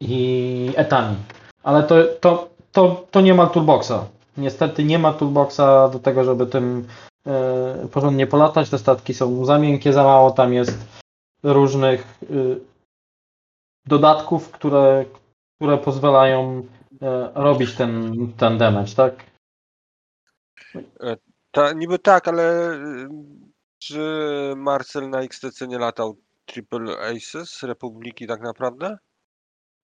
i 0.00 0.72
etami. 0.76 1.16
Ale 1.62 1.82
to, 1.82 1.94
to, 2.20 2.48
to, 2.72 3.06
to 3.10 3.20
nie 3.20 3.34
ma 3.34 3.46
toolboxa. 3.46 4.06
Niestety 4.36 4.84
nie 4.84 4.98
ma 4.98 5.12
toolboxa 5.12 5.88
do 5.92 5.98
tego, 5.98 6.24
żeby 6.24 6.46
tym 6.46 6.86
porządnie 7.92 8.26
polatać. 8.26 8.70
Te 8.70 8.78
statki 8.78 9.14
są 9.14 9.44
za 9.44 9.58
miękkie, 9.58 9.92
za 9.92 10.04
mało 10.04 10.30
tam 10.30 10.52
jest 10.52 11.00
różnych 11.42 12.18
y, 12.22 12.60
dodatków, 13.86 14.50
które, 14.50 15.04
które 15.56 15.78
pozwalają 15.78 16.66
e, 17.02 17.30
robić 17.34 17.74
ten, 17.74 18.14
ten 18.36 18.58
damage, 18.58 18.94
tak? 18.94 19.24
Ta, 21.50 21.72
niby 21.72 21.98
tak, 21.98 22.28
ale 22.28 22.74
y, 22.74 23.08
czy 23.78 24.00
Marcel 24.56 25.10
na 25.10 25.20
XTC 25.20 25.68
nie 25.68 25.78
latał 25.78 26.16
Triple 26.44 26.96
Aces 26.98 27.62
Republiki 27.62 28.26
tak 28.26 28.40
naprawdę? 28.40 28.98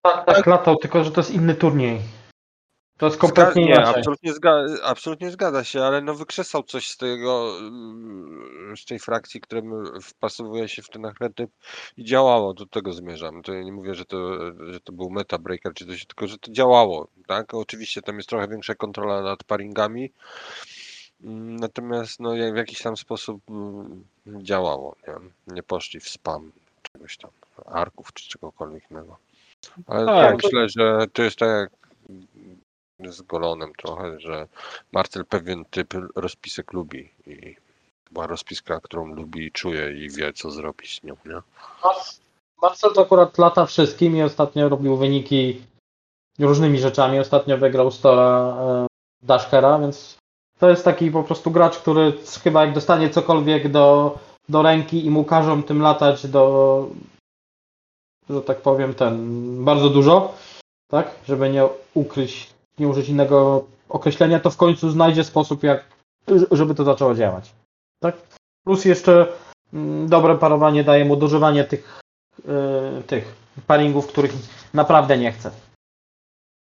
Tak, 0.02 0.26
tak, 0.26 0.46
latał, 0.46 0.76
tylko 0.76 1.04
że 1.04 1.10
to 1.10 1.20
jest 1.20 1.30
inny 1.30 1.54
turniej. 1.54 2.00
To 2.98 3.06
jest 3.06 3.18
Zga- 3.18 3.20
kompletnie 3.20 3.64
nie, 3.64 3.74
inaczej. 3.74 3.94
absolutnie, 3.98 4.32
zga- 4.32 4.78
absolutnie 4.82 5.30
zgadza 5.30 5.64
się, 5.64 5.82
ale 5.82 6.00
no 6.00 6.14
wykrzesał 6.14 6.62
coś 6.62 6.88
z 6.88 6.96
tego, 6.96 7.52
z 8.76 8.84
tej 8.84 8.98
frakcji, 8.98 9.40
która 9.40 9.62
wpasowuje 10.02 10.68
się 10.68 10.82
w 10.82 10.88
ten 10.88 11.04
archetyp 11.06 11.50
i 11.96 12.04
działało, 12.04 12.54
do 12.54 12.66
tego 12.66 12.92
zmierzam. 12.92 13.42
To 13.42 13.52
ja 13.54 13.62
nie 13.62 13.72
mówię, 13.72 13.94
że 13.94 14.04
to, 14.04 14.38
że 14.72 14.80
to 14.80 14.92
był 14.92 15.10
meta 15.10 15.38
breaker 15.38 15.74
czy 15.74 15.86
coś, 15.86 16.06
tylko 16.06 16.26
że 16.26 16.38
to 16.38 16.52
działało, 16.52 17.08
tak? 17.26 17.54
Oczywiście 17.54 18.02
tam 18.02 18.16
jest 18.16 18.28
trochę 18.28 18.48
większa 18.48 18.74
kontrola 18.74 19.22
nad 19.22 19.44
paringami, 19.44 20.12
natomiast 21.60 22.20
no 22.20 22.30
w 22.52 22.56
jakiś 22.56 22.82
tam 22.82 22.96
sposób 22.96 23.40
mm, 23.50 24.04
działało, 24.26 24.96
nie? 25.08 25.14
Nie 25.54 25.62
poszli 25.62 26.00
w 26.00 26.08
spam 26.08 26.52
czegoś 26.92 27.16
tam, 27.16 27.30
arków 27.66 28.12
czy 28.12 28.28
czegokolwiek 28.28 28.90
innego. 28.90 29.16
Ale 29.86 30.06
Tak, 30.06 30.30
to 30.30 30.36
myślę, 30.36 30.68
że 30.68 31.06
to 31.12 31.22
jest 31.22 31.36
tak 31.38 31.48
jak 31.48 31.70
z 33.04 33.22
Golonem 33.22 33.72
trochę, 33.78 34.20
że 34.20 34.48
Marcel 34.92 35.24
pewien 35.24 35.64
typ 35.64 35.94
rozpisek 36.16 36.72
lubi 36.72 37.10
i 37.26 37.56
była 38.10 38.26
rozpiska, 38.26 38.80
którą 38.80 39.06
lubi 39.06 39.46
i 39.46 39.52
czuje 39.52 40.04
i 40.04 40.10
wie, 40.10 40.32
co 40.32 40.50
zrobić 40.50 41.00
z 41.00 41.02
nią, 41.02 41.16
nie? 41.26 41.40
Marcel 42.62 42.92
to 42.92 43.02
akurat 43.02 43.38
lata 43.38 43.66
wszystkim 43.66 44.16
i 44.16 44.22
ostatnio 44.22 44.68
robił 44.68 44.96
wyniki 44.96 45.62
różnymi 46.38 46.78
rzeczami. 46.78 47.18
Ostatnio 47.18 47.58
wygrał 47.58 47.90
Stora 47.90 48.56
e, 48.60 48.86
Dashkera, 49.22 49.78
więc 49.78 50.16
to 50.58 50.70
jest 50.70 50.84
taki 50.84 51.10
po 51.10 51.22
prostu 51.22 51.50
gracz, 51.50 51.78
który 51.78 52.12
chyba 52.44 52.64
jak 52.64 52.74
dostanie 52.74 53.10
cokolwiek 53.10 53.70
do, 53.70 54.18
do 54.48 54.62
ręki 54.62 55.06
i 55.06 55.10
mu 55.10 55.24
każą 55.24 55.62
tym 55.62 55.82
latać 55.82 56.26
do, 56.26 56.88
że 58.30 58.42
tak 58.42 58.60
powiem, 58.60 58.94
ten 58.94 59.64
bardzo 59.64 59.90
dużo, 59.90 60.34
tak, 60.90 61.10
żeby 61.28 61.50
nie 61.50 61.68
ukryć, 61.94 62.55
nie 62.78 62.88
użyć 62.88 63.08
innego 63.08 63.66
określenia, 63.88 64.40
to 64.40 64.50
w 64.50 64.56
końcu 64.56 64.90
znajdzie 64.90 65.24
sposób, 65.24 65.62
jak, 65.62 65.84
żeby 66.50 66.74
to 66.74 66.84
zaczęło 66.84 67.14
działać. 67.14 67.52
Tak? 68.00 68.16
Plus 68.64 68.84
jeszcze 68.84 69.26
mm, 69.72 70.08
dobre 70.08 70.38
parowanie 70.38 70.84
daje 70.84 71.04
mu 71.04 71.16
dożywanie 71.16 71.64
tych 71.64 72.00
y, 72.38 73.02
tych 73.02 73.34
paringów, 73.66 74.06
których 74.06 74.32
naprawdę 74.74 75.18
nie 75.18 75.32
chcę. 75.32 75.50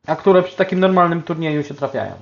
A 0.08 0.16
które 0.16 0.44
przy 0.44 0.56
takim 0.56 0.80
normalnym 0.80 1.24
turnieju 1.24 1.64
się 1.64 1.74
trafiają. 1.74 2.14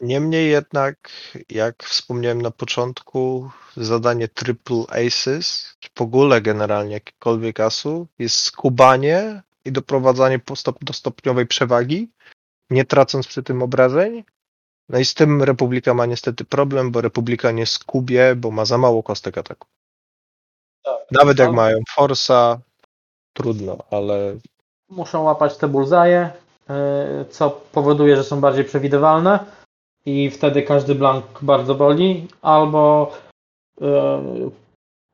Niemniej 0.00 0.50
jednak, 0.50 1.10
jak 1.50 1.82
wspomniałem 1.82 2.42
na 2.42 2.50
początku, 2.50 3.50
zadanie 3.76 4.28
triple 4.28 4.84
aces, 4.88 5.76
czy 5.78 5.90
w 5.94 6.02
ogóle 6.02 6.40
generalnie 6.40 6.94
jakikolwiek 6.94 7.60
asu, 7.60 8.06
jest 8.18 8.36
skubanie 8.36 9.42
i 9.66 9.72
doprowadzanie 9.72 10.40
do 10.82 10.92
stopniowej 10.92 11.46
przewagi, 11.46 12.08
nie 12.70 12.84
tracąc 12.84 13.26
przy 13.26 13.42
tym 13.42 13.62
obrażeń. 13.62 14.24
No 14.88 14.98
i 14.98 15.04
z 15.04 15.14
tym 15.14 15.42
Republika 15.42 15.94
ma 15.94 16.06
niestety 16.06 16.44
problem, 16.44 16.90
bo 16.90 17.00
Republika 17.00 17.50
nie 17.50 17.66
skubie, 17.66 18.34
bo 18.36 18.50
ma 18.50 18.64
za 18.64 18.78
mało 18.78 19.02
kostek 19.02 19.38
ataku. 19.38 19.68
Nawet 21.10 21.38
jak 21.38 21.48
No. 21.48 21.54
mają 21.54 21.78
Forsa, 21.94 22.58
trudno, 23.32 23.78
ale 23.90 24.36
Muszą 24.88 25.22
łapać 25.22 25.56
te 25.56 25.68
bullseye, 25.68 26.30
y, 27.20 27.24
co 27.30 27.50
powoduje, 27.50 28.16
że 28.16 28.24
są 28.24 28.40
bardziej 28.40 28.64
przewidywalne 28.64 29.44
i 30.06 30.30
wtedy 30.30 30.62
każdy 30.62 30.94
blank 30.94 31.24
bardzo 31.42 31.74
boli, 31.74 32.28
albo 32.42 33.12
y, 33.80 33.84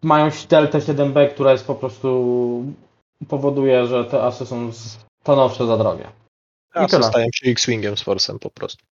mają 0.02 0.30
deltę 0.48 0.78
7B, 0.78 1.28
która 1.28 1.52
jest 1.52 1.66
po 1.66 1.74
prostu 1.74 2.64
powoduje, 3.28 3.86
że 3.86 4.04
te 4.04 4.22
asy 4.22 4.46
są 4.46 4.70
stanowczo 5.22 5.66
za 5.66 5.76
drogie. 5.76 6.04
I 6.74 6.78
asy 6.78 7.02
stają 7.02 7.26
się 7.34 7.50
X-Wingiem 7.50 7.96
z 7.96 8.02
Forsem 8.02 8.38
po 8.38 8.50
prostu. 8.50 8.84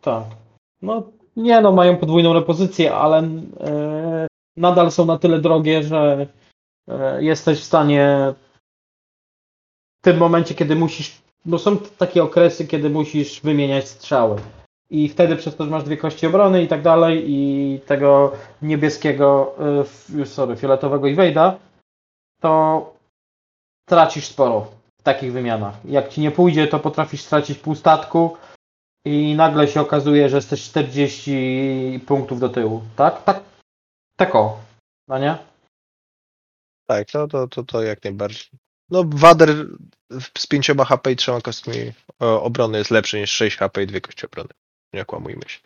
Tak. 0.00 0.24
No 0.82 1.02
nie 1.36 1.60
no, 1.60 1.72
mają 1.72 1.96
podwójną 1.96 2.32
repozycję, 2.32 2.94
ale 2.94 3.18
e, 3.18 4.26
nadal 4.56 4.90
są 4.90 5.04
na 5.04 5.18
tyle 5.18 5.40
drogie, 5.40 5.82
że 5.82 6.26
e, 6.88 7.22
jesteś 7.24 7.60
w 7.60 7.64
stanie 7.64 8.34
w 10.00 10.04
tym 10.04 10.16
momencie, 10.16 10.54
kiedy 10.54 10.76
musisz, 10.76 11.22
bo 11.44 11.58
są 11.58 11.76
takie 11.78 12.22
okresy, 12.22 12.66
kiedy 12.66 12.90
musisz 12.90 13.40
wymieniać 13.40 13.88
strzały. 13.88 14.36
I 14.90 15.08
wtedy 15.08 15.36
przez 15.36 15.56
to, 15.56 15.64
że 15.64 15.70
masz 15.70 15.84
dwie 15.84 15.96
kości 15.96 16.26
obrony 16.26 16.62
i 16.62 16.68
tak 16.68 16.82
dalej 16.82 17.24
i 17.26 17.80
tego 17.86 18.32
niebieskiego, 18.62 19.54
e, 19.60 19.80
f- 19.80 20.10
sorry, 20.24 20.56
fioletowego 20.56 21.06
Invade'a, 21.06 21.52
to 22.40 22.95
tracisz 23.88 24.26
sporo 24.26 24.70
w 25.00 25.02
takich 25.02 25.32
wymianach. 25.32 25.74
Jak 25.84 26.08
ci 26.08 26.20
nie 26.20 26.30
pójdzie, 26.30 26.68
to 26.68 26.78
potrafisz 26.78 27.22
stracić 27.22 27.58
pół 27.58 27.74
statku, 27.74 28.36
i 29.06 29.34
nagle 29.34 29.68
się 29.68 29.80
okazuje, 29.80 30.28
że 30.28 30.36
jesteś 30.36 30.62
40 30.64 32.00
punktów 32.06 32.40
do 32.40 32.48
tyłu. 32.48 32.82
Tak? 32.96 33.24
Tak. 33.24 33.40
Tak 34.16 34.34
o. 34.34 34.58
No 35.08 35.18
nie? 35.18 35.38
Tak, 36.86 37.10
to, 37.10 37.28
to, 37.28 37.48
to, 37.48 37.62
to 37.62 37.82
jak 37.82 38.04
najbardziej. 38.04 38.44
No, 38.90 39.04
Wader 39.06 39.50
z 40.38 40.46
5 40.46 40.70
HP 40.86 41.12
i 41.12 41.16
3 41.16 41.32
kostkami 41.42 41.78
e, 42.22 42.26
obrony 42.26 42.78
jest 42.78 42.90
lepszy 42.90 43.20
niż 43.20 43.30
6 43.30 43.56
HP 43.56 43.82
i 43.82 43.86
2 43.86 44.00
kości 44.00 44.26
obrony. 44.26 44.48
Nie 44.92 45.04
kłamujmy 45.04 45.42
się. 45.46 45.58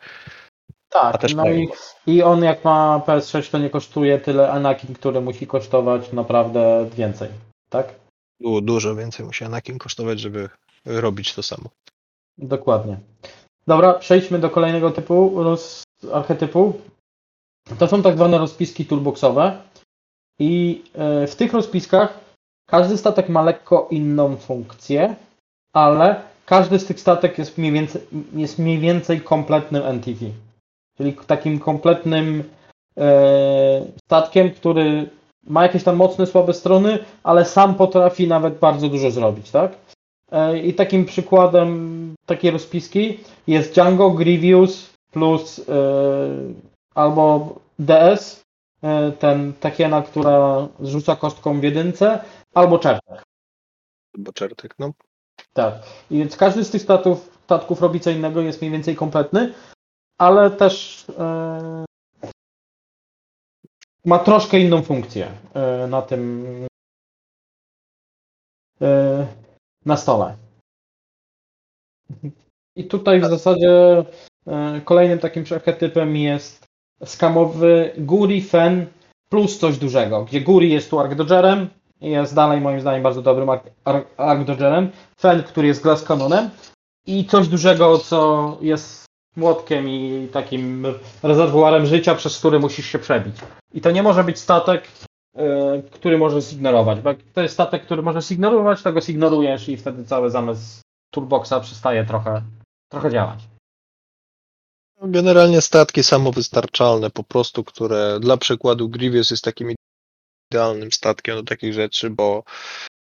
Tak. 0.89 1.23
No 1.37 1.51
i, 1.51 1.69
i 2.07 2.23
on 2.23 2.45
jak 2.45 2.65
ma 2.65 3.03
PS6 3.07 3.51
to 3.51 3.59
nie 3.59 3.71
kosztuje 3.71 4.19
tyle 4.19 4.51
Anakin, 4.51 4.95
który 4.95 5.21
musi 5.21 5.47
kosztować 5.47 6.13
naprawdę 6.13 6.91
więcej. 6.97 7.29
Tak? 7.69 8.00
Du- 8.41 8.61
Dużo 8.61 8.95
więcej 8.95 9.27
musi 9.27 9.45
Anakin 9.45 9.79
kosztować, 9.79 10.21
żeby 10.21 10.49
robić 10.85 11.35
to 11.35 11.43
samo. 11.43 11.71
Dokładnie. 12.39 12.99
Dobra, 13.67 13.95
przejdźmy 13.95 14.39
do 14.39 14.51
kolejnego 14.51 14.91
typu 14.91 15.43
roz, 15.43 15.83
archetypu. 16.13 16.81
To 17.79 17.89
są 17.89 18.03
tak 18.03 18.15
zwane 18.15 18.39
rozpiski 18.39 18.87
toolboxowe. 18.87 19.63
I 20.39 20.83
e, 20.95 21.27
w 21.27 21.37
tych 21.37 21.53
rozpiskach 21.53 22.19
każdy 22.67 22.99
statek 22.99 23.29
ma 23.29 23.43
lekko 23.43 23.89
inną 23.91 24.37
funkcję, 24.37 25.17
ale 25.73 26.23
każdy 26.47 26.79
z 26.79 26.87
tych 26.87 27.01
statek 27.01 27.39
jest 27.39 27.59
mniej 27.59 27.73
więcej, 27.73 28.03
jest 28.33 28.59
mniej 28.59 28.79
więcej 28.79 29.21
kompletnym 29.21 29.83
NTV. 29.83 30.27
Czyli 30.97 31.13
takim 31.27 31.59
kompletnym 31.59 32.45
e, 32.99 33.87
statkiem, 34.05 34.51
który 34.51 35.11
ma 35.47 35.63
jakieś 35.63 35.85
tam 35.85 35.97
mocne, 35.97 36.27
słabe 36.27 36.55
strony, 36.55 36.99
ale 37.23 37.45
sam 37.45 37.75
potrafi 37.75 38.29
nawet 38.29 38.59
bardzo 38.59 38.89
dużo 38.89 39.11
zrobić, 39.11 39.51
tak? 39.51 39.73
E, 40.33 40.59
I 40.59 40.75
takim 40.75 41.05
przykładem 41.05 42.15
takiej 42.27 42.51
rozpiski 42.51 43.21
jest 43.47 43.75
Django 43.75 44.11
Grievous 44.11 44.91
plus 45.13 45.59
e, 45.59 45.63
albo 46.95 47.55
DS, 47.79 48.43
e, 48.83 49.13
ten 49.13 49.53
takiena, 49.53 50.03
która 50.03 50.69
zrzuca 50.81 51.17
kostką 51.17 51.61
w 51.61 51.63
jedynce, 51.63 52.25
albo 52.55 52.79
Czertek. 52.79 53.23
Bo 54.19 54.33
czertek, 54.33 54.75
no. 54.79 54.91
Tak. 55.53 55.75
I 56.11 56.19
więc 56.19 56.37
każdy 56.37 56.65
z 56.65 56.71
tych 56.71 56.83
statów, 56.83 57.39
statków 57.45 57.81
robi 57.81 58.01
co 58.01 58.11
innego, 58.11 58.41
jest 58.41 58.61
mniej 58.61 58.73
więcej 58.73 58.97
kompletny, 58.97 59.53
ale 60.19 60.51
też 60.51 61.07
ma 64.05 64.19
troszkę 64.19 64.61
inną 64.61 64.83
funkcję 64.83 65.29
e, 65.55 65.87
na 65.87 66.03
tym 66.03 66.47
e, 68.83 69.27
na 69.85 69.97
stole. 69.97 70.37
I 72.77 72.85
tutaj 72.85 73.21
w 73.21 73.25
zasadzie 73.25 74.05
e, 74.47 74.81
kolejnym 74.85 75.19
takim 75.19 75.45
archetypem 75.55 76.17
jest 76.17 76.67
skamowy 77.05 77.93
Guri 77.99 78.43
Fen 78.43 78.87
plus 79.29 79.59
coś 79.59 79.79
dużego, 79.79 80.25
gdzie 80.25 80.41
Guri 80.41 80.73
jest 80.73 80.91
tu 80.91 80.99
Arcdodgerem, 81.01 81.69
jest 82.01 82.35
dalej 82.35 82.61
moim 82.61 82.81
zdaniem 82.81 83.03
bardzo 83.03 83.23
dobrym 83.23 83.49
Arcdodgerem, 84.17 84.91
Fen, 85.21 85.43
który 85.43 85.67
jest 85.67 85.83
Glass 85.83 86.05
Canonem. 86.05 86.51
I 87.07 87.25
coś 87.25 87.49
dużego, 87.49 87.99
co 87.99 88.59
jest 88.61 89.05
młotkiem 89.37 89.89
i 89.89 90.29
takim 90.33 90.87
rezerwuarem 91.23 91.87
życia, 91.87 92.15
przez 92.15 92.39
który 92.39 92.59
musisz 92.59 92.87
się 92.87 92.99
przebić. 92.99 93.37
I 93.75 93.81
to 93.81 93.91
nie 93.91 94.03
może 94.03 94.25
być 94.25 94.39
statek, 94.39 94.89
e, 95.37 95.83
który 95.91 96.19
może 96.19 96.41
zignorować, 96.41 97.01
bo 97.01 97.11
to 97.35 97.43
jest 97.43 97.55
statek, 97.55 97.85
który 97.85 98.03
może 98.03 98.23
zignorować, 98.23 98.83
to 98.83 98.93
go 98.93 99.01
zignorujesz 99.01 99.69
i 99.69 99.77
wtedy 99.77 100.05
cały 100.05 100.31
zamysł 100.31 100.81
Toolboxa 101.11 101.61
przestaje 101.63 102.05
trochę, 102.05 102.43
trochę 102.89 103.11
działać. 103.11 103.39
Generalnie 105.03 105.61
statki 105.61 106.03
samowystarczalne 106.03 107.11
po 107.11 107.25
prostu, 107.25 107.65
które 107.65 108.21
dla 108.21 108.37
przykładu 108.37 108.89
Grievous 108.89 109.31
jest 109.31 109.45
takim 109.45 109.75
idealnym 110.51 110.93
statkiem 110.93 111.37
do 111.37 111.43
takich 111.43 111.73
rzeczy, 111.73 112.11
bo 112.11 112.43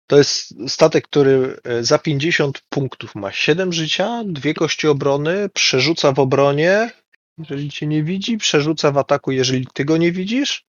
to 0.08 0.18
jest 0.18 0.54
statek, 0.68 1.08
który 1.08 1.60
e, 1.64 1.84
za 1.84 2.00
50 2.00 2.62
punktów 2.70 3.16
ma 3.16 3.32
7 3.32 3.74
życia, 3.74 4.24
dwie 4.26 4.54
kości 4.54 4.88
obrony, 4.88 5.50
przerzuca 5.50 6.12
w 6.12 6.20
obronie, 6.20 6.92
jeżeli 7.38 7.72
cię 7.72 7.88
nie 7.88 8.04
widzi, 8.04 8.38
przerzuca 8.38 8.92
w 8.92 8.98
ataku, 8.98 9.32
jeżeli 9.32 9.68
ty 9.74 9.86
go 9.86 9.98
nie 9.98 10.12
widzisz, 10.12 10.66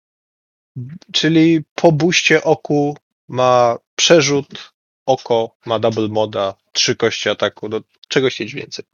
czyli 1.13 1.65
po 1.75 1.93
buście 1.93 2.45
oku 2.45 2.97
ma 3.29 3.79
przerzut, 3.97 4.73
oko 5.07 5.57
ma 5.67 5.79
double 5.79 6.09
moda, 6.09 6.55
trzy 6.73 6.97
kości 6.97 7.29
ataku, 7.29 7.69
do 7.69 7.81
czego 8.09 8.29
chcieć 8.29 8.55
więcej. 8.55 8.85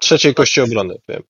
Trzeciej 0.00 0.34
kości 0.34 0.60
obrony, 0.60 0.94
wiem. 1.08 1.22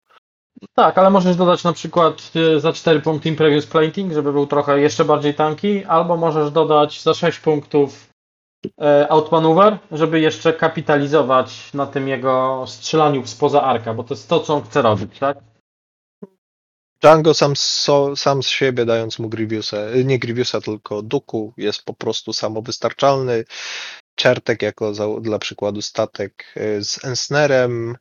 Tak, 0.75 0.99
ale 0.99 1.11
możesz 1.11 1.37
dodać 1.37 1.65
na 1.65 1.73
przykład 1.73 2.33
y, 2.37 2.61
za 2.61 2.73
4 2.73 3.01
punkty 3.01 3.29
Imprevious 3.29 3.67
Plating, 3.67 4.13
żeby 4.13 4.33
był 4.33 4.47
trochę 4.47 4.81
jeszcze 4.81 5.05
bardziej 5.05 5.35
tanki, 5.35 5.85
albo 5.85 6.17
możesz 6.17 6.51
dodać 6.51 7.03
za 7.03 7.15
6 7.15 7.39
punktów 7.39 8.09
e, 8.81 9.13
Outmaneuver, 9.13 9.79
żeby 9.93 10.21
jeszcze 10.21 10.53
kapitalizować 10.53 11.75
na 11.75 11.87
tym 11.87 12.09
jego 12.09 12.65
strzelaniu 12.67 13.27
spoza 13.27 13.63
arka, 13.63 13.95
bo 13.95 14.05
to 14.05 14.15
jest 14.15 14.29
to, 14.29 14.41
co 14.41 14.55
on 14.55 14.63
chce 14.63 14.83
robić, 14.83 15.19
tak? 15.19 15.39
Django 17.03 17.35
sam, 17.35 17.57
so, 17.57 18.17
sam 18.17 18.43
z 18.43 18.49
siebie, 18.49 18.85
dając 18.85 19.19
mu 19.19 19.29
Grievousa, 19.29 19.77
nie 20.05 20.19
Grievousa, 20.19 20.61
tylko 20.61 21.03
Duku, 21.03 21.53
jest 21.57 21.85
po 21.85 21.95
prostu 21.95 22.33
samowystarczalny. 22.33 23.45
Czertek 24.15 24.63
jako 24.63 24.95
za, 24.95 25.07
dla 25.21 25.39
przykładu 25.39 25.83
statek 25.83 26.45
y, 26.57 26.85
z 26.85 27.05
Ensnerem, 27.05 27.97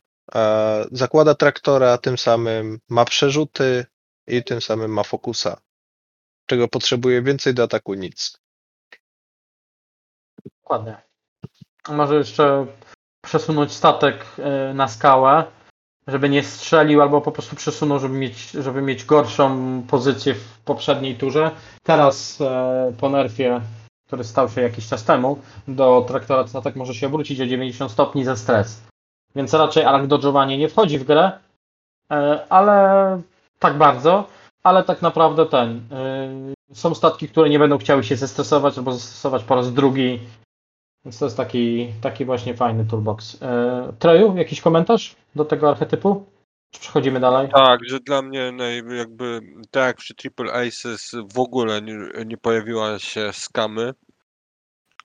zakłada 0.92 1.34
traktora, 1.34 1.98
tym 1.98 2.18
samym 2.18 2.78
ma 2.88 3.04
przerzuty 3.04 3.86
i 4.26 4.44
tym 4.44 4.60
samym 4.60 4.92
ma 4.92 5.02
fokusa. 5.02 5.60
Czego 6.46 6.68
potrzebuje 6.68 7.22
więcej 7.22 7.54
do 7.54 7.62
ataku? 7.62 7.94
Nic. 7.94 8.40
Dokładnie. 10.62 10.96
Może 11.88 12.14
jeszcze 12.14 12.66
przesunąć 13.24 13.72
statek 13.72 14.24
e, 14.38 14.74
na 14.74 14.88
skałę, 14.88 15.44
żeby 16.06 16.28
nie 16.28 16.42
strzelił, 16.42 17.02
albo 17.02 17.20
po 17.20 17.32
prostu 17.32 17.56
przesunął, 17.56 17.98
żeby 17.98 18.14
mieć, 18.14 18.50
żeby 18.50 18.82
mieć 18.82 19.04
gorszą 19.04 19.82
pozycję 19.82 20.34
w 20.34 20.58
poprzedniej 20.64 21.16
turze. 21.16 21.50
Teraz 21.82 22.40
e, 22.40 22.92
po 23.00 23.10
nerfie, 23.10 23.60
który 24.06 24.24
stał 24.24 24.48
się 24.48 24.60
jakiś 24.60 24.88
czas 24.88 25.04
temu, 25.04 25.38
do 25.68 26.04
traktora 26.08 26.46
statek 26.46 26.76
może 26.76 26.94
się 26.94 27.06
obrócić 27.06 27.40
o 27.40 27.46
90 27.46 27.92
stopni 27.92 28.24
ze 28.24 28.36
stres. 28.36 28.80
Więc 29.38 29.54
raczej 29.54 29.84
dodżowanie 30.06 30.58
nie 30.58 30.68
wchodzi 30.68 30.98
w 30.98 31.04
grę, 31.04 31.32
e, 32.12 32.46
ale 32.48 33.20
tak 33.58 33.78
bardzo, 33.78 34.26
ale 34.62 34.84
tak 34.84 35.02
naprawdę 35.02 35.46
ten. 35.46 35.80
e, 35.92 36.74
Są 36.74 36.94
statki, 36.94 37.28
które 37.28 37.48
nie 37.48 37.58
będą 37.58 37.78
chciały 37.78 38.04
się 38.04 38.16
zestresować 38.16 38.78
albo 38.78 38.92
zestosować 38.92 39.44
po 39.44 39.54
raz 39.54 39.72
drugi 39.72 40.20
więc 41.04 41.18
to 41.18 41.24
jest 41.24 41.36
taki, 41.36 41.92
taki 42.00 42.24
właśnie 42.24 42.54
fajny 42.54 42.84
toolbox. 42.84 43.42
E, 43.42 43.92
Treju, 43.98 44.36
jakiś 44.36 44.60
komentarz 44.60 45.16
do 45.34 45.44
tego 45.44 45.70
archetypu? 45.70 46.26
Czy 46.70 46.80
przechodzimy 46.80 47.20
dalej? 47.20 47.48
Tak, 47.54 47.80
że 47.88 48.00
dla 48.00 48.22
mnie 48.22 48.52
jakby 48.96 49.40
tak 49.70 49.96
przy 49.96 50.14
Triple 50.14 50.52
Aces 50.52 51.10
w 51.34 51.38
ogóle 51.38 51.82
nie, 51.82 51.94
nie 52.26 52.36
pojawiła 52.36 52.98
się 52.98 53.30
skamy, 53.32 53.94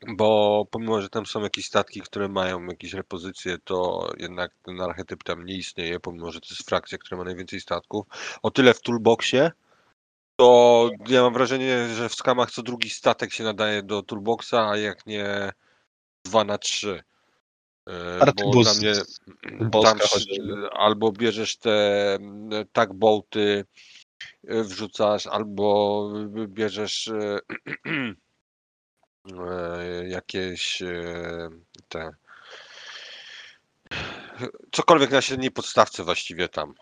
bo 0.08 0.66
pomimo, 0.72 1.02
że 1.02 1.10
tam 1.10 1.26
są 1.26 1.42
jakieś 1.42 1.66
statki, 1.66 2.02
które 2.02 2.28
mają 2.28 2.66
jakieś 2.66 2.94
repozycje, 2.94 3.58
to 3.64 4.10
jednak 4.18 4.52
ten 4.64 4.82
archetyp 4.82 5.24
tam 5.24 5.46
nie 5.46 5.56
istnieje, 5.56 6.00
pomimo, 6.00 6.32
że 6.32 6.42
to 6.42 6.48
jest 6.50 6.70
frakcja, 6.70 6.98
która 6.98 7.18
ma 7.18 7.24
najwięcej 7.24 7.62
statków. 7.62 8.06
O 8.44 8.52
tyle 8.52 8.74
w 8.74 8.82
toolboxie, 8.82 9.52
to 10.36 10.90
ja 11.08 11.22
mam 11.22 11.34
wrażenie, 11.34 11.88
że 11.96 12.10
w 12.10 12.16
skamach 12.16 12.52
co 12.52 12.64
drugi 12.64 12.90
statek 12.90 13.34
się 13.34 13.44
nadaje 13.44 13.84
do 13.84 14.04
toolboxa, 14.04 14.54
a 14.70 14.78
jak 14.78 15.06
nie 15.06 15.52
2 16.26 16.44
na 16.44 16.58
3. 16.58 17.04
Bo 17.86 17.92
Artbus 18.22 18.64
dla 18.64 18.74
mnie 18.74 18.94
tam 19.84 19.98
sz- 19.98 20.10
chociażby. 20.10 20.70
albo 20.72 21.12
bierzesz 21.12 21.58
te 21.58 22.16
mm, 22.16 22.50
tugboaty, 22.74 23.66
y, 24.52 24.64
wrzucasz, 24.64 25.28
albo 25.28 26.10
bierzesz 26.48 27.08
e, 27.08 27.40
e, 27.86 28.14
jakieś 30.08 30.82
e, 30.82 31.50
te 31.90 32.12
cokolwiek 34.72 35.12
na 35.12 35.22
średniej 35.22 35.52
podstawce 35.52 36.04
właściwie 36.04 36.50
tam 36.50 36.74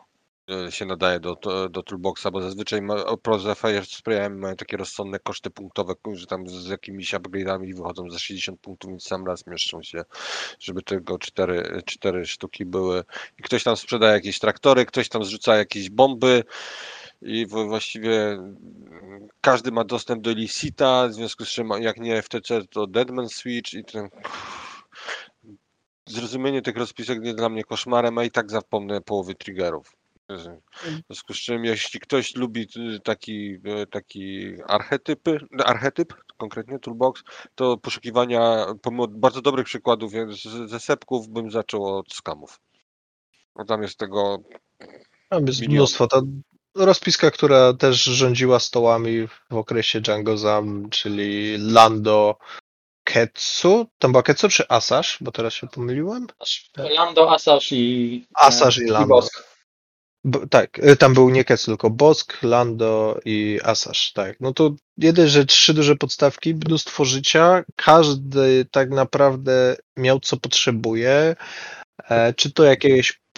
e, 0.50 0.72
się 0.72 0.86
nadaje 0.86 1.20
do, 1.20 1.36
do, 1.70 1.84
toolboxa, 1.84 2.26
bo 2.32 2.42
zazwyczaj 2.42 2.82
proza 3.22 3.56
Fire 3.56 4.30
mają 4.30 4.56
takie 4.56 4.78
rozsądne 4.78 5.20
koszty 5.20 5.50
punktowe, 5.50 5.94
że 6.14 6.28
tam 6.28 6.48
z 6.48 6.68
jakimiś 6.68 7.14
upgrade'ami 7.14 7.76
wychodzą 7.76 8.10
za 8.10 8.20
60 8.20 8.60
punktów, 8.60 8.90
więc 8.90 9.04
sam 9.04 9.26
raz 9.26 9.48
mieszczą 9.48 9.84
się, 9.84 10.04
żeby 10.60 10.82
tylko 10.82 11.20
cztery, 11.20 11.82
cztery 11.86 12.26
sztuki 12.26 12.66
były. 12.66 13.04
I 13.40 13.44
ktoś 13.44 13.64
tam 13.64 13.78
sprzedaje 13.78 14.14
jakieś 14.14 14.40
traktory, 14.40 14.86
ktoś 14.86 15.10
tam 15.10 15.26
zrzuca 15.26 15.56
jakieś 15.56 15.90
bomby 15.90 16.44
i 17.22 17.46
właściwie 17.46 18.32
mm, 18.32 19.28
każdy 19.42 19.72
ma 19.72 19.84
dostęp 19.84 20.22
do 20.24 20.32
Elicita, 20.32 21.08
w 21.08 21.14
związku 21.14 21.46
z 21.46 21.50
czym 21.50 21.70
jak 21.80 21.98
nie 21.98 22.22
FTC 22.22 22.62
to 22.68 22.88
Deadman 22.88 23.30
Switch 23.30 23.74
i 23.74 23.86
ten 23.86 24.10
zrozumienie 26.06 26.62
tych 26.62 26.78
rozpisek 26.78 27.24
jest 27.24 27.38
dla 27.38 27.50
mnie 27.50 27.64
koszmarem, 27.64 28.18
a 28.18 28.24
i 28.24 28.32
tak 28.32 28.52
zapomnę 28.52 29.02
połowy 29.02 29.36
triggerów. 29.36 29.96
W 30.30 31.06
związku 31.08 31.34
z 31.34 31.38
czym, 31.38 31.66
jeśli 31.66 32.00
ktoś 32.00 32.36
lubi 32.36 32.68
y, 32.96 33.00
taki, 33.00 33.54
y, 33.54 33.88
taki 33.92 34.48
archetypy, 34.68 35.40
archetyp, 35.66 36.14
konkretnie 36.38 36.80
toolbox, 36.80 37.24
to 37.56 37.78
poszukiwania, 37.78 38.66
pomimo 38.82 39.08
bardzo 39.08 39.42
dobrych 39.42 39.66
przykładów 39.66 40.12
ze 40.66 40.80
sepków, 40.80 41.30
bym 41.30 41.52
zaczął 41.52 41.98
od 41.98 42.14
skamów. 42.14 42.60
Bo 43.56 43.66
tam 43.66 43.82
jest 43.82 43.98
tego 43.98 44.44
Tam 45.30 45.48
jest 45.48 45.62
Milion. 45.62 45.76
mnóstwo. 45.76 46.08
Ta 46.08 46.22
rozpiska, 46.76 47.32
która 47.32 47.74
też 47.74 48.04
rządziła 48.04 48.60
stołami 48.60 49.28
w 49.28 49.56
okresie 49.56 50.02
Django 50.02 50.38
Zam, 50.38 50.90
czyli 50.90 51.58
Lando 51.58 52.38
Ketsu. 53.04 53.88
Tam 53.98 54.12
była 54.12 54.24
Ketsu 54.24 54.50
czy 54.50 54.68
Asash? 54.70 55.18
Bo 55.22 55.32
teraz 55.32 55.54
się 55.54 55.68
pomyliłem. 55.68 56.28
Lando, 56.78 57.32
Asash 57.32 57.72
i... 57.72 58.26
Asash 58.36 58.78
i 58.78 58.82
i 58.82 58.86
Lando. 58.86 59.08
Bosk. 59.08 59.52
B- 60.24 60.48
tak, 60.50 60.80
y, 60.80 60.96
tam 60.96 61.14
był 61.14 61.30
nie 61.30 61.44
Kec, 61.44 61.66
tylko 61.66 61.90
Bosk, 61.90 62.44
Lando 62.44 63.20
i 63.26 63.60
Asash, 63.64 64.14
tak. 64.14 64.40
No 64.40 64.54
to 64.54 64.72
jeden, 64.98 65.28
że 65.28 65.46
trzy 65.46 65.74
duże 65.74 65.96
podstawki, 65.96 66.56
mnóstwo 66.56 67.06
życia, 67.06 67.64
każdy 67.76 68.66
tak 68.72 68.90
naprawdę 68.90 69.76
miał 69.98 70.20
co 70.20 70.38
potrzebuje, 70.38 71.36
e, 72.10 72.34
czy 72.34 72.52
to 72.52 72.64
jakieś 72.64 73.12
e, 73.12 73.31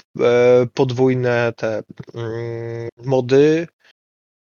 podwójne 0.73 1.53
te 1.57 1.83
mm, 2.13 2.89
mody, 3.05 3.67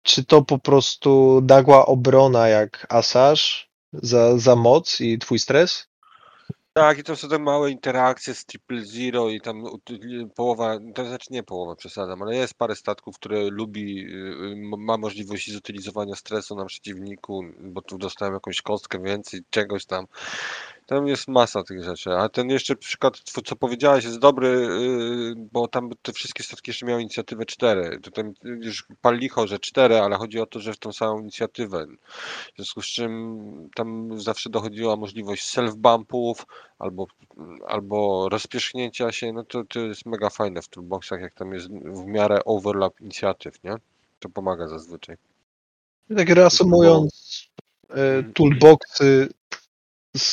czy 0.03 0.25
to 0.25 0.43
po 0.43 0.59
prostu 0.59 1.43
nagła 1.49 1.87
obrona 1.87 2.49
jak 2.49 2.87
Asash 2.89 3.71
za, 3.93 4.39
za 4.39 4.57
moc 4.57 5.01
i 5.01 5.19
twój 5.19 5.39
stres? 5.39 5.89
Tak, 6.79 6.99
i 6.99 7.03
to 7.03 7.17
są 7.17 7.29
te 7.29 7.39
małe 7.39 7.71
interakcje 7.71 8.35
z 8.35 8.45
Triple 8.45 8.85
Zero 8.85 9.29
i 9.29 9.41
tam 9.41 9.65
połowa, 10.35 10.79
to 10.95 11.05
znaczy 11.05 11.27
nie 11.31 11.43
połowa, 11.43 11.77
przesadzam, 11.77 12.23
ale 12.23 12.37
jest 12.37 12.55
parę 12.55 12.77
statków, 12.77 13.17
które 13.17 13.51
lubi, 13.51 14.07
y, 14.07 14.15
y, 14.15 14.57
ma 14.79 14.97
możliwość 14.97 15.53
zutylizowania 15.53 16.15
stresu 16.15 16.57
na 16.57 16.65
przeciwniku, 16.65 17.45
bo 17.61 17.83
tu 17.83 17.99
dostałem 17.99 18.35
jakąś 18.35 18.63
kostkę 18.63 19.03
więcej, 19.03 19.41
czegoś 19.51 19.87
tam. 19.87 20.07
Tam 20.89 21.07
jest 21.07 21.29
masa 21.29 21.63
tych 21.63 21.85
rzeczy, 21.85 22.11
a 22.11 22.29
ten 22.29 22.51
jeszcze 22.51 22.77
przykład, 22.77 23.19
co 23.45 23.57
powiedziałeś, 23.57 24.05
jest 24.05 24.19
dobry, 24.19 24.49
y, 24.49 25.35
bo 25.53 25.69
tam 25.69 25.91
te 26.03 26.13
wszystkie 26.13 26.43
statki 26.43 26.71
jeszcze 26.71 26.87
miały 26.87 27.01
inicjatywę 27.01 27.47
4. 27.47 28.01
Tutaj 28.01 28.25
już 28.43 28.87
pal 29.01 29.19
licho, 29.19 29.47
że 29.47 29.59
4, 29.59 30.01
ale 30.01 30.17
chodzi 30.17 30.41
o 30.41 30.47
to, 30.47 30.61
że 30.61 30.73
w 30.73 30.79
tą 30.79 30.93
samą 30.93 31.21
inicjatywę. 31.21 31.87
W 32.53 32.57
związku 32.57 32.83
z 32.83 32.87
czym 32.87 33.71
tam 33.75 34.21
zawsze 34.21 34.51
dochodziła 34.51 34.97
możliwość 34.97 35.57
self-bumpów 35.57 36.35
albo, 36.79 37.07
albo 37.67 38.29
rozpierzchnięcia 38.29 39.13
się, 39.13 39.33
no 39.33 39.45
to, 39.45 39.65
to 39.65 39.81
jest 39.81 40.07
mega 40.07 40.31
fajne 40.31 40.63
w 40.63 40.69
toolboxach, 40.69 41.21
jak 41.21 41.35
tam 41.35 41.53
jest 41.55 41.69
w 41.71 42.07
miarę 42.07 42.45
overlap 42.45 43.01
inicjatyw, 43.01 43.65
nie? 43.65 43.75
To 44.19 44.29
pomaga 44.29 44.69
zazwyczaj. 44.69 45.17
I 46.11 46.15
tak 46.15 46.29
reasumując, 46.29 47.43
e, 47.91 48.23
toolboxy, 48.23 49.29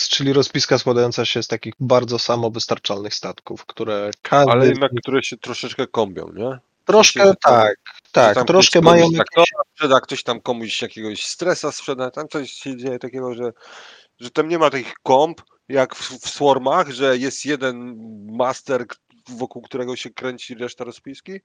czyli 0.10 0.34
rozpiska 0.34 0.78
składająca 0.78 1.26
się 1.26 1.44
z 1.44 1.48
takich 1.48 1.74
bardzo 1.80 2.20
samowystarczalnych 2.20 3.14
statków, 3.14 3.66
które 3.66 4.12
każdy 4.22 4.52
Ale 4.52 4.68
jednak, 4.68 4.92
które 5.02 5.24
się 5.24 5.38
troszeczkę 5.38 5.88
kombią, 5.88 6.32
nie? 6.36 6.60
troszkę 6.86 7.24
tam- 7.24 7.36
tak, 7.44 7.76
tak, 8.12 8.36
Tam 8.36 8.46
troszkę 8.46 8.80
ktoś 8.80 8.92
mają 8.92 9.04
jakieś, 9.04 9.16
traktora 9.16 9.64
sprzeda, 9.74 10.02
ktoś 10.02 10.24
tam 10.24 10.42
komuś 10.42 10.82
jakiegoś 10.82 11.26
stresa 11.26 11.72
sprzeda, 11.72 12.12
tam 12.12 12.28
coś 12.28 12.52
się 12.52 12.78
dzieje 12.78 13.00
takiego, 13.00 13.34
że, 13.34 13.54
że 14.20 14.32
tam 14.32 14.48
nie 14.50 14.60
ma 14.60 14.70
takich 14.70 14.94
komp, 15.04 15.42
jak 15.70 15.96
w, 15.96 16.20
w 16.20 16.30
Swarmach, 16.30 16.90
że 16.90 17.18
jest 17.18 17.46
jeden 17.46 17.98
master, 18.32 18.86
wokół 19.30 19.62
którego 19.62 19.96
się 19.96 20.10
kręci 20.10 20.56
reszta 20.56 20.84
rozpiski, 20.84 21.40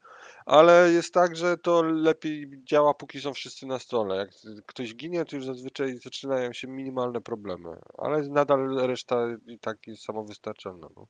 ale 0.46 0.92
jest 0.92 1.14
tak, 1.14 1.36
że 1.36 1.58
to 1.58 1.82
lepiej 1.82 2.50
działa, 2.64 2.94
póki 2.94 3.20
są 3.20 3.34
wszyscy 3.34 3.66
na 3.66 3.78
stole. 3.78 4.16
Jak 4.16 4.30
ktoś 4.66 4.94
ginie, 4.94 5.24
to 5.24 5.36
już 5.36 5.44
zazwyczaj 5.44 5.98
zaczynają 5.98 6.52
się 6.52 6.68
minimalne 6.68 7.20
problemy, 7.20 7.68
ale 7.98 8.22
nadal 8.22 8.76
reszta 8.76 9.26
i 9.46 9.58
tak 9.58 9.86
jest 9.86 10.04
samowystarczalna. 10.04 10.88
No. 10.96 11.06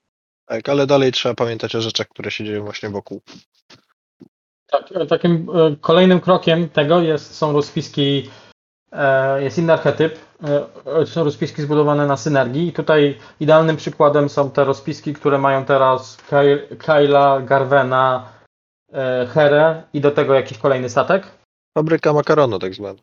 tak, 0.47 0.69
ale 0.69 0.87
dalej 0.87 1.13
trzeba 1.13 1.35
pamiętać 1.35 1.75
o 1.75 1.81
rzeczach, 1.81 2.09
które 2.09 2.31
się 2.31 2.45
dzieją 2.45 2.65
właśnie 2.65 2.89
wokół. 2.89 3.23
Tak, 4.67 4.89
takim 5.09 5.47
e, 5.55 5.77
kolejnym 5.81 6.21
krokiem 6.21 6.69
tego 6.69 7.01
jest, 7.01 7.35
są 7.35 7.53
rozpiski, 7.53 8.31
jest 9.39 9.59
inny 9.59 9.73
archetyp, 9.73 10.19
e, 11.03 11.07
są 11.07 11.25
rozpiski 11.25 11.63
zbudowane 11.63 12.07
na 12.07 12.17
synergii 12.17 12.69
i 12.69 12.73
tutaj 12.73 13.19
idealnym 13.41 13.77
przykładem 13.77 14.29
są 14.29 14.51
te 14.51 14.65
rozpiski, 14.65 15.15
które 15.15 15.39
mają 15.39 15.65
teraz 15.65 16.17
Ky- 16.17 16.77
Kyla, 16.77 17.41
Garvena, 17.41 18.29
e, 18.93 19.27
Herę 19.27 19.83
i 19.93 20.01
do 20.01 20.11
tego 20.11 20.35
jakiś 20.35 20.59
kolejny 20.59 20.89
statek. 20.91 21.27
Fabryka 21.79 22.13
makaronu 22.13 22.59
tak 22.59 22.75
zwana. 22.75 22.99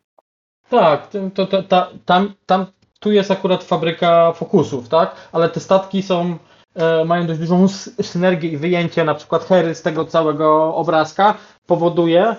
Tak, 0.70 1.08
to, 1.34 1.46
to, 1.46 1.62
ta, 1.62 1.88
tam, 2.04 2.34
tam, 2.46 2.66
tu 3.00 3.12
jest 3.12 3.30
akurat 3.30 3.64
fabryka 3.64 4.32
fokusów, 4.32 4.88
tak? 4.88 5.14
Ale 5.32 5.48
te 5.48 5.60
statki 5.60 6.02
są, 6.02 6.36
e, 6.74 7.04
mają 7.04 7.26
dość 7.26 7.40
dużą 7.40 7.68
synergię 8.02 8.48
i 8.48 8.56
wyjęcie 8.56 9.04
na 9.04 9.14
przykład 9.14 9.44
Hery 9.44 9.74
z 9.74 9.82
tego 9.82 10.04
całego 10.04 10.74
obrazka 10.74 11.34
powoduje 11.66 12.36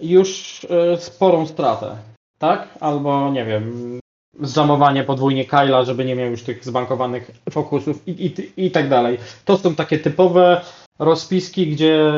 już 0.00 0.60
e, 0.70 0.96
sporą 0.96 1.46
stratę, 1.46 1.96
tak? 2.44 2.68
Albo 2.80 3.30
nie 3.30 3.44
wiem, 3.44 3.98
zjamowanie 4.40 5.04
podwójnie 5.04 5.44
Kyla, 5.44 5.84
żeby 5.84 6.04
nie 6.04 6.16
miał 6.16 6.30
już 6.30 6.42
tych 6.42 6.64
zbankowanych 6.64 7.30
fokusów 7.50 8.08
i, 8.08 8.26
i, 8.26 8.66
i 8.66 8.70
tak 8.70 8.88
dalej. 8.88 9.18
To 9.44 9.58
są 9.58 9.74
takie 9.74 9.98
typowe 9.98 10.60
rozpiski, 10.98 11.66
gdzie 11.66 12.12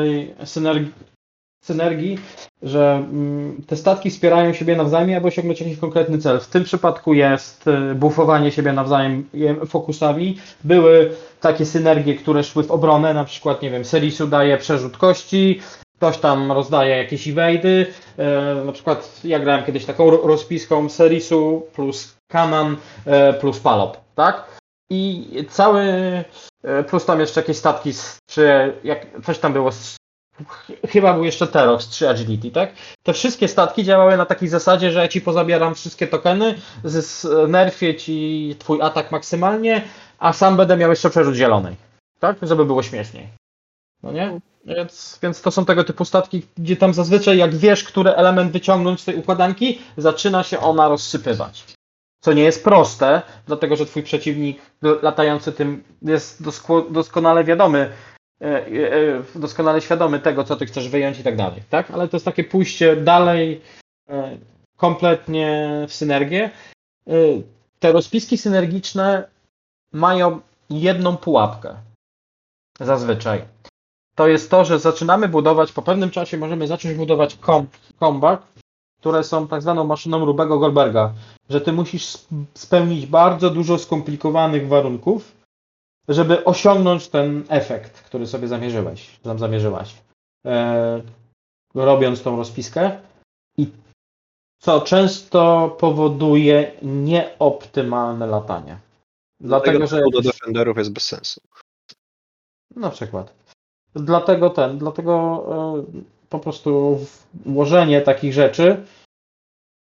synergi, 0.45 0.91
synergii 1.63 2.17
że 2.61 2.95
mm, 2.95 3.63
te 3.67 3.75
statki 3.75 4.09
wspierają 4.09 4.53
siebie 4.53 4.75
nawzajem, 4.75 5.17
aby 5.17 5.27
osiągnąć 5.27 5.61
jakiś 5.61 5.77
konkretny 5.77 6.17
cel. 6.17 6.39
W 6.39 6.47
tym 6.47 6.63
przypadku 6.63 7.13
jest 7.13 7.67
y, 7.67 7.95
bufowanie 7.95 8.51
siebie 8.51 8.73
nawzajem 8.73 9.29
fokusami. 9.67 10.37
Były 10.63 11.11
takie 11.41 11.65
synergie, 11.65 12.15
które 12.15 12.43
szły 12.43 12.63
w 12.63 12.71
obronę, 12.71 13.13
na 13.13 13.23
przykład, 13.23 13.61
nie 13.61 13.71
wiem, 13.71 13.85
Serisu 13.85 14.27
daje 14.27 14.57
przerzut 14.57 14.97
kości, 14.97 15.59
ktoś 15.97 16.17
tam 16.17 16.51
rozdaje 16.51 16.97
jakieś 16.97 17.27
evady. 17.27 17.85
y, 18.61 18.65
Na 18.65 18.71
przykład 18.71 19.21
ja 19.23 19.39
grałem 19.39 19.65
kiedyś 19.65 19.85
taką 19.85 20.09
ro- 20.09 20.27
rozpiską 20.27 20.89
Serisu 20.89 21.67
plus 21.75 22.15
Kanan 22.31 22.77
y, 23.29 23.33
plus 23.33 23.59
Palop, 23.59 23.97
tak? 24.15 24.57
I 24.91 25.27
cały, 25.49 25.81
y, 26.79 26.83
plus 26.83 27.05
tam 27.05 27.19
jeszcze 27.19 27.41
jakieś 27.41 27.57
statki, 27.57 27.93
z, 27.93 28.17
czy 28.29 28.73
jak, 28.83 29.05
coś 29.25 29.39
tam 29.39 29.53
było 29.53 29.71
z 29.71 29.95
ch- 30.47 30.71
chyba 30.89 31.13
był 31.13 31.23
jeszcze 31.23 31.47
Terox 31.47 31.87
3 31.87 32.09
Agility, 32.09 32.51
tak? 32.51 32.69
Te 33.03 33.13
wszystkie 33.13 33.47
statki 33.47 33.83
działały 33.83 34.17
na 34.17 34.25
takiej 34.25 34.49
zasadzie, 34.49 34.91
że 34.91 34.99
ja 34.99 35.07
ci 35.07 35.21
pozabieram 35.21 35.75
wszystkie 35.75 36.07
tokeny, 36.07 36.55
z- 36.83 37.05
z- 37.05 37.49
nerfię 37.49 37.95
ci 37.95 38.55
twój 38.59 38.81
atak 38.81 39.11
maksymalnie, 39.11 39.81
a 40.19 40.33
sam 40.33 40.57
będę 40.57 40.77
miał 40.77 40.89
jeszcze 40.89 41.09
przerzut 41.09 41.35
zielonej, 41.35 41.75
tak? 42.19 42.37
Żeby 42.41 42.65
było 42.65 42.83
śmieszniej. 42.83 43.27
No 44.03 44.11
nie? 44.11 44.39
Więc, 44.65 45.19
więc 45.23 45.41
to 45.41 45.51
są 45.51 45.65
tego 45.65 45.83
typu 45.83 46.05
statki, 46.05 46.45
gdzie 46.57 46.75
tam 46.75 46.93
zazwyczaj 46.93 47.37
jak 47.37 47.55
wiesz, 47.55 47.83
który 47.83 48.15
element 48.15 48.51
wyciągnąć 48.51 49.01
z 49.01 49.05
tej 49.05 49.15
układanki, 49.15 49.79
zaczyna 49.97 50.43
się 50.43 50.59
ona 50.59 50.87
rozsypywać. 50.87 51.63
Co 52.19 52.33
nie 52.33 52.43
jest 52.43 52.63
proste, 52.63 53.21
dlatego 53.45 53.75
że 53.75 53.85
twój 53.85 54.03
przeciwnik 54.03 54.61
latający 55.01 55.51
tym 55.53 55.83
jest 56.01 56.43
dosko- 56.43 56.91
doskonale 56.91 57.43
wiadomy, 57.43 57.91
e, 58.41 58.45
e, 58.67 59.23
doskonale 59.35 59.81
świadomy 59.81 60.19
tego, 60.19 60.43
co 60.43 60.55
ty 60.55 60.65
chcesz 60.65 60.89
wyjąć 60.89 61.19
i 61.19 61.23
tak 61.23 61.35
dalej, 61.35 61.63
tak? 61.69 61.91
Ale 61.91 62.07
to 62.07 62.17
jest 62.17 62.25
takie 62.25 62.43
pójście 62.43 62.95
dalej 62.95 63.61
e, 64.09 64.37
kompletnie 64.77 65.69
w 65.87 65.93
synergię. 65.93 66.49
E, 67.07 67.11
Te 67.79 67.91
rozpiski 67.91 68.37
synergiczne 68.37 69.27
mają 69.91 70.39
jedną 70.69 71.17
pułapkę 71.17 71.75
zazwyczaj. 72.79 73.41
To 74.17 74.27
jest 74.27 74.51
to, 74.51 74.65
że 74.65 74.79
zaczynamy 74.79 75.27
budować, 75.27 75.71
po 75.71 75.81
pewnym 75.81 76.11
czasie 76.11 76.37
możemy 76.37 76.67
zacząć 76.67 76.95
budować 76.95 77.35
kom, 77.35 77.67
komba, 77.99 78.47
które 78.99 79.23
są 79.23 79.47
tak 79.47 79.61
zwaną 79.61 79.83
maszyną 79.83 80.25
Rubego 80.25 80.59
Goldberga, 80.59 81.13
że 81.49 81.61
ty 81.61 81.71
musisz 81.73 82.03
sp- 82.15 82.45
spełnić 82.53 83.05
bardzo 83.05 83.49
dużo 83.49 83.77
skomplikowanych 83.77 84.67
warunków, 84.67 85.31
żeby 86.07 86.43
osiągnąć 86.45 87.07
ten 87.07 87.43
efekt, 87.49 88.01
który 88.01 88.27
sobie 88.27 88.47
zamierzyłeś, 88.47 89.19
tam 89.19 89.39
zamierzyłaś, 89.39 89.95
e, 90.45 91.01
robiąc 91.75 92.23
tą 92.23 92.37
rozpiskę. 92.37 92.99
I 93.57 93.71
co 94.61 94.81
często 94.81 95.75
powoduje 95.79 96.71
nieoptymalne 96.81 98.27
latanie. 98.27 98.77
Dlatego, 99.39 99.87
że 99.87 100.01
do 100.13 100.21
Defenderów 100.21 100.77
jest 100.77 100.91
bez 100.93 101.05
sensu. 101.05 101.41
na 102.75 102.89
przykład. 102.89 103.46
Dlatego 103.95 104.49
ten, 104.49 104.77
dlatego 104.77 105.43
e, 105.79 106.01
po 106.29 106.39
prostu 106.39 106.99
włożenie 107.45 108.01
takich 108.01 108.33
rzeczy, 108.33 108.85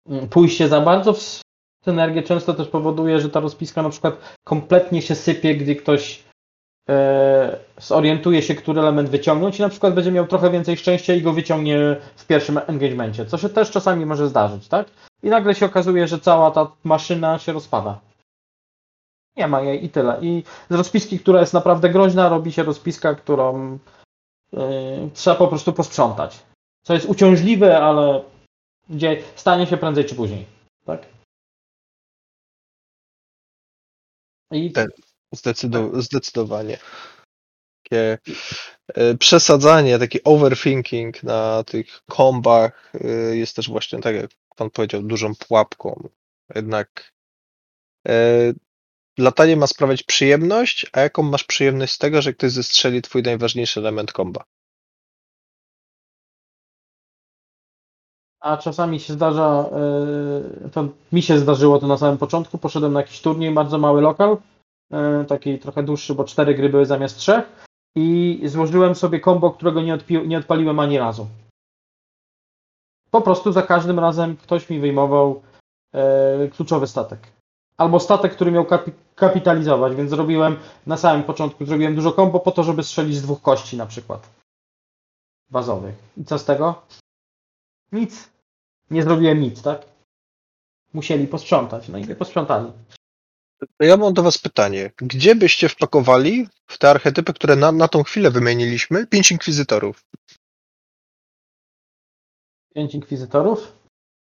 m, 0.08 0.28
pójście 0.28 0.68
za 0.68 0.80
bardzo 0.80 1.12
w 1.12 1.40
synergię 1.84 2.22
często 2.22 2.54
też 2.54 2.68
powoduje, 2.68 3.20
że 3.20 3.30
ta 3.30 3.40
rozpiska 3.40 3.82
na 3.82 3.90
przykład 3.90 4.36
kompletnie 4.44 5.02
się 5.02 5.14
sypie, 5.14 5.56
gdy 5.56 5.76
ktoś 5.76 6.24
e, 6.88 7.58
zorientuje 7.78 8.42
się, 8.42 8.54
który 8.54 8.80
element 8.80 9.08
wyciągnąć 9.08 9.58
i 9.58 9.62
na 9.62 9.68
przykład 9.68 9.94
będzie 9.94 10.12
miał 10.12 10.26
trochę 10.26 10.50
więcej 10.50 10.76
szczęścia 10.76 11.14
i 11.14 11.22
go 11.22 11.32
wyciągnie 11.32 11.96
w 12.16 12.26
pierwszym 12.26 12.60
engagemencie, 12.66 13.26
co 13.26 13.38
się 13.38 13.48
też 13.48 13.70
czasami 13.70 14.06
może 14.06 14.28
zdarzyć, 14.28 14.68
tak? 14.68 14.86
I 15.22 15.28
nagle 15.28 15.54
się 15.54 15.66
okazuje, 15.66 16.08
że 16.08 16.18
cała 16.18 16.50
ta 16.50 16.72
maszyna 16.84 17.38
się 17.38 17.52
rozpada. 17.52 18.09
Nie 19.40 19.48
ma 19.48 19.60
jej 19.60 19.84
i 19.84 19.88
tyle. 19.88 20.18
I 20.22 20.42
z 20.70 20.74
rozpiski, 20.74 21.18
która 21.18 21.40
jest 21.40 21.52
naprawdę 21.52 21.90
groźna, 21.90 22.28
robi 22.28 22.52
się 22.52 22.62
rozpiska, 22.62 23.14
którą 23.14 23.78
yy, 24.52 24.60
trzeba 25.14 25.36
po 25.36 25.48
prostu 25.48 25.72
posprzątać. 25.72 26.42
Co 26.82 26.94
jest 26.94 27.06
uciążliwe, 27.06 27.78
ale 27.78 28.24
gdzie 28.88 29.22
stanie 29.36 29.66
się 29.66 29.76
prędzej 29.76 30.04
czy 30.04 30.14
później. 30.14 30.46
Tak? 30.84 31.06
I 34.52 34.72
Tak. 34.72 34.90
Zdecydo- 35.34 36.00
zdecydowanie. 36.02 36.78
takie 37.82 38.18
e, 38.94 39.14
przesadzanie, 39.14 39.98
taki 39.98 40.24
overthinking 40.24 41.22
na 41.22 41.64
tych 41.64 42.00
kombach 42.08 42.92
e, 42.94 43.08
jest 43.36 43.56
też 43.56 43.68
właśnie, 43.70 44.00
tak 44.00 44.14
jak 44.14 44.30
pan 44.56 44.70
powiedział, 44.70 45.02
dużą 45.02 45.34
pułapką. 45.34 46.08
Jednak 46.54 47.12
e, 48.08 48.12
latanie 49.20 49.56
ma 49.56 49.66
sprawiać 49.66 50.02
przyjemność, 50.02 50.86
a 50.92 51.00
jaką 51.00 51.22
masz 51.22 51.44
przyjemność 51.44 51.92
z 51.92 51.98
tego, 51.98 52.22
że 52.22 52.32
ktoś 52.32 52.52
zestrzeli 52.52 53.02
twój 53.02 53.22
najważniejszy 53.22 53.80
element 53.80 54.12
komba? 54.12 54.44
A 58.40 58.56
czasami 58.56 59.00
się 59.00 59.12
zdarza, 59.12 59.70
yy, 60.62 60.70
to 60.70 60.88
mi 61.12 61.22
się 61.22 61.38
zdarzyło 61.38 61.78
to 61.78 61.86
na 61.86 61.98
samym 61.98 62.18
początku, 62.18 62.58
poszedłem 62.58 62.92
na 62.92 63.00
jakiś 63.00 63.20
turniej, 63.20 63.54
bardzo 63.54 63.78
mały 63.78 64.00
lokal, 64.00 64.36
yy, 64.90 65.24
taki 65.28 65.58
trochę 65.58 65.82
dłuższy, 65.82 66.14
bo 66.14 66.24
cztery 66.24 66.54
gry 66.54 66.68
były 66.68 66.86
zamiast 66.86 67.16
trzech 67.18 67.66
i 67.96 68.40
złożyłem 68.44 68.94
sobie 68.94 69.20
kombo, 69.20 69.50
którego 69.50 69.82
nie, 69.82 69.96
odpi- 69.96 70.26
nie 70.26 70.38
odpaliłem 70.38 70.78
ani 70.80 70.98
razu. 70.98 71.26
Po 73.10 73.20
prostu 73.20 73.52
za 73.52 73.62
każdym 73.62 73.98
razem 73.98 74.36
ktoś 74.36 74.70
mi 74.70 74.80
wyjmował 74.80 75.42
yy, 75.94 76.50
kluczowy 76.50 76.86
statek. 76.86 77.39
Albo 77.80 78.00
statek, 78.00 78.32
który 78.32 78.52
miał 78.52 78.64
kapi- 78.64 78.92
kapitalizować, 79.14 79.94
więc 79.94 80.10
zrobiłem 80.10 80.56
na 80.86 80.96
samym 80.96 81.24
początku, 81.24 81.66
zrobiłem 81.66 81.94
dużo 81.94 82.12
kombo 82.12 82.40
po 82.40 82.52
to, 82.52 82.62
żeby 82.64 82.82
strzelić 82.82 83.16
z 83.16 83.22
dwóch 83.22 83.42
kości 83.42 83.76
na 83.76 83.86
przykład. 83.86 84.28
Bazowych. 85.50 85.94
I 86.16 86.24
co 86.24 86.38
z 86.38 86.44
tego? 86.44 86.82
Nic. 87.92 88.30
Nie 88.90 89.02
zrobiłem 89.02 89.40
nic, 89.40 89.62
tak? 89.62 89.82
Musieli 90.92 91.26
posprzątać, 91.26 91.88
no 91.88 91.98
i 91.98 92.06
nie 92.06 92.14
posprzątali. 92.14 92.72
Ja 93.80 93.96
mam 93.96 94.14
do 94.14 94.22
was 94.22 94.38
pytanie. 94.38 94.90
Gdzie 94.96 95.34
byście 95.34 95.68
wpakowali 95.68 96.48
w 96.66 96.78
te 96.78 96.90
archetypy, 96.90 97.32
które 97.32 97.56
na, 97.56 97.72
na 97.72 97.88
tą 97.88 98.02
chwilę 98.02 98.30
wymieniliśmy, 98.30 99.06
pięć 99.06 99.30
inkwizytorów? 99.30 100.04
Pięć 102.74 102.94
inkwizytorów. 102.94 103.72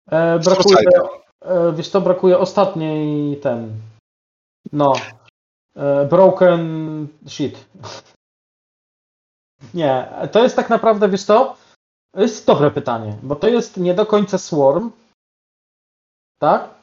E, 0.08 0.40
brakuje. 0.40 0.78
E, 1.42 1.74
wiesz 1.74 1.90
co, 1.90 2.02
brakuje 2.02 2.38
ostatniej 2.38 3.38
ten, 3.40 3.74
no, 4.72 4.94
e, 5.76 6.06
broken 6.06 7.08
shit. 7.28 7.66
Nie, 9.74 10.08
to 10.32 10.44
jest 10.44 10.56
tak 10.56 10.70
naprawdę, 10.70 11.10
wiesz 11.10 11.24
co, 11.24 11.56
to 12.16 12.22
jest 12.22 12.48
dobre 12.48 12.72
pytanie, 12.72 13.18
bo 13.24 13.36
to 13.36 13.48
jest 13.48 13.78
nie 13.78 13.94
do 13.94 14.06
końca 14.06 14.38
swarm, 14.38 14.92
tak? 16.40 16.82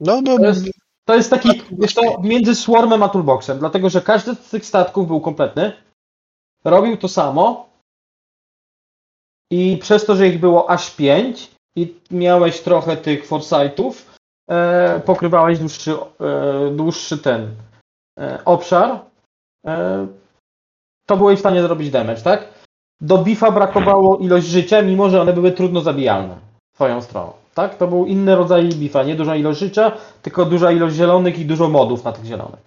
No, 0.00 0.20
no, 0.20 0.36
To 0.38 0.44
jest, 0.44 0.64
to 1.04 1.14
jest 1.14 1.30
taki, 1.30 1.48
wiesz 1.70 1.94
to, 1.94 2.20
między 2.22 2.54
Swarmem 2.54 3.02
a 3.02 3.08
Toolboxem, 3.08 3.58
dlatego 3.58 3.90
że 3.90 4.00
każdy 4.00 4.34
z 4.34 4.50
tych 4.50 4.66
statków 4.66 5.06
był 5.06 5.20
kompletny, 5.20 5.72
robił 6.64 6.96
to 6.96 7.08
samo 7.08 7.70
i 9.50 9.78
przez 9.78 10.06
to, 10.06 10.16
że 10.16 10.28
ich 10.28 10.40
było 10.40 10.70
aż 10.70 10.96
pięć 10.96 11.50
i 11.80 11.94
miałeś 12.10 12.60
trochę 12.60 12.96
tych 12.96 13.26
foresightów, 13.26 14.16
e, 14.50 15.00
pokrywałeś 15.04 15.58
dłuższy, 15.58 15.92
e, 15.92 16.70
dłuższy 16.70 17.18
ten 17.18 17.54
e, 18.20 18.44
obszar, 18.44 19.00
e, 19.66 20.06
to 21.06 21.16
byłeś 21.16 21.36
w 21.36 21.40
stanie 21.40 21.62
zrobić 21.62 21.90
damage, 21.90 22.22
tak? 22.22 22.48
Do 23.00 23.18
bifa 23.18 23.50
brakowało 23.50 24.18
ilość 24.18 24.46
życia, 24.46 24.82
mimo 24.82 25.10
że 25.10 25.20
one 25.20 25.32
były 25.32 25.52
trudno 25.52 25.80
zabijalne 25.80 26.36
twoją 26.74 27.02
stroną. 27.02 27.32
Tak? 27.54 27.76
To 27.76 27.86
był 27.86 28.06
inny 28.06 28.36
rodzaj 28.36 28.68
bifa, 28.68 29.02
nie 29.02 29.14
duża 29.14 29.36
ilość 29.36 29.58
życia, 29.58 29.92
tylko 30.22 30.44
duża 30.44 30.72
ilość 30.72 30.96
zielonych 30.96 31.38
i 31.38 31.46
dużo 31.46 31.68
modów 31.68 32.04
na 32.04 32.12
tych 32.12 32.24
zielonych. 32.24 32.60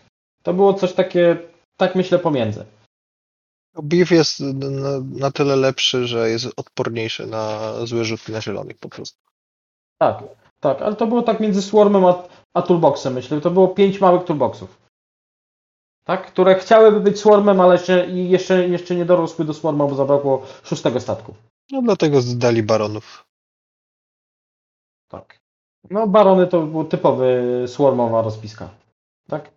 To 0.44 0.54
było 0.54 0.74
coś 0.74 0.94
takie, 0.94 1.38
tak 1.78 1.96
myślę, 1.96 2.20
pomiędzy. 2.20 2.66
Beef 3.76 4.12
jest 4.12 4.40
na, 4.40 5.00
na 5.00 5.32
tyle 5.32 5.56
lepszy, 5.56 6.08
że 6.08 6.30
jest 6.30 6.48
odporniejszy 6.58 7.28
na 7.28 7.74
złe 7.86 8.06
rzuty 8.06 8.32
na 8.32 8.42
zielonych 8.42 8.78
po 8.78 8.90
prostu. 8.90 9.20
Tak, 9.98 10.24
tak, 10.60 10.82
ale 10.82 10.96
to 10.96 11.08
było 11.08 11.22
tak 11.22 11.40
między 11.40 11.62
Swarmem 11.62 12.06
a, 12.06 12.24
a 12.54 12.62
Toolboxem, 12.62 13.14
myślę. 13.14 13.42
To 13.42 13.52
było 13.52 13.68
pięć 13.68 14.02
małych 14.02 14.24
Toolboxów. 14.24 14.84
Tak, 16.04 16.28
które 16.28 16.56
chciałyby 16.56 17.00
być 17.00 17.20
Swarmem, 17.20 17.62
ale 17.62 17.74
jeszcze, 17.74 18.10
jeszcze, 18.10 18.68
jeszcze 18.68 18.96
nie 18.96 19.06
dorosły 19.06 19.46
do 19.46 19.54
Swarma, 19.54 19.88
bo 19.88 19.96
zabrakło 19.96 20.46
szóstego 20.64 21.00
statku. 21.00 21.36
No 21.72 21.82
dlatego 21.82 22.22
zdali 22.22 22.64
baronów. 22.64 23.26
Tak. 25.08 25.40
No, 25.90 26.08
barony 26.08 26.48
to 26.48 26.62
był 26.62 26.86
typowy 26.86 27.44
swarmowa 27.68 28.22
rozpiska. 28.22 28.70
Tak? 29.28 29.53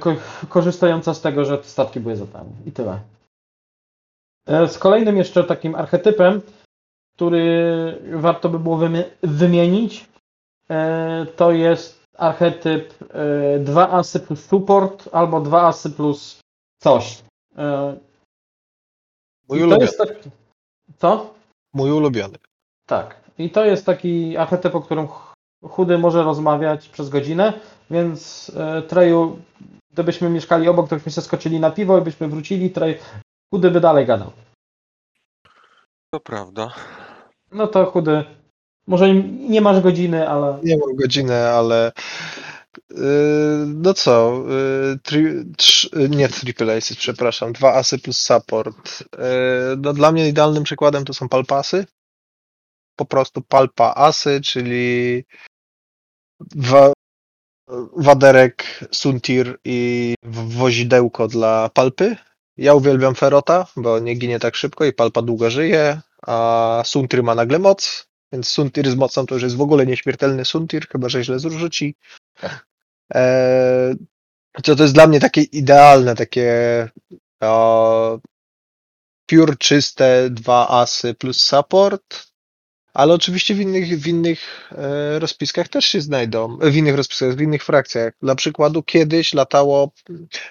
Ko 0.00 0.14
korzystająca 0.48 1.14
z 1.14 1.20
tego, 1.20 1.44
że 1.44 1.58
te 1.58 1.64
statki 1.64 2.00
były 2.00 2.16
za 2.16 2.26
tanie. 2.26 2.50
I 2.66 2.72
tyle. 2.72 3.00
E, 4.46 4.68
Z 4.68 4.78
kolejnym 4.78 5.16
jeszcze 5.16 5.44
takim 5.44 5.74
archetypem, 5.74 6.40
który 7.14 7.98
warto 8.12 8.48
by 8.48 8.58
było 8.58 8.76
wymi- 8.78 9.04
wymienić, 9.22 10.06
e, 10.70 11.26
to 11.36 11.52
jest 11.52 12.04
archetyp 12.18 12.94
e, 13.14 13.58
2 13.58 13.90
asy 13.90 14.20
plus 14.20 14.44
support 14.44 15.08
albo 15.12 15.40
2 15.40 15.62
asy 15.66 15.90
plus 15.90 16.40
coś. 16.82 17.22
E, 17.56 17.96
Mój 19.48 19.58
ulubiony. 19.62 19.84
jest 19.84 19.98
tak... 19.98 20.08
Co? 20.98 21.34
Mój 21.74 21.90
ulubiony. 21.92 22.38
Tak. 22.86 23.20
I 23.38 23.50
to 23.50 23.64
jest 23.64 23.86
taki 23.86 24.36
archetyp, 24.36 24.74
o 24.74 24.80
którym 24.80 25.08
ch- 25.08 25.32
chudy 25.70 25.98
może 25.98 26.22
rozmawiać 26.22 26.88
przez 26.88 27.08
godzinę, 27.08 27.52
więc 27.90 28.52
e, 28.56 28.82
Treju, 28.82 29.38
gdybyśmy 29.92 30.30
mieszkali 30.30 30.68
obok, 30.68 30.88
to 30.88 30.96
byśmy 30.96 31.12
się 31.12 31.20
skoczyli 31.20 31.60
na 31.60 31.70
piwo 31.70 31.98
i 31.98 32.02
byśmy 32.02 32.28
wrócili, 32.28 32.70
Trej, 32.70 32.98
chudy 33.54 33.70
by 33.70 33.80
dalej 33.80 34.06
gadał. 34.06 34.32
To 36.10 36.20
prawda. 36.20 36.74
No 37.52 37.66
to 37.66 37.86
chudy, 37.86 38.24
może 38.86 39.14
nie 39.14 39.60
masz 39.60 39.80
godziny, 39.80 40.28
ale 40.28 40.58
Nie 40.62 40.76
mam 40.78 40.96
godziny, 40.96 41.48
ale 41.48 41.92
yy, 42.90 42.96
no 43.66 43.94
co, 43.94 44.42
yy, 44.48 44.98
tri, 45.02 45.24
trz, 45.56 45.90
nie 46.08 46.28
triple 46.28 46.76
aces, 46.76 46.96
przepraszam, 46.96 47.52
dwa 47.52 47.74
asy 47.74 47.98
plus 47.98 48.18
support. 48.18 49.00
Yy, 49.00 49.18
no 49.78 49.92
dla 49.92 50.12
mnie 50.12 50.28
idealnym 50.28 50.64
przykładem 50.64 51.04
to 51.04 51.14
są 51.14 51.28
palpasy. 51.28 51.86
Po 52.96 53.04
prostu 53.04 53.42
palpa 53.42 53.92
asy, 53.96 54.40
czyli 54.40 55.24
waderek, 57.96 58.84
suntir 58.90 59.58
i 59.64 60.14
wozidełko 60.22 61.28
dla 61.28 61.70
palpy. 61.74 62.16
Ja 62.56 62.74
uwielbiam 62.74 63.14
ferota, 63.14 63.66
bo 63.76 63.98
nie 63.98 64.14
ginie 64.14 64.38
tak 64.38 64.56
szybko 64.56 64.84
i 64.84 64.92
palpa 64.92 65.22
długo 65.22 65.50
żyje, 65.50 66.00
a 66.26 66.82
suntir 66.84 67.22
ma 67.22 67.34
nagle 67.34 67.58
moc, 67.58 68.10
więc 68.32 68.48
Suntir 68.48 68.90
z 68.90 68.94
mocą 68.94 69.26
to 69.26 69.34
już 69.34 69.42
jest 69.42 69.56
w 69.56 69.60
ogóle 69.60 69.86
nieśmiertelny 69.86 70.44
Suntir, 70.44 70.88
chyba 70.88 71.08
że 71.08 71.24
źle 71.24 71.38
zrzuci. 71.38 71.94
Eee, 73.14 73.94
to, 74.62 74.76
to 74.76 74.82
jest 74.82 74.94
dla 74.94 75.06
mnie 75.06 75.20
takie 75.20 75.42
idealne, 75.42 76.14
takie 76.14 76.88
o, 77.40 78.18
pure, 79.26 79.56
czyste, 79.56 80.30
dwa 80.30 80.68
asy 80.68 81.14
plus 81.14 81.40
support. 81.40 82.29
Ale 82.94 83.14
oczywiście 83.14 83.54
w 83.54 83.60
innych, 83.60 84.00
w 84.00 84.06
innych 84.06 84.70
e, 84.72 85.18
rozpiskach 85.18 85.68
też 85.68 85.84
się 85.84 86.00
znajdą. 86.00 86.58
W 86.58 86.76
innych 86.76 86.96
rozpiskach, 86.96 87.34
w 87.34 87.40
innych 87.40 87.64
frakcjach. 87.64 88.12
Dla 88.22 88.34
przykładu 88.34 88.82
kiedyś 88.82 89.34
latało, 89.34 89.90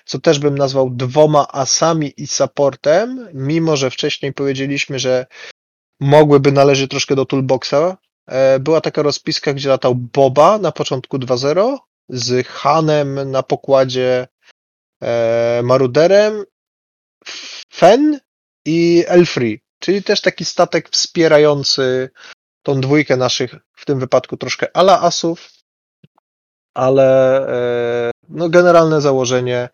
co 0.05 0.19
też 0.19 0.39
bym 0.39 0.57
nazwał 0.57 0.89
dwoma 0.89 1.47
asami 1.47 2.13
i 2.17 2.27
supportem, 2.27 3.27
mimo 3.33 3.77
że 3.77 3.89
wcześniej 3.89 4.33
powiedzieliśmy, 4.33 4.99
że 4.99 5.25
mogłyby 5.99 6.51
należeć 6.51 6.91
troszkę 6.91 7.15
do 7.15 7.25
toolboxa. 7.25 7.97
E, 8.27 8.59
Była 8.59 8.81
taka 8.81 9.01
rozpiska, 9.01 9.53
gdzie 9.53 9.69
latał 9.69 9.95
Boba 9.95 10.57
na 10.57 10.71
początku 10.71 11.17
2.0 11.17 11.77
z 12.09 12.47
Hanem 12.47 13.31
na 13.31 13.43
pokładzie 13.43 14.27
e, 15.03 15.61
Maruderem, 15.63 16.43
Fen 17.73 18.19
i 18.65 19.03
Elfree, 19.07 19.61
czyli 19.79 20.03
też 20.03 20.21
taki 20.21 20.45
statek 20.45 20.89
wspierający 20.89 22.09
tą 22.63 22.81
dwójkę 22.81 23.17
naszych, 23.17 23.55
w 23.75 23.85
tym 23.85 23.99
wypadku 23.99 24.37
troszkę 24.37 24.77
ala 24.77 25.01
asów, 25.01 25.49
ale 26.73 27.47
e, 28.07 28.11
no 28.29 28.49
generalne 28.49 29.01
założenie 29.01 29.69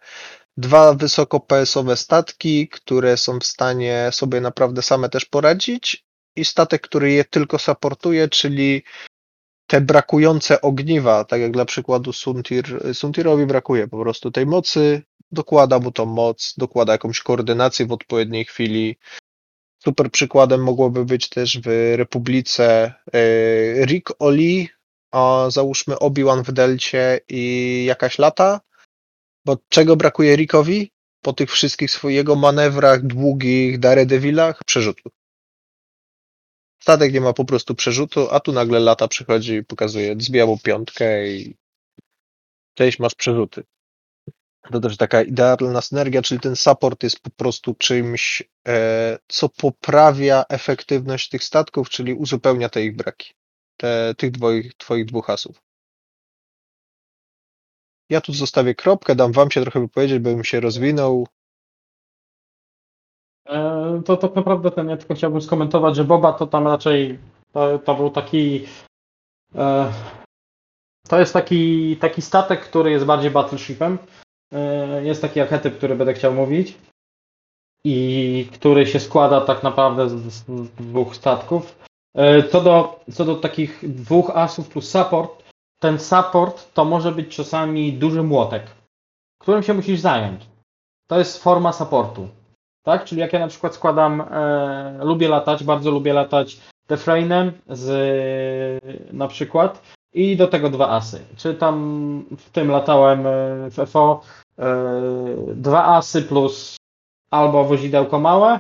dwa 0.58 0.93
wysoko 0.93 1.39
PS-owe 1.39 1.97
statki, 1.97 2.70
które 2.70 3.18
są 3.18 3.39
w 3.39 3.45
stanie 3.45 4.10
sobie 4.12 4.41
naprawdę 4.41 4.82
same 4.82 5.10
też 5.10 5.26
poradzić 5.26 6.06
i 6.36 6.45
statek, 6.45 6.82
który 6.82 7.12
je 7.12 7.26
tylko 7.26 7.60
supportuje, 7.60 8.30
czyli 8.30 8.84
te 9.68 9.82
brakujące 9.82 10.62
ogniwa, 10.62 11.24
tak 11.24 11.41
jak 11.41 11.51
dla 11.51 11.66
przykładu 11.66 12.14
Suntir, 12.14 12.95
Suntirowi 12.95 13.45
brakuje 13.45 13.88
po 13.88 13.99
prostu 13.99 14.32
tej 14.32 14.45
mocy, 14.45 15.01
dokłada 15.32 15.80
mu 15.80 15.91
tą 15.91 16.06
moc, 16.06 16.53
dokłada 16.58 16.91
jakąś 16.91 17.20
koordynację 17.20 17.86
w 17.86 17.91
odpowiedniej 17.91 18.45
chwili. 18.45 18.97
Super 19.86 20.11
przykładem 20.11 20.63
mogłoby 20.63 21.05
być 21.05 21.29
też 21.29 21.59
w 21.59 21.93
Republice 21.95 22.93
e, 23.13 23.86
Rick 23.86 24.13
Oli, 24.19 24.69
a 25.11 25.47
załóżmy 25.49 25.99
Obi-Wan 25.99 26.43
w 26.43 26.51
Delcie 26.51 27.19
i 27.29 27.86
jakaś 27.88 28.19
lata, 28.19 28.61
Bo 29.45 29.57
czego 29.69 29.95
brakuje 29.95 30.36
Rickowi 30.36 30.91
po 31.21 31.33
tych 31.33 31.51
wszystkich 31.51 31.91
swojego 31.91 32.36
manewrach 32.36 33.01
długich, 33.01 33.79
Daredevilach? 33.79 34.63
Przerzutu. 34.65 35.09
Statek 36.81 37.13
nie 37.13 37.21
ma 37.21 37.33
po 37.33 37.45
prostu 37.45 37.75
przerzutu, 37.75 38.27
a 38.31 38.39
tu 38.39 38.51
nagle 38.51 38.79
lata 38.79 39.07
przychodzi 39.07 39.53
i 39.53 39.63
pokazuje, 39.63 40.15
zbija 40.19 40.45
mu 40.45 40.57
piątkę 40.57 41.27
i 41.27 41.55
cześć, 42.73 42.99
masz 42.99 43.15
przerzuty. 43.15 43.63
To 44.72 44.80
też 44.80 44.97
taka 44.97 45.22
idealna 45.22 45.82
synergia, 45.82 46.22
czyli 46.22 46.39
ten 46.39 46.55
support 46.55 47.03
jest 47.03 47.20
po 47.20 47.30
prostu 47.30 47.76
czymś, 47.76 48.43
e, 48.68 49.18
co 49.28 49.49
poprawia 49.49 50.45
efektywność 50.49 51.30
tych 51.30 51.43
statków, 51.43 51.89
czyli 51.89 52.13
uzupełnia 52.13 52.70
te 52.70 52.84
ich 52.84 52.95
braki. 52.95 53.34
Te, 53.78 54.16
tych 54.18 54.32
dwoich, 54.32 54.74
twoich 54.74 55.05
dwóch 55.05 55.30
asów. 55.30 55.61
Ja 58.09 58.22
tu 58.22 58.34
zostawię 58.34 58.76
kropkę, 58.76 59.16
dam 59.16 59.32
wam 59.32 59.51
się 59.51 59.61
trochę 59.61 59.80
wypowiedzieć, 59.80 60.20
bym 60.20 60.43
się 60.43 60.59
rozwinął. 60.59 61.28
E, 63.45 64.01
To 64.05 64.18
tak 64.18 64.36
naprawdę 64.36 64.72
ten, 64.72 64.89
ja 64.89 64.97
tylko 64.97 65.16
chciałbym 65.16 65.41
skomentować, 65.41 65.95
że 65.95 66.03
Boba 66.03 66.34
to 66.34 66.47
tam 66.47 66.68
raczej 66.68 67.20
to, 67.51 67.80
to 67.80 67.95
był 67.95 68.09
taki. 68.09 68.66
E, 69.55 69.93
to 71.07 71.20
jest 71.20 71.34
taki, 71.34 71.97
taki 71.97 72.22
statek, 72.22 72.61
który 72.61 72.91
jest 72.91 73.05
bardziej 73.05 73.32
battleshipem. 73.32 73.97
E, 74.54 75.04
jest 75.04 75.22
taki 75.22 75.41
archetyp, 75.41 75.78
który 75.78 75.96
będę 75.96 76.14
chciał 76.14 76.34
mówić. 76.34 76.78
I 77.84 78.48
który 78.54 78.88
się 78.88 79.00
składa 79.00 79.41
tak 79.41 79.64
naprawdę 79.64 80.10
z, 80.10 80.14
z 80.34 80.70
dwóch 80.70 81.16
statków. 81.16 81.80
E, 82.16 82.43
co, 82.43 82.62
do, 82.62 83.00
co 83.14 83.26
do 83.26 83.36
takich 83.36 83.96
dwóch 83.96 84.30
asów 84.30 84.70
plus 84.70 84.89
support, 84.89 85.43
ten 85.80 86.00
support 86.00 86.74
to 86.74 86.86
może 86.86 87.12
być 87.12 87.36
czasami 87.36 87.93
duży 87.93 88.24
młotek, 88.24 88.64
którym 89.41 89.64
się 89.64 89.74
musisz 89.74 90.00
zająć. 90.00 90.46
To 91.08 91.20
jest 91.20 91.43
forma 91.43 91.74
supportu. 91.74 92.28
Tak? 92.84 93.06
Czyli 93.06 93.22
jak 93.22 93.34
ja 93.34 93.39
na 93.39 93.48
przykład 93.48 93.76
składam, 93.76 94.22
e, 94.22 95.00
lubię 95.04 95.28
latać, 95.28 95.64
bardzo 95.64 95.91
lubię 95.91 96.14
latać 96.14 96.58
Defrainem 96.88 97.52
z 97.70 98.84
na 99.14 99.28
przykład 99.28 99.95
i 100.16 100.38
do 100.38 100.47
tego 100.47 100.70
dwa 100.70 100.89
asy. 100.89 101.26
Czy 101.38 101.53
tam 101.53 102.26
w 102.38 102.49
tym 102.49 102.72
latałem 102.72 103.20
e, 103.20 103.32
w 103.70 103.89
FO 103.89 104.22
e, 104.59 104.66
dwa 105.55 105.86
asy 105.86 106.22
plus 106.22 106.78
albo 107.32 107.63
wozidełko 107.63 108.20
małe, 108.20 108.59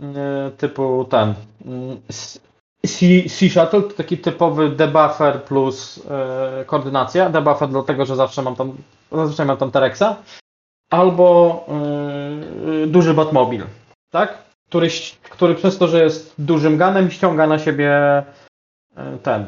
e, 0.00 0.50
typu 0.56 1.06
ten 1.10 1.34
mm, 1.64 2.00
Sea, 2.86 3.50
Shuttle 3.50 3.82
to 3.82 3.94
taki 3.96 4.18
typowy 4.18 4.70
debuffer 4.70 5.44
plus 5.44 6.06
koordynacja. 6.66 7.30
Debuffer 7.30 7.68
dlatego, 7.68 8.06
że 8.06 8.16
zawsze 8.16 8.42
mam 8.42 8.56
tam, 8.56 8.76
zazwyczaj 9.12 9.46
mam 9.46 9.56
tam 9.56 9.70
Terexa 9.70 10.16
albo 10.90 11.66
duży 12.86 13.14
Batmobil, 13.14 13.64
tak? 14.10 14.38
Który, 14.68 14.88
który 15.22 15.54
przez 15.54 15.78
to, 15.78 15.88
że 15.88 16.02
jest 16.02 16.34
dużym 16.38 16.76
ganem, 16.76 17.10
ściąga 17.10 17.46
na 17.46 17.58
siebie 17.58 18.22
ten, 19.22 19.46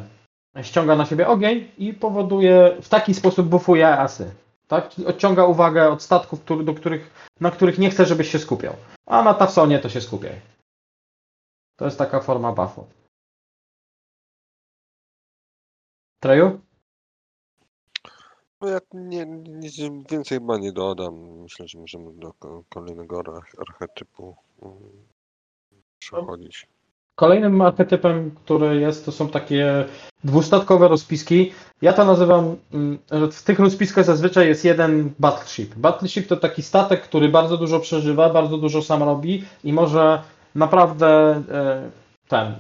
ściąga 0.63 0.97
na 0.97 1.07
siebie 1.07 1.29
ogień 1.29 1.71
i 1.79 1.95
powoduje, 1.95 2.77
w 2.83 2.89
taki 2.89 3.15
sposób 3.15 3.49
bufuje 3.49 3.89
asy, 3.89 4.35
tak? 4.69 4.89
Czyli 4.89 5.07
odciąga 5.07 5.45
uwagę 5.45 5.91
od 5.91 6.03
statków, 6.03 6.41
który, 6.41 6.65
do 6.65 6.75
których, 6.75 7.29
na 7.41 7.51
których 7.51 7.79
nie 7.79 7.91
chce, 7.91 8.07
żebyś 8.07 8.31
się 8.31 8.39
skupiał. 8.39 8.75
A 9.07 9.23
na 9.23 9.35
Tafsonie 9.35 9.79
to 9.79 9.89
się 9.89 10.01
skupiaj. 10.01 10.41
To 11.77 11.85
jest 11.85 11.99
taka 11.99 12.21
forma 12.21 12.53
buffu. 12.53 12.87
Treju? 16.21 16.61
No 18.61 18.69
ja 18.69 18.79
nie, 18.93 19.27
nic 19.27 19.77
więcej 20.11 20.25
chyba 20.39 20.59
nie 20.59 20.73
dodam. 20.73 21.15
Myślę, 21.43 21.69
że 21.69 21.79
możemy 21.79 22.13
do 22.13 22.33
ko- 22.33 22.65
kolejnego 22.69 23.21
arch- 23.21 23.61
archetypu 23.61 24.37
mm, 24.63 25.07
przechodzić. 25.99 26.67
Kolejnym 27.19 27.61
archetypem, 27.63 28.31
który 28.45 28.81
jest, 28.81 29.05
to 29.05 29.13
są 29.13 29.29
takie 29.29 29.85
dwustatkowe 30.25 30.89
rozpiski. 30.89 31.53
Ja 31.83 31.93
to 31.93 32.05
nazywam, 32.05 32.57
mm, 32.73 32.99
w 33.33 33.43
tych 33.43 33.59
rozpiskach 33.59 34.05
zazwyczaj 34.05 34.49
jest 34.49 34.65
jeden 34.65 35.11
battleship. 35.19 35.75
Battleship 35.75 36.29
to 36.29 36.37
taki 36.37 36.63
statek, 36.63 37.03
który 37.03 37.29
bardzo 37.29 37.57
dużo 37.57 37.81
przeżywa, 37.81 38.31
bardzo 38.31 38.59
dużo 38.59 38.83
sam 38.83 39.03
robi 39.03 39.45
i 39.65 39.73
może 39.73 40.23
naprawdę 40.55 41.09
e, 41.51 41.91
ten 42.29 42.55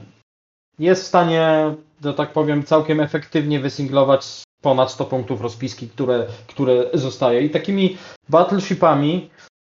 jest 0.78 1.02
w 1.02 1.06
stanie, 1.06 1.74
że 2.04 2.14
tak 2.14 2.32
powiem, 2.32 2.62
całkiem 2.62 3.00
efektywnie 3.00 3.60
wysinglować 3.60 4.42
ponad 4.62 4.90
100 4.90 5.04
punktów 5.04 5.40
rozpiski, 5.40 5.88
które, 5.88 6.26
które 6.46 6.84
zostaje. 6.94 7.42
I 7.42 7.50
takimi 7.50 7.96
battleshipami, 8.28 9.30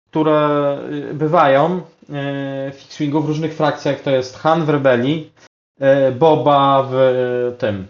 które 0.09 0.79
y, 0.91 1.13
bywają 1.13 1.77
y, 1.77 1.81
w 2.71 2.85
X-Wingu 2.85 3.21
w 3.21 3.27
różnych 3.27 3.53
frakcjach, 3.53 4.01
to 4.01 4.11
jest 4.11 4.37
Han 4.37 4.65
w 4.65 4.69
Rebelii, 4.69 5.31
y, 5.81 6.11
Boba 6.11 6.87
w 6.91 6.95
tym, 7.57 7.87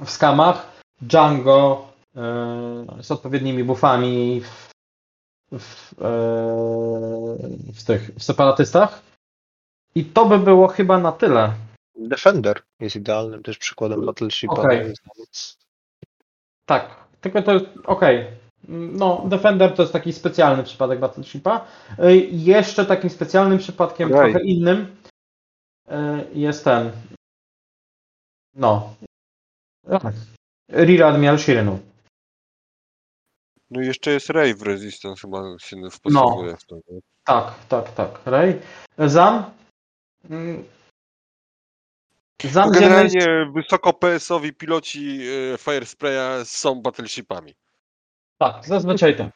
w 0.00 0.10
Skamach, 0.10 0.72
Django 1.00 1.92
z 3.00 3.10
odpowiednimi 3.10 3.64
buffami 3.64 4.40
w, 4.40 4.72
w, 5.58 5.94
w 7.74 7.84
tych 7.84 8.10
w 8.14 8.22
separatystach. 8.22 9.02
I 9.94 10.04
to 10.04 10.26
by 10.26 10.38
było 10.38 10.68
chyba 10.68 10.98
na 10.98 11.12
tyle. 11.12 11.52
Defender 11.94 12.62
jest 12.80 12.96
idealnym 12.96 13.42
też 13.42 13.58
przykładem 13.58 14.06
Battleshipa. 14.06 14.52
Okej. 14.52 14.92
Tak, 16.66 16.96
tylko 17.20 17.42
to 17.42 17.52
okej. 17.84 18.26
No, 18.68 19.24
Defender 19.28 19.74
to 19.74 19.82
jest 19.82 19.92
taki 19.92 20.12
specjalny 20.12 20.62
przypadek 20.64 21.00
Battleshipa. 21.00 21.66
Y, 21.98 22.16
Jeszcze 22.30 22.86
takim 22.86 23.10
specjalnym 23.10 23.58
przypadkiem, 23.58 24.14
Okej. 24.14 24.32
trochę 24.32 24.46
innym, 24.46 24.96
y, 25.88 25.92
jest 26.34 26.64
ten. 26.64 26.92
No. 28.54 28.94
Tak. 29.88 30.14
Rear 30.68 31.02
Admiral 31.02 31.38
Shirinu. 31.38 31.78
No 33.70 33.82
i 33.82 33.86
jeszcze 33.86 34.10
jest 34.10 34.30
Rave 34.30 34.62
Resistance 34.62 35.20
chyba 35.20 35.58
się 35.58 35.90
wpasowuje 35.90 36.56
w 36.56 36.72
nie? 36.72 37.00
Tak, 37.24 37.54
tak, 37.68 37.94
tak. 37.94 38.20
Ray. 38.26 38.60
Zam. 38.98 39.44
Mm. 40.30 40.64
Zam 42.50 42.68
No 42.72 42.80
Generalnie 42.80 43.52
wysoko 43.54 43.92
PS-owi 43.92 44.52
piloci 44.52 45.20
e, 45.54 45.58
Fire 45.58 45.86
Spraya 45.86 46.44
są 46.44 46.82
battleshipami. 46.82 47.54
Tak, 48.42 48.66
zazwyczaj 48.66 49.16
tak. 49.16 49.34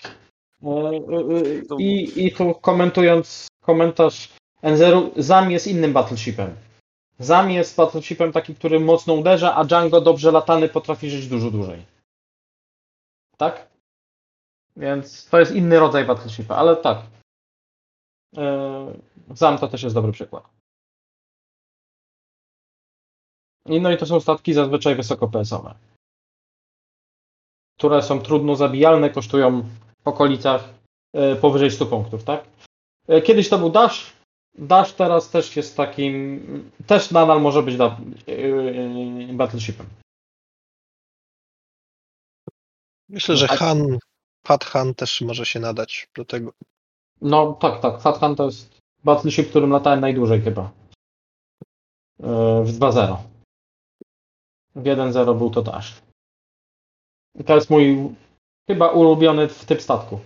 E, 0.63 0.69
e, 0.69 0.91
e, 1.71 1.83
I, 1.83 2.27
I 2.27 2.33
tu 2.33 2.55
komentując 2.55 3.49
komentarz 3.61 4.33
N0, 4.63 5.11
Zam 5.17 5.51
jest 5.51 5.67
innym 5.67 5.93
battleshipem. 5.93 6.57
Zam 7.19 7.51
jest 7.51 7.77
battleshipem 7.77 8.33
taki, 8.33 8.55
który 8.55 8.81
mocno 8.81 9.15
uderza, 9.15 9.55
a 9.55 9.65
Django 9.65 10.01
dobrze 10.01 10.33
latany 10.33 10.69
potrafi 10.69 11.11
żyć 11.11 11.29
dużo 11.29 11.51
dłużej. 11.51 11.87
Tak? 13.37 13.69
Więc 14.77 15.29
to 15.29 15.39
jest 15.41 15.53
inny 15.53 15.79
rodzaj 15.79 16.05
battleshipa, 16.05 16.57
ale 16.57 16.77
tak. 16.77 16.99
Zam 19.35 19.59
to 19.59 19.69
też 19.69 19.83
jest 19.83 19.95
dobry 19.95 20.13
przykład. 20.13 20.45
I 23.67 23.81
no 23.81 23.91
i 23.91 23.97
to 23.97 24.07
są 24.07 24.21
statki 24.21 24.55
zazwyczaj 24.55 24.95
wysoko 24.95 25.29
PS-owe 25.29 25.75
które 27.79 28.03
są 28.03 28.21
trudno 28.21 28.57
zabijalne, 28.57 29.11
kosztują 29.11 29.63
w 30.05 30.09
okolicach 30.09 30.69
e, 31.13 31.37
powyżej 31.37 31.71
100 31.71 31.87
punktów, 31.87 32.25
tak? 32.25 32.45
E, 33.09 33.23
Kiedyś 33.23 33.49
to 33.49 33.59
był 33.59 33.71
Dash. 33.71 34.13
Dash 34.55 34.93
teraz 34.93 35.31
też 35.31 35.57
jest 35.57 35.77
takim, 35.77 36.71
też 36.87 37.11
nadal 37.11 37.41
może 37.41 37.63
być 37.63 37.77
da, 37.77 37.87
e, 38.27 39.35
battleshipem. 39.35 39.87
Myślę, 43.09 43.37
że 43.37 43.49
Han, 43.49 43.99
Pat 44.43 44.65
Han 44.65 44.95
też 44.95 45.21
może 45.21 45.47
się 45.47 45.61
nadać 45.61 46.09
do 46.17 46.25
tego. 46.25 46.53
No 47.21 47.53
tak, 47.53 47.81
tak. 47.81 48.01
Fathan 48.01 48.37
to 48.37 48.45
jest 48.45 48.79
battleship, 49.05 49.49
którym 49.49 49.71
latałem 49.71 50.01
najdłużej 50.01 50.41
chyba. 50.41 50.71
W 52.65 52.71
2.0. 52.79 53.17
W 54.75 54.83
1.0 54.83 55.39
był 55.39 55.51
to 55.51 55.63
Dash. 55.63 56.06
To 57.45 57.55
jest 57.55 57.71
mój 57.71 58.15
chyba 58.71 58.89
ulubiony 58.89 59.49
typ 59.49 59.83
statku. 59.83 60.21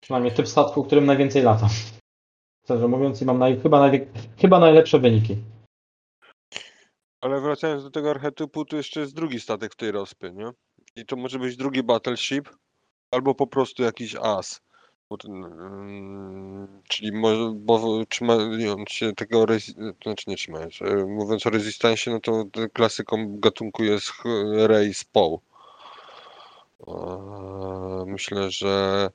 Przynajmniej 0.00 0.34
typ 0.34 0.48
statku, 0.48 0.84
którym 0.84 1.06
najwięcej 1.06 1.42
latam. 1.42 1.68
Szczerze 2.64 2.88
mówiąc, 2.88 3.22
i 3.22 3.24
mam 3.24 3.38
naj, 3.38 3.60
chyba, 3.60 3.80
najwie, 3.80 4.06
chyba 4.38 4.58
najlepsze 4.58 4.98
wyniki. 4.98 5.36
Ale 7.20 7.40
wracając 7.40 7.82
do 7.82 7.90
tego 7.90 8.10
archetypu, 8.10 8.64
to 8.64 8.76
jeszcze 8.76 9.00
jest 9.00 9.14
drugi 9.14 9.40
statek 9.40 9.72
w 9.72 9.76
tej 9.76 9.90
rozpie, 9.90 10.32
nie? 10.32 10.50
I 10.96 11.06
to 11.06 11.16
może 11.16 11.38
być 11.38 11.56
drugi 11.56 11.82
battleship, 11.82 12.48
albo 13.10 13.34
po 13.34 13.46
prostu 13.46 13.82
jakiś 13.82 14.16
as. 14.16 14.60
Bo 15.10 15.16
mm, 15.28 16.82
czyli 16.88 17.12
może, 17.12 17.52
bo 17.56 18.04
trzymając 18.08 18.90
się 18.90 19.12
tego, 19.12 19.46
znaczy 20.02 20.24
nie 20.26 20.36
trzymając, 20.36 20.82
e, 20.82 21.06
mówiąc 21.06 21.46
o 21.46 21.50
rezystansie, 21.50 22.10
no 22.10 22.20
to 22.20 22.44
klasyką 22.72 23.36
gatunku 23.38 23.84
jest 23.84 24.12
Ray 24.66 24.94
z 24.94 25.04
Poe. 25.04 25.38
Myślę, 28.06 28.50
że 28.50 29.08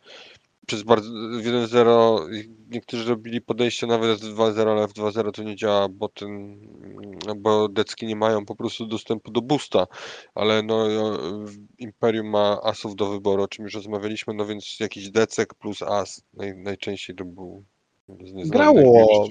przez 0.65 0.83
bardzo 0.83 1.09
w 1.09 1.43
1-0 1.43 2.19
niektórzy 2.69 3.09
robili 3.09 3.41
podejście 3.41 3.87
nawet 3.87 4.19
w 4.19 4.35
2-0, 4.35 4.71
ale 4.71 4.87
w 4.87 4.93
2-0 4.93 5.31
to 5.31 5.43
nie 5.43 5.55
działa, 5.55 5.89
bo 5.89 6.09
ten, 6.09 6.59
bo 7.37 7.69
decki 7.69 8.05
nie 8.05 8.15
mają 8.15 8.45
po 8.45 8.55
prostu 8.55 8.85
dostępu 8.85 9.31
do 9.31 9.41
boosta, 9.41 9.87
ale 10.35 10.63
no 10.63 10.87
Imperium 11.77 12.27
ma 12.27 12.61
asów 12.63 12.95
do 12.95 13.09
wyboru, 13.09 13.43
o 13.43 13.47
czym 13.47 13.65
już 13.65 13.73
rozmawialiśmy, 13.73 14.33
no 14.33 14.45
więc 14.45 14.79
jakiś 14.79 15.09
decek 15.09 15.53
plus 15.53 15.81
as 15.81 16.23
naj, 16.33 16.57
najczęściej 16.57 17.15
to 17.15 17.25
był 17.25 17.63
Grało 18.45 19.27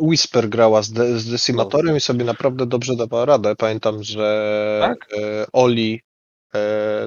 Whisper 0.00 0.48
grała 0.48 0.82
z, 0.82 0.92
de, 0.92 1.18
z 1.18 1.30
Decimatorem 1.30 1.90
no. 1.90 1.96
i 1.96 2.00
sobie 2.00 2.24
naprawdę 2.24 2.66
dobrze 2.66 2.96
dawała 2.96 3.24
radę. 3.24 3.56
Pamiętam, 3.56 4.02
że 4.02 4.78
tak? 4.80 5.08
E, 5.18 5.46
Oli 5.52 6.02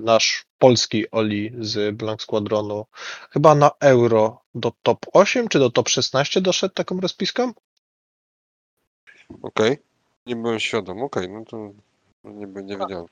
nasz 0.02 0.46
polski 0.60 1.12
Oli 1.12 1.52
z 1.60 1.96
Blank 1.96 2.22
Squadronu 2.22 2.86
chyba 3.32 3.56
na 3.56 3.72
euro 3.80 4.42
do 4.56 4.72
top 4.84 5.06
8 5.14 5.48
czy 5.48 5.60
do 5.60 5.70
top 5.70 5.90
16 5.90 6.42
doszedł 6.42 6.74
taką 6.74 7.00
rozpiską? 7.00 7.54
Okej, 9.30 9.72
okay. 9.72 9.78
nie 10.26 10.36
byłem 10.36 10.60
świadom, 10.60 11.04
okej, 11.04 11.24
okay, 11.24 11.40
no 11.40 11.46
to 11.46 11.72
nie, 12.26 12.46
nie 12.64 12.78
wiedziałem. 12.78 13.06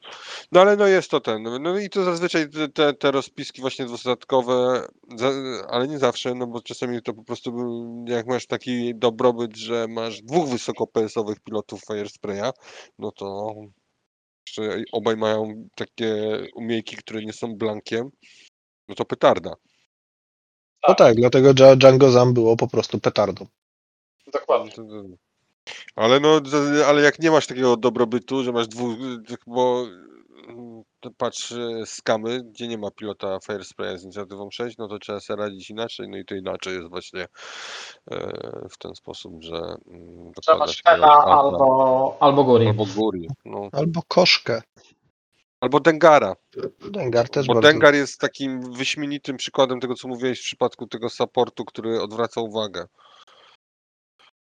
No 0.52 0.62
ale 0.62 0.78
no 0.78 0.88
jest 0.88 1.12
to 1.12 1.20
ten, 1.20 1.44
no 1.44 1.80
i 1.80 1.90
to 1.90 2.04
zazwyczaj 2.04 2.48
te, 2.74 2.94
te 2.94 3.12
rozpiski 3.12 3.62
właśnie 3.62 3.86
dwustatkowe, 3.86 4.88
ale 5.70 5.88
nie 5.88 6.00
zawsze, 6.00 6.36
no 6.36 6.48
bo 6.48 6.62
czasami 6.62 7.02
to 7.02 7.14
po 7.14 7.24
prostu 7.24 7.52
jak 8.08 8.28
masz 8.28 8.48
taki 8.48 8.96
dobrobyt, 8.96 9.58
że 9.58 9.88
masz 9.88 10.22
dwóch 10.22 10.50
wysoko 10.50 10.88
PS-owych 10.88 11.40
pilotów 11.40 11.82
Firespraya, 11.82 12.52
no 13.00 13.12
to 13.12 13.54
że 14.50 14.84
obaj 14.92 15.18
mają 15.18 15.68
takie 15.76 16.40
umiejki, 16.56 16.96
które 16.96 17.22
nie 17.26 17.34
są 17.34 17.56
blankiem, 17.56 18.10
no 18.88 18.96
to 18.96 19.06
petarda. 19.06 19.54
No 20.88 20.96
tak, 20.96 21.16
dlatego 21.16 21.54
Django 21.76 22.12
Zam 22.12 22.34
było 22.34 22.58
po 22.58 22.68
prostu 22.68 23.00
petardą. 23.00 23.46
Dokładnie. 24.34 24.72
Ale 25.96 26.20
no, 26.20 26.42
ale 26.88 27.02
jak 27.02 27.20
nie 27.20 27.32
masz 27.32 27.48
takiego 27.48 27.78
dobrobytu, 27.78 28.44
że 28.44 28.52
masz 28.52 28.68
dwóch, 28.68 28.98
bo 29.48 29.88
patrz 31.12 31.52
e, 31.52 31.86
skamy, 31.86 32.44
gdzie 32.44 32.68
nie 32.68 32.78
ma 32.78 32.92
pilota 32.92 33.40
Firespraya 33.40 33.98
z 33.98 34.04
inicjatywą 34.04 34.52
6, 34.52 34.78
no 34.78 34.88
to 34.88 35.00
trzeba 35.00 35.20
sobie 35.20 35.44
radzić 35.44 35.70
inaczej, 35.70 36.10
no 36.10 36.18
i 36.18 36.26
to 36.26 36.36
inaczej 36.36 36.74
jest 36.74 36.90
właśnie 36.90 37.22
e, 38.12 38.68
w 38.70 38.78
ten 38.78 38.96
sposób, 38.96 39.44
że 39.44 39.76
mm, 39.88 40.32
trzeba 40.42 40.68
Szpena 40.68 41.08
albo, 41.08 42.18
albo 42.20 42.44
Guri. 42.44 42.68
Albo 42.68 42.86
Guri, 42.96 43.28
no. 43.46 43.70
Albo 43.72 44.02
Koszkę. 44.08 44.62
Albo 45.62 45.80
Dengara. 45.80 46.36
Dengar 46.92 47.30
też 47.30 47.48
Bo 47.48 47.54
bardzo... 47.54 47.70
Dengar 47.70 47.94
jest 47.94 48.20
takim 48.20 48.74
wyśmienitym 48.74 49.38
przykładem 49.38 49.80
tego, 49.80 49.96
co 49.96 50.08
mówiłeś 50.08 50.40
w 50.40 50.44
przypadku 50.44 50.88
tego 50.88 51.10
supportu, 51.10 51.66
który 51.66 52.02
odwraca 52.02 52.42
uwagę. 52.42 52.86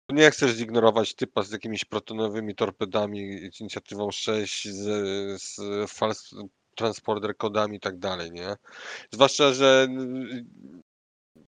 Nie 0.09 0.31
chcesz 0.31 0.51
zignorować 0.51 1.15
typa 1.15 1.43
z 1.43 1.51
jakimiś 1.51 1.85
protonowymi 1.85 2.55
torpedami, 2.55 3.51
z 3.53 3.59
inicjatywą 3.61 4.11
6, 4.11 4.69
z, 4.69 5.41
z 5.41 5.59
transporter 6.75 7.37
kodami 7.37 7.77
i 7.77 7.79
tak 7.79 7.99
dalej, 7.99 8.31
nie? 8.31 8.55
Zwłaszcza, 9.11 9.53
że 9.53 9.87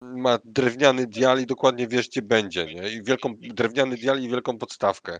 ma 0.01 0.39
drewniany 0.45 1.07
dial 1.07 1.41
i 1.41 1.45
dokładnie 1.45 1.87
wiesz, 1.87 2.09
gdzie 2.09 2.21
będzie, 2.21 2.65
nie? 2.65 2.89
I 2.89 3.03
wielką, 3.03 3.33
drewniany 3.39 3.97
dial 3.97 4.21
i 4.21 4.29
wielką 4.29 4.57
podstawkę. 4.57 5.19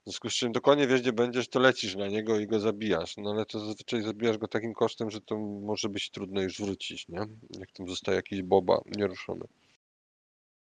W 0.00 0.02
związku 0.04 0.30
z 0.30 0.34
czym 0.34 0.52
dokładnie 0.52 0.86
wiesz, 0.86 1.00
gdzie 1.00 1.12
będziesz, 1.12 1.48
to 1.48 1.60
lecisz 1.60 1.96
na 1.96 2.06
niego 2.06 2.38
i 2.38 2.46
go 2.46 2.60
zabijasz. 2.60 3.16
No 3.16 3.30
ale 3.30 3.46
to 3.46 3.60
zazwyczaj 3.60 4.02
zabijasz 4.02 4.38
go 4.38 4.48
takim 4.48 4.74
kosztem, 4.74 5.10
że 5.10 5.20
to 5.20 5.36
może 5.38 5.88
być 5.88 6.10
trudno 6.10 6.42
już 6.42 6.58
wrócić, 6.60 7.08
nie? 7.08 7.26
Jak 7.58 7.72
tam 7.72 7.88
zostaje 7.88 8.16
jakiś 8.16 8.42
boba 8.42 8.80
nieruszony. 8.86 9.44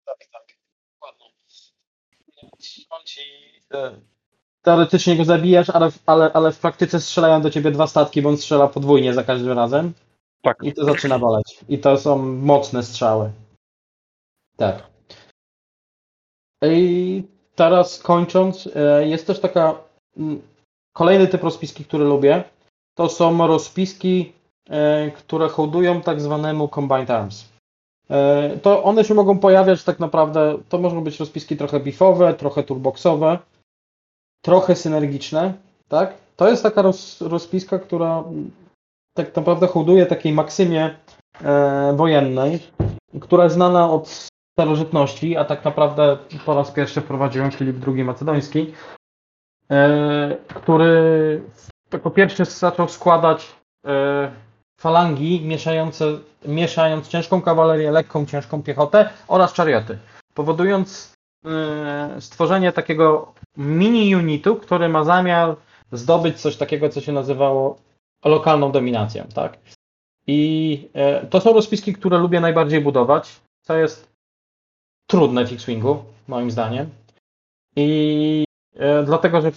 Tak, 0.06 0.18
tak. 0.32 0.58
Ładnie. 1.02 1.26
On 2.90 3.06
ci 3.06 3.22
e, 3.74 3.92
teoretycznie 4.62 5.18
go 5.18 5.26
zabijasz, 5.26 5.70
ale, 5.70 5.92
ale, 6.06 6.34
ale 6.34 6.52
w 6.52 6.60
praktyce 6.60 7.02
strzelają 7.02 7.42
do 7.42 7.50
ciebie 7.50 7.72
dwa 7.72 7.88
statki, 7.88 8.22
bo 8.22 8.30
on 8.30 8.38
strzela 8.38 8.68
podwójnie 8.68 9.14
za 9.14 9.24
każdym 9.24 9.52
razem. 9.52 9.94
Tak. 10.42 10.58
I 10.64 10.74
to 10.74 10.86
zaczyna 10.86 11.20
boleć. 11.20 11.60
I 11.70 11.80
to 11.80 11.98
są 11.98 12.18
mocne 12.26 12.84
strzały. 12.84 13.32
Tak. 14.58 14.88
I 16.64 17.24
teraz 17.56 18.00
kończąc, 18.00 18.70
e, 18.76 19.08
jest 19.08 19.28
też 19.28 19.40
taka 19.40 19.80
kolejny 20.94 21.28
typ 21.28 21.44
rozpiski, 21.44 21.86
który 21.86 22.06
lubię. 22.06 22.44
To 22.96 23.10
są 23.10 23.48
rozpiski, 23.48 24.34
e, 24.70 25.12
które 25.12 25.50
hołdują 25.50 26.02
tak 26.02 26.22
zwanemu 26.22 26.68
Combined 26.68 27.10
Arms. 27.10 27.57
E, 28.10 28.58
to 28.62 28.84
one 28.84 29.04
się 29.04 29.14
mogą 29.14 29.40
pojawiać 29.40 29.84
tak 29.84 30.00
naprawdę, 30.00 30.58
to 30.70 30.78
mogą 30.78 31.04
być 31.04 31.20
rozpiski 31.20 31.58
trochę 31.58 31.80
bifowe, 31.80 32.34
trochę 32.34 32.64
turboxowe, 32.64 33.40
trochę 34.42 34.76
synergiczne, 34.76 35.54
tak? 35.88 36.14
To 36.36 36.50
jest 36.50 36.64
taka 36.64 36.82
roz, 36.82 37.22
rozpiska, 37.22 37.80
która 37.80 38.24
tak 39.14 39.36
naprawdę 39.36 39.68
hołduje 39.68 40.06
takiej 40.06 40.34
maksymie 40.34 40.96
e, 41.44 41.94
wojennej, 41.96 42.60
która 43.22 43.44
jest 43.44 43.56
znana 43.56 43.92
od 43.92 44.30
starożytności, 44.60 45.38
a 45.38 45.46
tak 45.46 45.66
naprawdę 45.66 46.18
po 46.46 46.56
raz 46.56 46.72
pierwszy 46.72 47.02
wprowadził 47.02 47.44
ją 47.44 47.52
Filip 47.52 47.88
II 47.88 48.04
Macedoński, 48.04 48.74
e, 49.72 50.38
który 50.48 51.42
jako 51.94 52.12
pierwszy 52.12 52.46
zaczął 52.46 52.88
składać 52.88 53.56
e, 53.86 54.32
falangi 54.80 55.42
mieszające, 55.42 56.06
mieszając 56.46 57.08
ciężką 57.08 57.42
kawalerię, 57.42 57.92
lekką, 57.92 58.26
ciężką 58.26 58.64
piechotę 58.64 59.10
oraz 59.28 59.54
czarioty, 59.54 59.98
powodując 60.34 61.14
e, 61.46 62.16
stworzenie 62.20 62.72
takiego 62.72 63.34
mini 63.58 64.16
unitu, 64.16 64.56
który 64.56 64.90
ma 64.90 65.04
zamiar 65.04 65.56
zdobyć 65.92 66.42
coś 66.42 66.58
takiego, 66.58 66.90
co 66.90 67.02
się 67.02 67.12
nazywało 67.12 67.78
lokalną 68.26 68.72
dominacją, 68.72 69.24
tak? 69.36 69.58
I 70.28 70.90
e, 70.94 71.26
to 71.26 71.42
są 71.42 71.54
rozpiski, 71.54 71.94
które 71.94 72.18
lubię 72.18 72.40
najbardziej 72.40 72.82
budować, 72.82 73.42
co 73.62 73.78
jest 73.78 74.12
trudne 75.08 75.46
w 75.46 75.54
X-Wingu, 75.54 76.04
moim 76.28 76.52
zdaniem. 76.52 76.90
I 77.76 78.46
e, 78.76 79.04
dlatego, 79.04 79.42
że, 79.42 79.52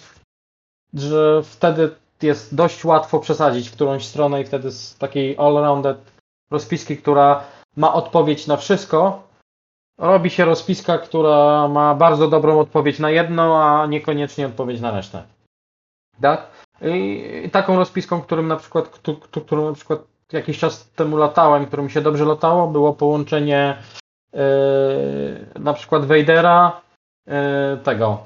że 0.94 1.42
wtedy 1.42 1.90
jest 2.22 2.54
dość 2.54 2.84
łatwo 2.84 3.20
przesadzić 3.20 3.68
w 3.68 3.72
którąś 3.72 4.06
stronę 4.06 4.40
i 4.40 4.44
wtedy 4.44 4.70
z 4.70 4.98
takiej 4.98 5.36
all-rounded 5.36 5.96
rozpiski, 6.50 6.96
która 6.96 7.44
ma 7.76 7.94
odpowiedź 7.94 8.46
na 8.46 8.56
wszystko, 8.56 9.22
robi 9.98 10.30
się 10.30 10.44
rozpiska, 10.44 10.98
która 10.98 11.68
ma 11.68 11.94
bardzo 11.94 12.28
dobrą 12.28 12.60
odpowiedź 12.60 12.98
na 12.98 13.10
jedno, 13.10 13.64
a 13.64 13.86
niekoniecznie 13.86 14.46
odpowiedź 14.46 14.80
na 14.80 14.90
resztę. 14.90 15.22
Tak? 16.20 16.46
I 16.82 17.50
taką 17.52 17.76
rozpiską, 17.76 18.22
którym 18.22 18.48
na 18.48 18.56
przykład, 18.56 19.00
którą 19.30 19.68
na 19.68 19.72
przykład 19.74 20.00
jakiś 20.32 20.58
czas 20.58 20.90
temu 20.90 21.16
latałem, 21.16 21.66
którym 21.66 21.90
się 21.90 22.00
dobrze 22.00 22.24
latało, 22.24 22.66
było 22.66 22.92
połączenie 22.92 23.76
yy, 24.32 24.40
na 25.58 25.72
przykład 25.72 26.04
Vadera, 26.04 26.80
yy, 27.26 27.34
tego 27.84 28.18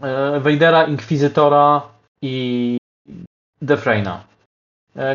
yy, 0.00 0.40
Vadera, 0.40 0.84
Inkwizytora 0.84 1.82
i 2.22 2.76
Defraina. 3.62 4.24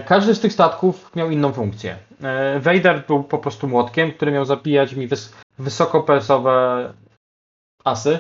Każdy 0.06 0.36
z 0.36 0.40
tych 0.40 0.54
statków 0.54 1.16
miał 1.16 1.32
inną 1.32 1.54
funkcję. 1.54 1.98
Vader 2.60 3.04
był 3.08 3.24
po 3.24 3.38
prostu 3.38 3.68
młotkiem, 3.68 4.12
który 4.12 4.32
miał 4.32 4.46
zabijać 4.46 4.94
mi 4.94 5.08
wys 5.08 5.34
wysoko 5.60 6.04
PS-owe 6.04 6.94
asy 7.84 8.20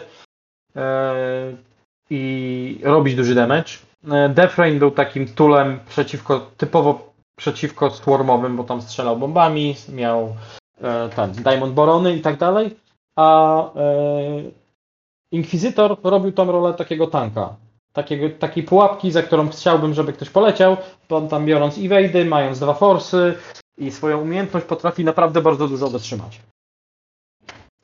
i 2.09 2.79
robić 2.83 3.15
duży 3.15 3.35
damage. 3.35 3.71
E, 4.11 4.29
Defrain 4.29 4.79
był 4.79 4.91
takim 4.91 5.27
tulem 5.27 5.79
przeciwko, 5.89 6.39
typowo 6.57 7.13
przeciwko 7.35 7.89
swarmowym, 7.91 8.57
bo 8.57 8.63
tam 8.63 8.81
strzelał 8.81 9.17
bombami, 9.17 9.75
miał 9.89 10.35
e, 10.81 11.09
ten 11.09 11.31
Diamond 11.31 11.73
Borony 11.73 12.15
i 12.15 12.21
tak 12.21 12.37
dalej, 12.37 12.75
a 13.15 13.57
e, 13.75 14.63
Inkwizytor 15.31 15.97
robił 16.03 16.31
tą 16.31 16.51
rolę 16.51 16.73
takiego 16.73 17.07
tanka. 17.07 17.55
Takiego, 17.93 18.29
takiej 18.39 18.63
pułapki, 18.63 19.11
za 19.11 19.23
którą 19.23 19.49
chciałbym, 19.49 19.93
żeby 19.93 20.13
ktoś 20.13 20.29
poleciał, 20.29 20.77
bo 21.09 21.21
tam 21.21 21.45
biorąc 21.45 21.77
evady, 21.77 22.25
mając 22.25 22.59
dwa 22.59 22.73
forsy 22.73 23.35
i 23.77 23.91
swoją 23.91 24.21
umiejętność 24.21 24.65
potrafi 24.65 25.03
naprawdę 25.03 25.41
bardzo 25.41 25.67
dużo 25.67 25.87
wytrzymać. 25.87 26.41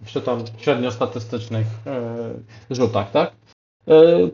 Przy 0.06 0.22
tam 0.22 0.44
średnio 0.58 0.92
statystycznych 0.92 1.68
yy, 2.70 2.76
rzutach, 2.76 3.12
tak? 3.12 3.32
Yy, 3.88 4.32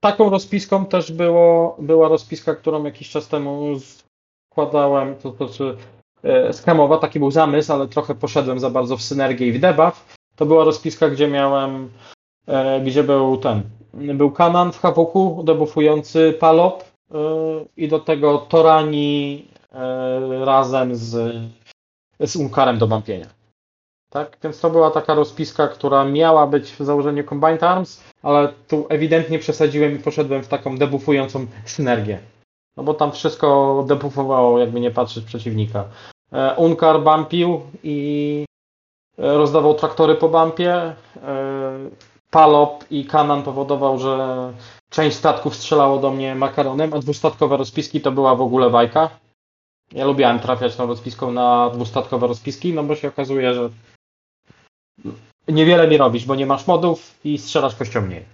taką 0.00 0.30
rozpiską 0.30 0.86
też 0.86 1.12
było, 1.12 1.76
była 1.78 2.08
rozpiska, 2.08 2.54
którą 2.54 2.84
jakiś 2.84 3.10
czas 3.10 3.28
temu 3.28 3.76
składałem, 4.52 5.16
to 5.16 5.32
znaczy 5.32 5.76
e, 6.22 6.52
skamowa, 6.52 6.98
taki 6.98 7.18
był 7.18 7.30
zamysł, 7.30 7.72
ale 7.72 7.88
trochę 7.88 8.14
poszedłem 8.14 8.60
za 8.60 8.70
bardzo 8.70 8.96
w 8.96 9.02
synergię 9.02 9.46
i 9.46 9.52
w 9.52 9.60
debuff. 9.60 10.16
To 10.36 10.46
była 10.46 10.64
rozpiska, 10.64 11.08
gdzie 11.08 11.28
miałem, 11.28 11.90
e, 12.46 12.80
gdzie 12.80 13.02
był 13.02 13.36
ten, 13.36 13.62
był 13.94 14.30
Kanan 14.30 14.72
w 14.72 14.80
Hawoku, 14.80 15.42
debuffujący 15.44 16.36
Palop 16.40 16.84
e, 16.84 17.16
i 17.76 17.88
do 17.88 17.98
tego 17.98 18.38
Torani 18.38 19.48
e, 19.72 20.44
razem 20.44 20.96
z, 20.96 21.34
z 22.20 22.36
Unkarem 22.36 22.78
do 22.78 22.86
bampienia. 22.86 23.26
Tak? 24.10 24.38
Więc 24.42 24.60
to 24.60 24.70
była 24.70 24.90
taka 24.90 25.14
rozpiska, 25.14 25.68
która 25.68 26.04
miała 26.04 26.46
być 26.46 26.72
w 26.72 26.80
założeniu 26.80 27.24
Combined 27.24 27.62
Arms, 27.62 28.04
ale 28.22 28.52
tu 28.68 28.86
ewidentnie 28.88 29.38
przesadziłem 29.38 29.96
i 29.96 29.98
poszedłem 29.98 30.42
w 30.42 30.48
taką 30.48 30.78
debuffującą 30.78 31.46
synergię. 31.64 32.18
No 32.76 32.82
bo 32.82 32.94
tam 32.94 33.12
wszystko 33.12 33.84
debuffowało, 33.88 34.58
jakby 34.58 34.80
nie 34.80 34.90
patrzeć 34.90 35.24
przeciwnika. 35.24 35.84
E, 36.32 36.54
Unkar 36.56 37.02
bampił 37.02 37.60
i 37.82 38.44
rozdawał 39.18 39.74
traktory 39.74 40.14
po 40.14 40.28
bampie. 40.28 40.94
Palop 42.36 42.84
i 42.90 43.04
Kanan 43.04 43.42
powodował, 43.42 43.98
że 43.98 44.52
część 44.90 45.16
statków 45.16 45.56
strzelało 45.56 45.98
do 45.98 46.10
mnie 46.10 46.34
makaronem, 46.34 46.94
a 46.94 46.98
dwustatkowe 46.98 47.56
rozpiski 47.56 48.00
to 48.00 48.12
była 48.12 48.34
w 48.34 48.40
ogóle 48.40 48.70
bajka. 48.70 49.10
Ja 49.92 50.04
lubiłem 50.04 50.40
trafiać 50.40 50.76
tą 50.76 50.86
rozpiską 50.86 51.32
na 51.32 51.70
dwustatkowe 51.70 52.26
rozpiski, 52.26 52.72
no 52.72 52.84
bo 52.84 52.96
się 52.96 53.08
okazuje, 53.08 53.54
że 53.54 53.70
niewiele 55.48 55.88
mi 55.88 55.96
robisz, 55.96 56.24
bo 56.24 56.34
nie 56.34 56.46
masz 56.46 56.66
modów 56.66 57.14
i 57.24 57.38
strzelasz 57.38 57.74
kością 57.74 58.00
mniej. 58.00 58.24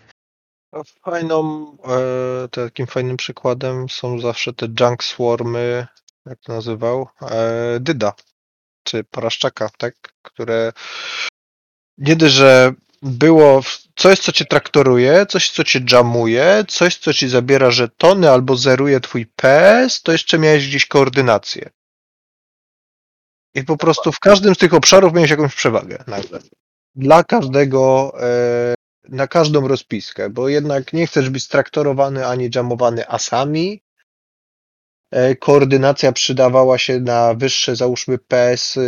Fajną, 1.05 1.67
e, 1.85 2.49
takim 2.49 2.87
fajnym 2.87 3.17
przykładem 3.17 3.89
są 3.89 4.21
zawsze 4.21 4.53
te 4.53 4.67
junk 4.81 5.05
swarmy, 5.05 5.87
jak 6.27 6.39
to 6.41 6.53
nazywał, 6.53 7.09
e, 7.23 7.81
Dyda, 7.81 8.13
czy 8.83 9.05
Paraszczaka, 9.05 9.71
tak, 9.79 9.95
które 10.23 10.73
nie 11.99 12.17
dość, 12.17 12.35
że 12.35 12.73
było 13.03 13.63
coś, 13.97 14.19
co 14.19 14.33
cię 14.33 14.45
traktoruje, 14.45 15.27
coś, 15.27 15.51
co 15.51 15.65
cię 15.65 15.81
jamuje, 15.93 16.65
coś, 16.69 16.97
co 16.97 17.15
ci 17.15 17.29
zabiera 17.29 17.71
żetony 17.71 18.31
albo 18.31 18.57
zeruje 18.57 19.01
twój 19.01 19.27
PS, 19.27 20.03
to 20.03 20.13
jeszcze 20.13 20.39
miałeś 20.39 20.69
gdzieś 20.69 20.87
koordynację. 20.87 21.71
I 23.55 23.65
po 23.65 23.77
prostu 23.77 24.13
w 24.13 24.21
każdym 24.21 24.55
z 24.55 24.59
tych 24.59 24.75
obszarów 24.75 25.13
miałeś 25.13 25.31
jakąś 25.31 25.55
przewagę 25.55 26.05
nagle. 26.07 26.39
Dla 26.95 27.25
każdego, 27.25 28.13
e, 28.23 28.75
na 29.09 29.27
każdą 29.27 29.69
rozpiskę, 29.69 30.31
bo 30.31 30.49
jednak 30.49 30.93
nie 30.93 31.07
chcesz 31.07 31.31
być 31.31 31.45
straktorowany 31.45 32.27
ani 32.27 32.51
jamowany 32.55 33.09
asami. 33.09 33.83
E, 35.11 35.37
koordynacja 35.37 36.13
przydawała 36.13 36.79
się 36.79 37.01
na 37.01 37.35
wyższe, 37.35 37.77
załóżmy 37.77 38.19
PS 38.19 38.79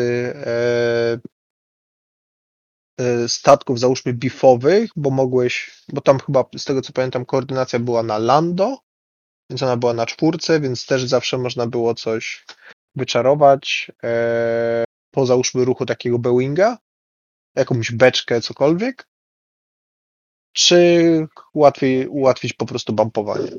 statków, 3.28 3.78
załóżmy 3.78 4.12
bifowych, 4.12 4.90
bo 4.96 5.10
mogłeś, 5.10 5.82
bo 5.92 6.00
tam 6.00 6.18
chyba 6.18 6.44
z 6.56 6.64
tego 6.64 6.82
co 6.82 6.92
pamiętam 6.92 7.24
koordynacja 7.24 7.78
była 7.78 8.02
na 8.02 8.18
lando, 8.18 8.78
więc 9.50 9.62
ona 9.62 9.76
była 9.76 9.94
na 9.94 10.06
czwórce, 10.06 10.60
więc 10.60 10.86
też 10.86 11.04
zawsze 11.04 11.38
można 11.38 11.66
było 11.66 11.94
coś 11.94 12.44
wyczarować 12.94 13.92
e, 14.04 14.84
po 15.10 15.26
załóżmy 15.26 15.64
ruchu 15.64 15.86
takiego 15.86 16.18
Bewinga, 16.18 16.78
jakąś 17.54 17.92
beczkę, 17.92 18.40
cokolwiek, 18.40 19.08
czy 20.52 21.26
łatwiej 21.54 22.08
ułatwić 22.08 22.52
po 22.52 22.66
prostu 22.66 22.92
bumpowanie. 22.92 23.50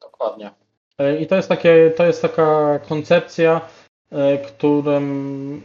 Dokładnie. 0.00 0.50
E, 0.98 1.20
I 1.20 1.26
to 1.26 1.36
jest, 1.36 1.48
takie, 1.48 1.92
to 1.96 2.06
jest 2.06 2.22
taka 2.22 2.78
koncepcja, 2.78 3.68
e, 4.10 4.38
którym, 4.38 5.62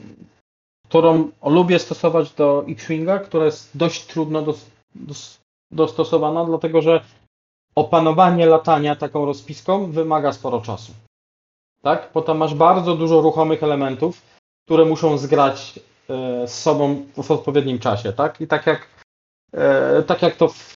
którą 0.96 1.32
lubię 1.44 1.80
stosować 1.80 2.34
do 2.34 2.66
X-Winga, 2.68 3.20
która 3.20 3.46
jest 3.46 3.78
dość 3.78 4.06
trudno 4.06 4.42
dos, 4.42 4.66
dos, 4.96 5.40
dostosowana, 5.72 6.46
dlatego 6.46 6.82
że 6.82 7.04
opanowanie 7.76 8.46
latania 8.46 8.96
taką 8.96 9.26
rozpiską 9.26 9.92
wymaga 9.92 10.34
sporo 10.34 10.62
czasu. 10.62 10.92
Tak? 11.82 12.10
Bo 12.14 12.22
tam 12.22 12.38
masz 12.38 12.54
bardzo 12.56 12.96
dużo 12.96 13.22
ruchomych 13.22 13.64
elementów, 13.64 14.22
które 14.66 14.86
muszą 14.86 15.18
zgrać 15.18 15.80
e, 16.10 16.48
z 16.48 16.62
sobą 16.62 17.06
w 17.24 17.32
odpowiednim 17.32 17.80
czasie. 17.80 18.14
Tak? 18.14 18.42
I 18.42 18.48
tak 18.48 18.66
jak, 18.66 18.88
e, 19.54 20.04
tak 20.04 20.22
jak 20.22 20.36
to 20.36 20.48
w 20.48 20.76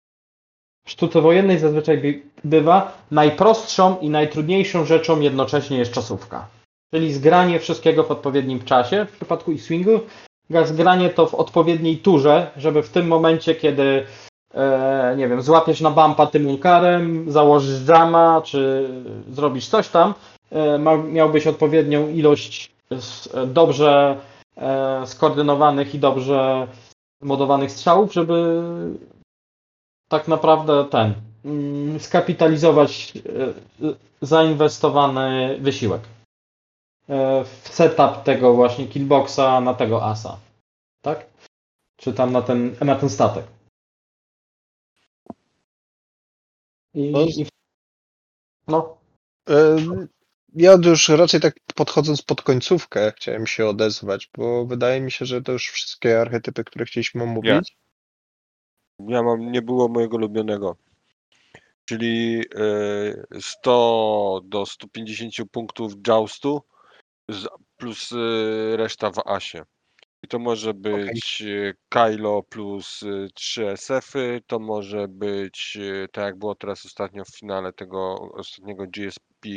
sztuce 0.88 1.22
wojennej 1.22 1.60
zazwyczaj 1.60 1.98
by- 1.98 2.22
bywa, 2.44 2.98
najprostszą 3.12 4.00
i 4.00 4.10
najtrudniejszą 4.10 4.86
rzeczą 4.86 5.20
jednocześnie 5.20 5.78
jest 5.78 5.92
czasówka. 5.92 6.59
Czyli 6.94 7.14
zgranie 7.14 7.60
wszystkiego 7.60 8.04
w 8.04 8.12
odpowiednim 8.12 8.66
czasie. 8.66 9.06
W 9.06 9.16
przypadku 9.16 9.52
X-Wingu 9.52 10.00
zgranie 10.66 11.10
to 11.10 11.28
w 11.28 11.36
odpowiedniej 11.36 11.98
turze, 11.98 12.52
żeby 12.58 12.84
w 12.84 12.90
tym 12.90 13.08
momencie, 13.08 13.56
kiedy 13.56 14.06
e, 14.54 15.14
nie 15.18 15.28
wiem, 15.28 15.42
złapiesz 15.42 15.82
na 15.82 15.92
bumpa 15.92 16.28
tym 16.28 16.48
unkarem, 16.48 17.32
założysz 17.32 17.88
jama, 17.88 18.42
czy 18.46 18.90
zrobisz 19.32 19.68
coś 19.68 19.90
tam, 19.90 20.14
e, 20.52 20.80
miałbyś 21.12 21.48
odpowiednią 21.48 22.10
ilość 22.10 22.72
dobrze 23.48 24.18
e, 24.58 25.08
skoordynowanych 25.08 25.96
i 25.96 26.00
dobrze 26.00 26.68
modowanych 27.22 27.72
strzałów, 27.72 28.14
żeby 28.14 28.62
tak 30.10 30.28
naprawdę 30.28 30.86
ten 30.86 31.14
mm, 31.46 32.00
skapitalizować 32.00 33.14
e, 33.16 33.94
zainwestowany 34.22 35.58
wysiłek 35.62 36.02
w 37.44 37.70
setup 37.72 38.24
tego 38.24 38.54
właśnie 38.54 38.88
killboxa 38.88 39.62
na 39.62 39.74
tego 39.74 40.06
asa. 40.06 40.40
Tak? 41.02 41.26
Czy 41.98 42.14
tam 42.14 42.32
na 42.32 42.42
ten, 42.42 42.76
na 42.82 42.96
ten 42.96 43.10
statek. 43.10 43.46
I, 46.94 47.12
No. 47.12 47.22
i 47.22 47.46
no, 48.68 49.00
E, 49.50 49.78
Ja 50.56 50.78
już 50.86 51.10
raczej 51.10 51.40
tak 51.40 51.56
podchodząc 51.76 52.22
pod 52.22 52.42
końcówkę 52.42 53.14
chciałem 53.18 53.48
się 53.48 53.68
odezwać, 53.68 54.30
bo 54.38 54.66
wydaje 54.66 55.02
mi 55.02 55.12
się, 55.12 55.26
że 55.26 55.42
to 55.42 55.52
już 55.52 55.70
wszystkie 55.70 56.22
archetypy, 56.22 56.64
które 56.64 56.86
chcieliśmy 56.86 57.24
omówić. 57.24 57.78
Ja 59.08 59.24
mam, 59.24 59.52
nie 59.52 59.62
było 59.62 59.88
mojego 59.88 60.18
ulubionego. 60.18 60.76
Czyli 61.86 62.44
e, 62.56 63.42
100 63.42 64.42
do 64.44 64.66
150 64.66 65.52
punktów 65.52 65.94
joustu 66.08 66.62
plus 67.78 68.12
e, 68.12 68.78
reszta 68.78 69.12
w 69.12 69.20
asie. 69.26 69.64
I 70.24 70.28
to 70.28 70.40
może 70.40 70.74
być 70.74 71.42
e, 71.42 71.74
Kylo 71.90 72.44
plus 72.44 73.04
e, 73.04 73.28
3 73.34 73.70
SF-y, 73.70 74.42
to 74.48 74.60
może 74.60 75.08
być, 75.08 75.78
e, 75.82 76.08
tak 76.08 76.26
jak 76.26 76.38
było 76.38 76.56
teraz 76.56 76.86
ostatnio 76.86 77.26
w 77.26 77.38
finale 77.38 77.74
tego 77.74 78.16
ostatniego 78.34 78.86
GSP 78.88 79.50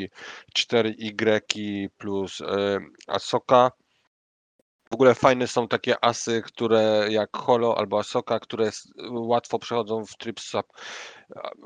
4Y 0.59 1.89
plus 1.99 2.41
e, 2.41 2.79
Asoka. 3.07 3.71
W 4.91 4.95
ogóle 4.95 5.15
fajne 5.15 5.47
są 5.47 5.69
takie 5.69 6.05
asy, 6.05 6.43
które 6.43 7.07
jak 7.11 7.37
Holo 7.37 7.79
albo 7.79 7.99
Asoka, 7.99 8.41
które 8.41 8.71
łatwo 9.11 9.59
przechodzą 9.59 10.07
w 10.07 10.17
tryb 10.17 10.41
sub. 10.41 10.67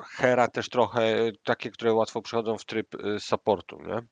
Hera 0.02 0.48
też 0.48 0.68
trochę, 0.68 1.32
takie, 1.44 1.70
które 1.70 1.92
łatwo 1.94 2.22
przechodzą 2.22 2.58
w 2.58 2.64
tryb 2.64 2.94
y, 2.94 3.20
supportu, 3.20 3.78
nie? 3.82 4.02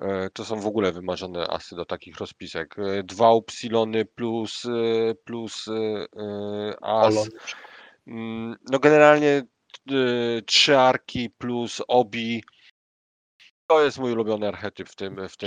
E, 0.00 0.30
To 0.30 0.44
są 0.44 0.60
w 0.60 0.66
ogóle 0.66 0.92
wymarzone 0.92 1.46
asy 1.48 1.76
do 1.76 1.84
takich 1.84 2.16
rozpisek. 2.16 2.76
E, 2.78 3.02
Dwa 3.02 3.32
upsilony 3.32 4.04
plus, 4.04 4.64
y, 4.64 5.16
plus 5.24 5.66
as. 6.82 7.28
Mm, 8.06 8.56
No 8.70 8.78
generalnie 8.78 9.42
trzy 10.46 10.78
arki 10.78 11.30
plus 11.30 11.82
obi. 11.88 12.44
To 13.66 13.84
jest 13.84 13.98
mój 13.98 14.12
ulubiony 14.12 14.48
archetyp 14.48 14.88
w, 14.88 14.96
tym, 14.96 15.28
w, 15.28 15.36
te, 15.36 15.46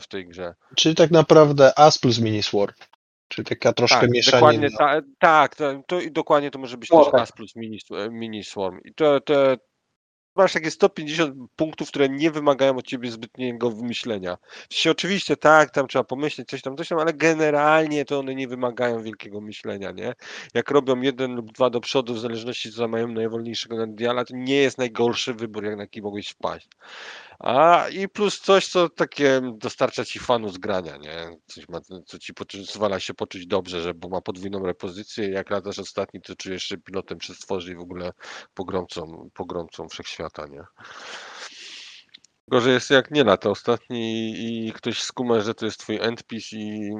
w, 0.00 0.08
tej 0.08 0.28
grze. 0.28 0.54
Czyli 0.76 0.94
tak 0.94 1.10
naprawdę 1.10 1.78
As 1.78 1.98
plus 1.98 2.18
Miniswarm. 2.18 2.72
Czyli 3.28 3.46
taka 3.46 3.72
troszkę 3.72 4.00
Tak, 4.00 4.10
mieszanina. 4.10 4.40
dokładnie 4.40 4.70
ta, 4.78 5.00
tak, 5.18 5.56
to, 5.56 5.82
to, 5.86 6.00
i 6.00 6.12
dokładnie 6.12 6.50
to 6.50 6.58
może 6.58 6.76
być 6.76 6.88
też 6.88 6.98
Okej. 7.06 7.20
As 7.20 7.32
plus 7.32 7.56
mini, 7.56 7.78
mini 8.10 8.44
Swarm. 8.44 8.78
I 8.84 8.94
to, 8.94 9.20
to 9.20 9.34
masz 10.36 10.52
takie 10.52 10.70
150 10.70 11.34
punktów, 11.56 11.88
które 11.88 12.08
nie 12.08 12.30
wymagają 12.30 12.76
od 12.76 12.86
ciebie 12.86 13.10
zbytniego 13.10 13.70
wymyślenia. 13.70 14.38
Sensie 14.70 14.90
oczywiście 14.90 15.36
tak, 15.36 15.70
tam 15.70 15.86
trzeba 15.86 16.04
pomyśleć 16.04 16.48
coś 16.48 16.62
tam, 16.62 16.76
coś 16.76 16.88
tam, 16.88 16.98
ale 16.98 17.12
generalnie 17.12 18.04
to 18.04 18.18
one 18.18 18.34
nie 18.34 18.48
wymagają 18.48 19.02
wielkiego 19.02 19.40
myślenia, 19.40 19.90
nie? 19.90 20.12
Jak 20.54 20.70
robią 20.70 21.00
jeden 21.00 21.34
lub 21.34 21.52
dwa 21.52 21.70
do 21.70 21.80
przodu, 21.80 22.14
w 22.14 22.20
zależności 22.20 22.72
co 22.72 22.88
mają 22.88 23.08
najwolniejszego 23.08 23.76
Nandiala, 23.76 24.24
to 24.24 24.36
nie 24.36 24.56
jest 24.56 24.78
najgorszy 24.78 25.34
wybór, 25.34 25.64
jak 25.64 25.76
na 25.76 25.82
jaki 25.82 26.02
mogłeś 26.02 26.28
wpaść. 26.28 26.68
A 27.42 27.88
i 27.88 28.08
plus 28.08 28.40
coś, 28.40 28.66
co 28.66 28.88
takie 28.88 29.40
dostarcza 29.58 30.04
ci 30.04 30.18
fanu 30.18 30.48
z 30.48 30.58
grania, 30.58 30.96
nie? 30.96 31.36
Coś 31.46 31.68
ma, 31.68 31.80
co 32.06 32.18
ci 32.18 32.34
pozwala 32.34 33.00
się 33.00 33.14
poczuć 33.14 33.46
dobrze, 33.46 33.82
że 33.82 33.94
bo 33.94 34.08
ma 34.08 34.20
podwójną 34.20 34.66
repozycję, 34.66 35.28
jak 35.30 35.50
latasz 35.50 35.78
ostatni, 35.78 36.20
to 36.20 36.36
czujesz 36.36 36.64
się 36.64 36.78
pilotem 36.78 37.18
przez 37.18 37.38
tworzy 37.38 37.72
i 37.72 37.76
w 37.76 37.80
ogóle 37.80 38.12
pogromcą, 38.54 39.30
pogromcą 39.34 39.88
wszechświata, 39.88 40.46
nie? 40.46 40.62
Gorzej 42.48 42.74
jest 42.74 42.90
jak 42.90 43.10
nie 43.10 43.24
lata 43.24 43.50
ostatni 43.50 44.34
i 44.66 44.72
ktoś 44.72 45.02
skuma, 45.02 45.40
że 45.40 45.54
to 45.54 45.64
jest 45.64 45.80
twój 45.80 45.98
endpiece 46.00 46.56
i 46.56 46.90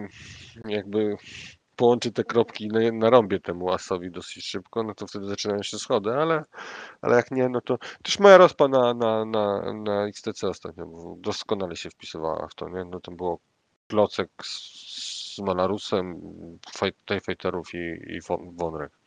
jakby 0.69 1.17
połączy 1.77 2.13
te 2.13 2.25
kropki 2.25 2.69
na, 2.69 2.81
na 2.93 3.11
rąbie 3.11 3.41
temu 3.41 3.73
asowi 3.73 4.11
dosyć 4.11 4.45
szybko, 4.45 4.83
no 4.83 4.95
to 4.95 5.07
wtedy 5.07 5.27
zaczynają 5.27 5.63
się 5.63 5.79
schody, 5.79 6.15
ale, 6.15 6.45
ale 7.01 7.17
jak 7.17 7.31
nie, 7.31 7.49
no 7.49 7.61
to 7.61 7.79
też 8.03 8.19
moja 8.19 8.39
rozpa 8.39 8.69
na, 8.69 8.95
na, 8.95 9.25
na, 9.25 9.73
na 9.73 10.07
XTC 10.07 10.49
ostatnio 10.49 10.87
doskonale 11.19 11.77
się 11.77 11.91
wpisywała 11.91 12.49
w 12.49 12.55
to, 12.55 12.69
nie? 12.69 12.85
No 12.85 13.01
to 13.01 13.13
było 13.13 13.39
klocek 13.89 14.31
z, 14.43 15.37
z 15.37 15.39
Malarusem, 15.39 16.21
TIE 17.07 17.21
Fighterów 17.21 17.75
i, 17.75 18.15
i 18.17 18.21
Wonrek. 18.57 19.02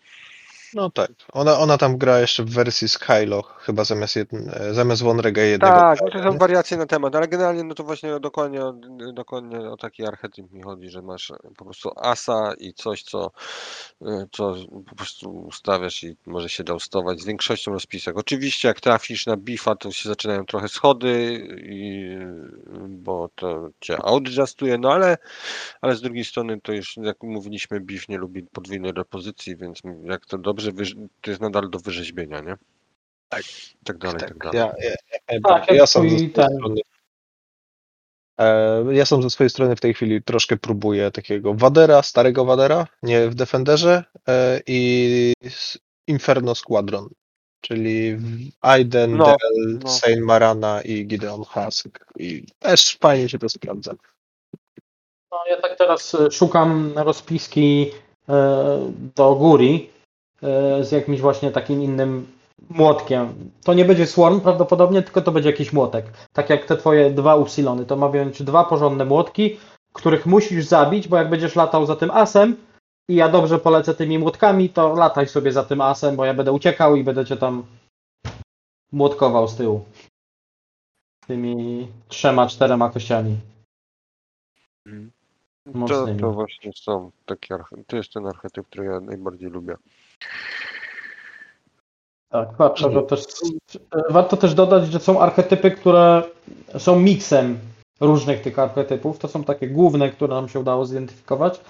No 0.75 0.89
tak. 0.89 1.11
Ona, 1.33 1.59
ona 1.59 1.77
tam 1.77 1.97
gra 1.97 2.19
jeszcze 2.19 2.43
w 2.43 2.49
wersji 2.49 2.89
z 2.89 2.97
Kylo, 2.97 3.41
chyba 3.41 3.83
zamiast, 3.83 4.15
jed... 4.15 4.29
zamiast 4.71 5.03
Wonrega 5.03 5.41
jednego. 5.41 5.75
Tak, 5.75 5.99
no 6.01 6.09
to 6.09 6.23
są 6.23 6.37
wariacje 6.37 6.77
na 6.77 6.85
temat, 6.85 7.15
ale 7.15 7.27
generalnie 7.27 7.63
no 7.63 7.75
to 7.75 7.83
właśnie 7.83 8.19
dokładnie, 8.19 8.59
dokładnie 9.13 9.59
o 9.59 9.77
taki 9.77 10.05
archetyp 10.05 10.51
mi 10.51 10.61
chodzi, 10.61 10.89
że 10.89 11.01
masz 11.01 11.33
po 11.57 11.65
prostu 11.65 11.91
asa 11.95 12.53
i 12.59 12.73
coś, 12.73 13.03
co, 13.03 13.31
co 14.31 14.55
po 14.89 14.95
prostu 14.95 15.31
ustawiasz 15.31 16.03
i 16.03 16.17
może 16.25 16.49
się 16.49 16.63
dostować 16.63 17.19
z 17.19 17.25
większością 17.25 17.73
rozpisek. 17.73 18.17
Oczywiście 18.17 18.67
jak 18.67 18.81
trafisz 18.81 19.25
na 19.25 19.37
bifa, 19.37 19.75
to 19.75 19.91
się 19.91 20.09
zaczynają 20.09 20.45
trochę 20.45 20.67
schody, 20.67 21.47
i, 21.63 22.09
bo 22.89 23.29
to 23.35 23.69
cię 23.79 23.97
adjustuje, 23.97 24.77
no 24.77 24.93
ale, 24.93 25.17
ale 25.81 25.95
z 25.95 26.01
drugiej 26.01 26.25
strony 26.25 26.61
to 26.61 26.71
już 26.71 26.97
jak 26.97 27.23
mówiliśmy, 27.23 27.79
bif 27.79 28.09
nie 28.09 28.17
lubi 28.17 28.43
podwójnej 28.43 28.91
repozycji, 28.91 29.55
więc 29.57 29.81
jak 30.03 30.25
to 30.25 30.37
dobrze 30.37 30.64
dobrze, 30.71 30.95
to 31.21 31.31
jest 31.31 31.41
nadal 31.41 31.69
do 31.69 31.79
wyrzeźbienia, 31.79 32.39
nie? 32.39 32.57
Tak. 33.29 33.43
Tak 33.83 33.97
dalej, 33.97 34.19
tak, 34.19 34.29
tak 34.29 34.37
dalej. 34.37 34.59
Ja, 34.59 34.89
ja, 34.89 34.95
ja, 35.31 35.39
tak, 35.41 35.71
ja 35.71 35.87
sam 35.87 36.09
ze 36.09 36.17
swojej 36.17 36.31
strony, 36.31 36.81
ja 38.91 39.05
sam 39.05 39.23
ze 39.23 39.29
swojej 39.29 39.49
strony 39.49 39.75
w 39.75 39.81
tej 39.81 39.93
chwili 39.93 40.23
troszkę 40.23 40.57
próbuję 40.57 41.11
takiego 41.11 41.53
Wadera, 41.53 42.01
starego 42.01 42.45
Wadera, 42.45 42.87
nie 43.03 43.29
w 43.29 43.35
Defenderze 43.35 44.03
e, 44.27 44.61
i 44.67 45.33
Inferno 46.07 46.55
Squadron, 46.55 47.09
czyli 47.61 48.17
Aiden, 48.61 49.17
no, 49.17 49.25
Del, 49.25 49.79
no. 49.83 49.89
Saint 49.89 50.21
Marana 50.21 50.81
i 50.81 51.07
Gideon 51.07 51.43
Hask. 51.43 52.05
I 52.19 52.45
też 52.59 52.97
fajnie 53.01 53.29
się 53.29 53.39
to 53.39 53.49
sprawdza. 53.49 53.93
No, 55.31 55.37
ja 55.49 55.61
tak 55.61 55.77
teraz 55.77 56.17
szukam 56.31 56.93
rozpiski 56.95 57.91
do 59.15 59.35
góry 59.35 59.87
z 60.81 60.91
jakimś 60.91 61.21
właśnie 61.21 61.51
takim 61.51 61.81
innym 61.81 62.27
młotkiem. 62.69 63.51
To 63.63 63.73
nie 63.73 63.85
będzie 63.85 64.07
Swarm 64.07 64.41
prawdopodobnie, 64.41 65.01
tylko 65.01 65.21
to 65.21 65.31
będzie 65.31 65.49
jakiś 65.49 65.73
młotek. 65.73 66.05
Tak 66.33 66.49
jak 66.49 66.65
te 66.65 66.77
twoje 66.77 67.11
dwa 67.11 67.35
Upsilony. 67.35 67.85
To 67.85 67.95
ma 67.95 68.09
być 68.09 68.43
dwa 68.43 68.63
porządne 68.63 69.05
młotki, 69.05 69.57
których 69.93 70.25
musisz 70.25 70.65
zabić, 70.65 71.07
bo 71.07 71.17
jak 71.17 71.29
będziesz 71.29 71.55
latał 71.55 71.85
za 71.85 71.95
tym 71.95 72.11
asem 72.11 72.55
i 73.09 73.15
ja 73.15 73.29
dobrze 73.29 73.59
polecę 73.59 73.95
tymi 73.95 74.19
młotkami, 74.19 74.69
to 74.69 74.95
lataj 74.95 75.27
sobie 75.27 75.51
za 75.51 75.63
tym 75.63 75.81
asem, 75.81 76.15
bo 76.15 76.25
ja 76.25 76.33
będę 76.33 76.51
uciekał 76.51 76.95
i 76.95 77.03
będę 77.03 77.25
cię 77.25 77.37
tam 77.37 77.63
młotkował 78.91 79.47
z 79.47 79.55
tyłu. 79.55 79.85
Tymi 81.27 81.87
trzema, 82.07 82.47
czterema 82.47 82.89
kościami. 82.89 83.37
To, 85.87 86.07
to 86.19 86.31
właśnie 86.31 86.71
są 86.75 87.11
takie, 87.25 87.57
to 87.87 87.97
jest 87.97 88.13
ten 88.13 88.27
archetyp, 88.27 88.67
który 88.67 88.85
ja 88.85 88.99
najbardziej 88.99 89.49
lubię. 89.49 89.75
Tak, 92.29 92.57
warto 92.57 93.01
też, 93.01 93.25
warto 94.09 94.37
też 94.37 94.53
dodać, 94.53 94.87
że 94.87 94.99
są 94.99 95.19
archetypy, 95.19 95.71
które 95.71 96.23
są 96.77 96.99
miksem 96.99 97.59
różnych 97.99 98.41
tych 98.41 98.59
archetypów. 98.59 99.19
To 99.19 99.27
są 99.27 99.43
takie 99.43 99.67
główne, 99.67 100.09
które 100.09 100.35
nam 100.35 100.49
się 100.49 100.59
udało 100.59 100.85
zidentyfikować. 100.85 101.61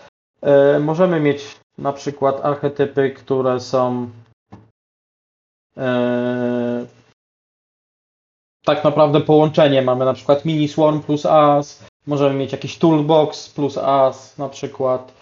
E, 0.42 0.80
możemy 0.80 1.20
mieć 1.20 1.60
na 1.78 1.94
przykład 1.94 2.46
archetypy, 2.46 3.12
które 3.12 3.60
są 3.60 4.10
e, 5.78 6.86
tak 8.66 8.84
naprawdę 8.84 9.22
połączenie. 9.22 9.82
Mamy 9.82 10.06
na 10.06 10.14
przykład 10.14 10.46
mini 10.46 10.68
swarm 10.68 11.02
plus 11.02 11.26
as, 11.26 11.86
możemy 12.08 12.36
mieć 12.36 12.52
jakiś 12.52 12.78
toolbox 12.78 13.50
plus 13.50 13.78
as 13.78 14.38
na 14.38 14.50
przykład. 14.50 15.14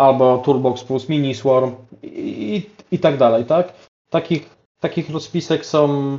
E, 0.00 0.02
albo 0.02 0.38
Toolbox 0.38 0.84
plus 0.84 1.08
Mini 1.08 1.34
Swarm 1.34 1.74
i, 2.02 2.62
i 2.92 2.98
tak 2.98 3.16
dalej, 3.16 3.44
tak? 3.44 3.72
Takich, 4.10 4.50
takich 4.80 5.10
rozpisek 5.10 5.66
są, 5.66 6.18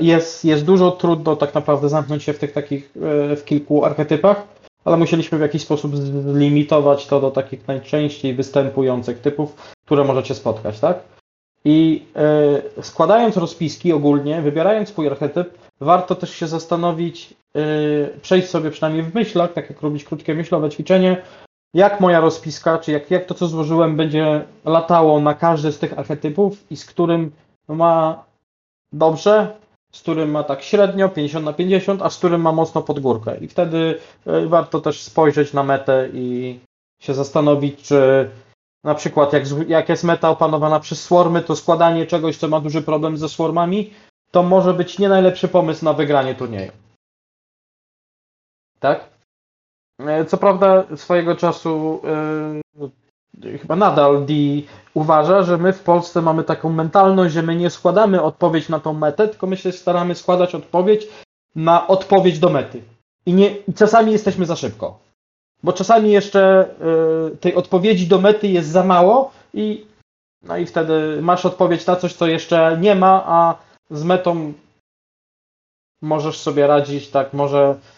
jest, 0.00 0.44
jest 0.44 0.64
dużo, 0.64 0.90
trudno 0.90 1.36
tak 1.36 1.54
naprawdę 1.54 1.88
zamknąć 1.88 2.22
się 2.22 2.32
w 2.32 2.38
tych 2.38 2.52
takich, 2.52 2.90
w 3.36 3.42
kilku 3.44 3.84
archetypach, 3.84 4.46
ale 4.84 4.96
musieliśmy 4.96 5.38
w 5.38 5.40
jakiś 5.40 5.62
sposób 5.62 5.96
zlimitować 5.96 7.06
to 7.06 7.20
do 7.20 7.30
takich 7.30 7.68
najczęściej 7.68 8.34
występujących 8.34 9.20
typów, 9.20 9.74
które 9.86 10.04
możecie 10.04 10.34
spotkać, 10.34 10.80
tak? 10.80 10.98
I 11.64 12.02
y, 12.78 12.82
składając 12.82 13.36
rozpiski 13.36 13.92
ogólnie, 13.92 14.42
wybierając 14.42 14.88
swój 14.88 15.06
archetyp, 15.06 15.58
warto 15.80 16.14
też 16.14 16.30
się 16.30 16.46
zastanowić, 16.46 17.34
przejść 18.22 18.48
sobie 18.48 18.70
przynajmniej 18.70 19.02
w 19.02 19.14
myślach, 19.14 19.52
tak 19.52 19.70
jak 19.70 19.82
robić 19.82 20.04
krótkie 20.04 20.34
myślowe 20.34 20.70
ćwiczenie, 20.70 21.22
jak 21.74 22.00
moja 22.00 22.20
rozpiska, 22.20 22.78
czy 22.78 22.92
jak, 22.92 23.10
jak 23.10 23.24
to, 23.24 23.34
co 23.34 23.46
złożyłem, 23.46 23.96
będzie 23.96 24.44
latało 24.64 25.20
na 25.20 25.34
każdy 25.34 25.72
z 25.72 25.78
tych 25.78 25.98
archetypów 25.98 26.70
i 26.70 26.76
z 26.76 26.84
którym 26.84 27.32
ma 27.68 28.24
dobrze, 28.92 29.56
z 29.92 30.00
którym 30.00 30.30
ma 30.30 30.42
tak 30.42 30.62
średnio, 30.62 31.08
50 31.08 31.44
na 31.44 31.52
50, 31.52 32.02
a 32.02 32.10
z 32.10 32.18
którym 32.18 32.40
ma 32.40 32.52
mocno 32.52 32.82
pod 32.82 33.00
górkę. 33.00 33.38
I 33.38 33.48
wtedy 33.48 34.00
warto 34.46 34.80
też 34.80 35.02
spojrzeć 35.02 35.52
na 35.52 35.62
metę 35.62 36.08
i 36.12 36.58
się 37.00 37.14
zastanowić, 37.14 37.82
czy 37.82 38.30
na 38.84 38.94
przykład 38.94 39.32
jak, 39.32 39.44
jak 39.68 39.88
jest 39.88 40.04
meta 40.04 40.30
opanowana 40.30 40.80
przez 40.80 41.04
swarmy, 41.04 41.42
to 41.42 41.56
składanie 41.56 42.06
czegoś, 42.06 42.36
co 42.36 42.48
ma 42.48 42.60
duży 42.60 42.82
problem 42.82 43.16
ze 43.16 43.28
swarmami, 43.28 43.90
to 44.30 44.42
może 44.42 44.74
być 44.74 44.98
nie 44.98 45.08
najlepszy 45.08 45.48
pomysł 45.48 45.84
na 45.84 45.92
wygranie 45.92 46.34
turnieju. 46.34 46.72
Tak? 48.80 49.17
Co 50.26 50.36
prawda 50.36 50.84
swojego 50.96 51.36
czasu 51.36 52.02
yy, 53.42 53.58
chyba 53.58 53.76
nadal 53.76 54.24
D 54.24 54.34
uważa, 54.94 55.42
że 55.42 55.58
my 55.58 55.72
w 55.72 55.82
Polsce 55.82 56.22
mamy 56.22 56.44
taką 56.44 56.70
mentalność, 56.70 57.34
że 57.34 57.42
my 57.42 57.56
nie 57.56 57.70
składamy 57.70 58.22
odpowiedź 58.22 58.68
na 58.68 58.80
tą 58.80 58.92
metę, 58.94 59.28
tylko 59.28 59.46
my 59.46 59.56
się 59.56 59.72
staramy 59.72 60.14
składać 60.14 60.54
odpowiedź 60.54 61.08
na 61.54 61.86
odpowiedź 61.86 62.38
do 62.38 62.48
mety. 62.48 62.82
I, 63.26 63.32
nie, 63.32 63.50
i 63.50 63.74
czasami 63.74 64.12
jesteśmy 64.12 64.46
za 64.46 64.56
szybko. 64.56 64.98
Bo 65.62 65.72
czasami 65.72 66.10
jeszcze 66.10 66.68
yy, 67.30 67.36
tej 67.36 67.54
odpowiedzi 67.54 68.06
do 68.06 68.20
mety 68.20 68.48
jest 68.48 68.68
za 68.68 68.84
mało 68.84 69.30
i 69.54 69.86
no 70.42 70.56
i 70.56 70.66
wtedy 70.66 71.22
masz 71.22 71.46
odpowiedź 71.46 71.86
na 71.86 71.96
coś, 71.96 72.14
co 72.14 72.26
jeszcze 72.26 72.78
nie 72.80 72.94
ma, 72.94 73.24
a 73.26 73.54
z 73.90 74.04
metą 74.04 74.52
możesz 76.02 76.38
sobie 76.38 76.66
radzić 76.66 77.08
tak 77.08 77.32
może 77.32 77.58
e, 77.68 77.97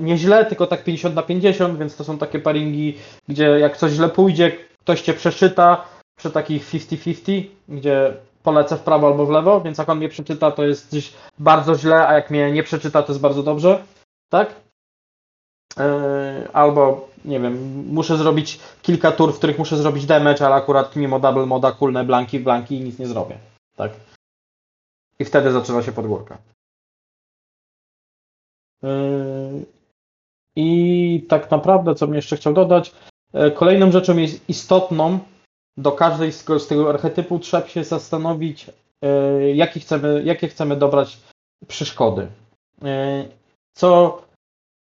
nieźle, 0.00 0.44
tylko 0.44 0.66
tak 0.66 0.84
50 0.84 1.14
na 1.14 1.22
50, 1.22 1.78
więc 1.78 1.96
to 1.96 2.04
są 2.04 2.18
takie 2.18 2.38
paringi, 2.38 2.98
gdzie 3.28 3.44
jak 3.44 3.76
coś 3.76 3.92
źle 3.92 4.08
pójdzie, 4.08 4.52
ktoś 4.80 5.00
cię 5.00 5.14
przeczyta 5.14 5.84
przy 6.16 6.30
takich 6.30 6.64
50-50, 6.64 7.44
gdzie 7.68 8.14
polecę 8.42 8.76
w 8.76 8.80
prawo 8.80 9.06
albo 9.06 9.26
w 9.26 9.30
lewo, 9.30 9.60
więc 9.60 9.78
jak 9.78 9.88
on 9.88 9.98
mnie 9.98 10.08
przeczyta, 10.08 10.50
to 10.50 10.64
jest 10.64 10.88
gdzieś 10.88 11.12
bardzo 11.38 11.78
źle, 11.78 12.08
a 12.08 12.14
jak 12.14 12.30
mnie 12.30 12.52
nie 12.52 12.62
przeczyta, 12.62 13.02
to 13.02 13.12
jest 13.12 13.20
bardzo 13.20 13.42
dobrze, 13.42 13.82
tak? 14.28 14.54
E, 15.78 16.48
albo, 16.52 17.08
nie 17.24 17.40
wiem, 17.40 17.84
muszę 17.86 18.16
zrobić 18.16 18.60
kilka 18.82 19.12
tur, 19.12 19.34
w 19.34 19.38
których 19.38 19.58
muszę 19.58 19.76
zrobić 19.76 20.06
damage, 20.06 20.46
ale 20.46 20.54
akurat 20.54 20.96
mimo 20.96 21.20
double 21.20 21.46
moda 21.46 21.72
kulne 21.72 22.04
blanki 22.04 22.40
blanki 22.40 22.76
i 22.76 22.80
nic 22.80 22.98
nie 22.98 23.06
zrobię, 23.06 23.38
tak? 23.76 23.92
I 25.18 25.24
wtedy 25.24 25.52
zaczyna 25.52 25.82
się 25.82 25.92
podgórka. 25.92 26.38
Yy, 28.82 29.64
I 30.56 31.26
tak 31.28 31.50
naprawdę, 31.50 31.94
co 31.94 32.06
bym 32.06 32.16
jeszcze 32.16 32.36
chciał 32.36 32.52
dodać, 32.52 32.92
yy, 33.34 33.50
kolejną 33.50 33.92
rzeczą 33.92 34.16
jest 34.16 34.48
istotną 34.48 35.18
do 35.76 35.92
każdej 35.92 36.32
z 36.32 36.44
z 36.44 36.66
tego 36.66 36.90
archetypu 36.90 37.38
trzeba 37.38 37.68
się 37.68 37.84
zastanowić, 37.84 38.66
yy, 39.02 39.54
jakie 39.54 39.80
chcemy, 39.80 40.22
jakie 40.24 40.48
chcemy 40.48 40.76
dobrać 40.76 41.18
przeszkody. 41.68 42.26
Co 43.74 44.22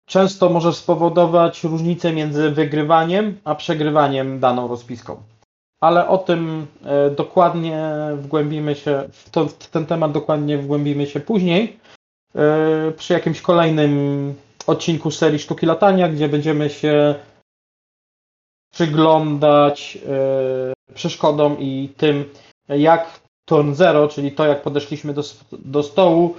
często 0.06 0.48
może 0.48 0.72
spowodować 0.72 1.64
różnicę 1.64 2.12
między 2.12 2.50
wygrywaniem 2.50 3.40
a 3.44 3.54
przegrywaniem 3.54 4.40
daną 4.40 4.68
rozpiską. 4.68 5.22
Ale 5.80 6.08
o 6.08 6.18
tym 6.18 6.66
dokładnie 7.16 7.92
wgłębimy 8.16 8.74
się, 8.74 9.04
w, 9.12 9.30
to, 9.30 9.46
w 9.46 9.70
ten 9.70 9.86
temat 9.86 10.12
dokładnie 10.12 10.58
wgłębimy 10.58 11.06
się 11.06 11.20
później 11.20 11.78
przy 12.96 13.12
jakimś 13.12 13.40
kolejnym 13.40 14.34
odcinku 14.66 15.10
serii 15.10 15.38
Sztuki 15.38 15.66
Latania, 15.66 16.08
gdzie 16.08 16.28
będziemy 16.28 16.70
się 16.70 17.14
przyglądać 18.74 19.98
przeszkodom 20.94 21.56
i 21.58 21.92
tym, 21.96 22.30
jak 22.68 23.20
turn 23.44 23.74
zero, 23.74 24.08
czyli 24.08 24.32
to, 24.32 24.46
jak 24.46 24.62
podeszliśmy 24.62 25.14
do, 25.14 25.22
do 25.52 25.82
stołu, 25.82 26.36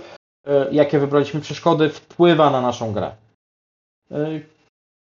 jakie 0.72 1.00
wybraliśmy 1.00 1.42
przeszkody, 1.42 1.90
wpływa 1.90 2.50
na 2.50 2.62
naszą 2.62 2.94
grę. 2.94 3.12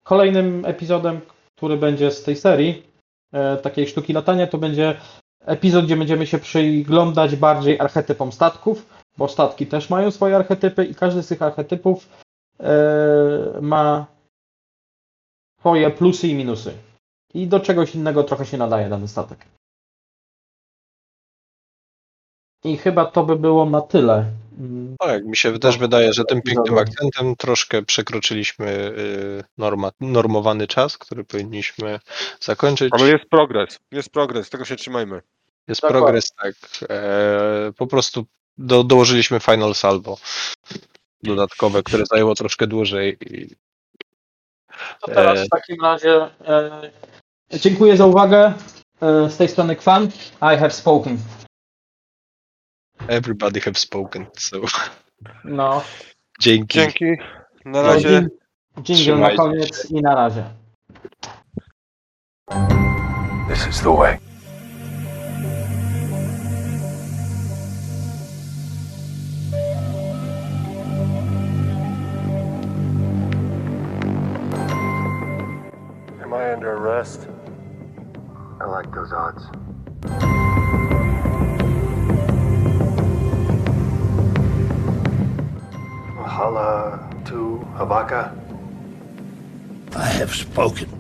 kolejnym 0.04 0.66
epizodem, 0.66 1.22
który 1.58 1.78
będzie 1.78 2.12
z 2.12 2.24
tej 2.24 2.36
serii, 2.36 2.84
e, 3.34 3.58
takiej 3.58 3.88
sztuki 3.88 4.14
latania, 4.14 4.48
to 4.48 4.58
będzie 4.58 4.96
epizod, 5.46 5.86
gdzie 5.86 5.98
będziemy 5.98 6.28
się 6.28 6.40
przyglądać 6.40 7.36
bardziej 7.36 7.80
archetypom 7.80 8.32
statków, 8.32 8.99
bo 9.18 9.28
statki 9.28 9.68
też 9.68 9.90
mają 9.90 10.12
swoje 10.12 10.36
archetypy 10.36 10.86
i 10.86 10.96
każdy 10.96 11.24
z 11.24 11.28
tych 11.28 11.42
archetypów 11.42 12.10
e, 12.60 13.60
ma 13.62 14.06
swoje 15.60 15.92
plusy 15.92 16.28
i 16.28 16.36
minusy. 16.36 16.74
I 17.34 17.48
do 17.48 17.60
czegoś 17.60 17.96
innego 17.96 18.24
trochę 18.24 18.46
się 18.46 18.58
nadaje 18.58 18.90
dany 18.90 19.08
statek. 19.08 19.46
I 22.64 22.78
chyba 22.78 23.06
to 23.06 23.24
by 23.24 23.36
było 23.36 23.66
na 23.66 23.82
tyle. 23.82 24.26
Tak, 25.00 25.26
mi 25.26 25.38
się 25.38 25.60
też 25.60 25.78
wydaje, 25.78 26.14
że 26.14 26.26
tym 26.26 26.42
pięknym 26.42 26.78
akcentem 26.78 27.36
troszkę 27.36 27.82
przekroczyliśmy 27.82 28.68
y, 28.70 29.44
norma, 29.58 29.92
normowany 30.00 30.68
czas, 30.68 30.98
który 30.98 31.24
powinniśmy 31.24 32.00
zakończyć. 32.40 32.94
Ale 32.94 33.10
jest 33.10 33.26
progres, 33.30 33.80
jest 33.92 34.10
progres, 34.10 34.50
tego 34.50 34.66
się 34.66 34.76
trzymajmy. 34.76 35.22
Jest 35.68 35.82
Dokładnie. 35.82 36.02
progres, 36.02 36.32
tak. 36.42 36.56
E, 36.90 37.72
po 37.78 37.88
prostu 37.88 38.26
do, 38.60 38.84
dołożyliśmy 38.84 39.40
final 39.40 39.76
salvo 39.76 40.18
dodatkowe, 41.24 41.84
które 41.84 42.06
zajęło 42.06 42.36
troszkę 42.36 42.68
dłużej. 42.68 43.18
I, 43.22 43.56
To 45.02 45.08
teraz 45.12 45.40
E, 45.40 45.46
w 45.46 45.50
takim 45.50 45.82
razie 45.82 46.30
e, 46.48 46.92
dziękuję 47.60 47.98
za 47.98 48.06
uwagę. 48.06 48.54
E, 49.02 49.30
z 49.30 49.38
tej 49.38 49.48
strony 49.48 49.76
Kwan. 49.76 50.06
I 50.42 50.58
have 50.58 50.72
spoken. 50.72 51.18
everybody 53.08 53.62
have 53.62 53.76
spoken. 53.80 54.26
So, 54.38 54.58
No. 55.44 55.84
dzięki. 56.40 56.80
Dzięki, 56.80 57.06
na 57.06 57.16
No, 57.66 57.82
razie. 57.84 58.28
Dżingiel 58.82 59.20
na 59.20 59.36
koniec 59.36 59.92
i 59.92 60.02
na 60.02 60.16
razie. 60.16 60.44
This 63.50 63.68
is 63.68 63.82
the 63.82 63.96
way. 63.96 64.29
Am 76.90 76.96
I 76.96 77.00
under 77.00 77.02
arrest? 77.02 77.28
I 78.60 78.66
like 78.66 78.92
those 78.94 79.14
odds. 79.14 79.44
Hala 86.18 87.00
to 87.26 87.68
Havaka? 87.76 88.36
I 89.96 90.06
have 90.06 90.34
spoken. 90.34 90.99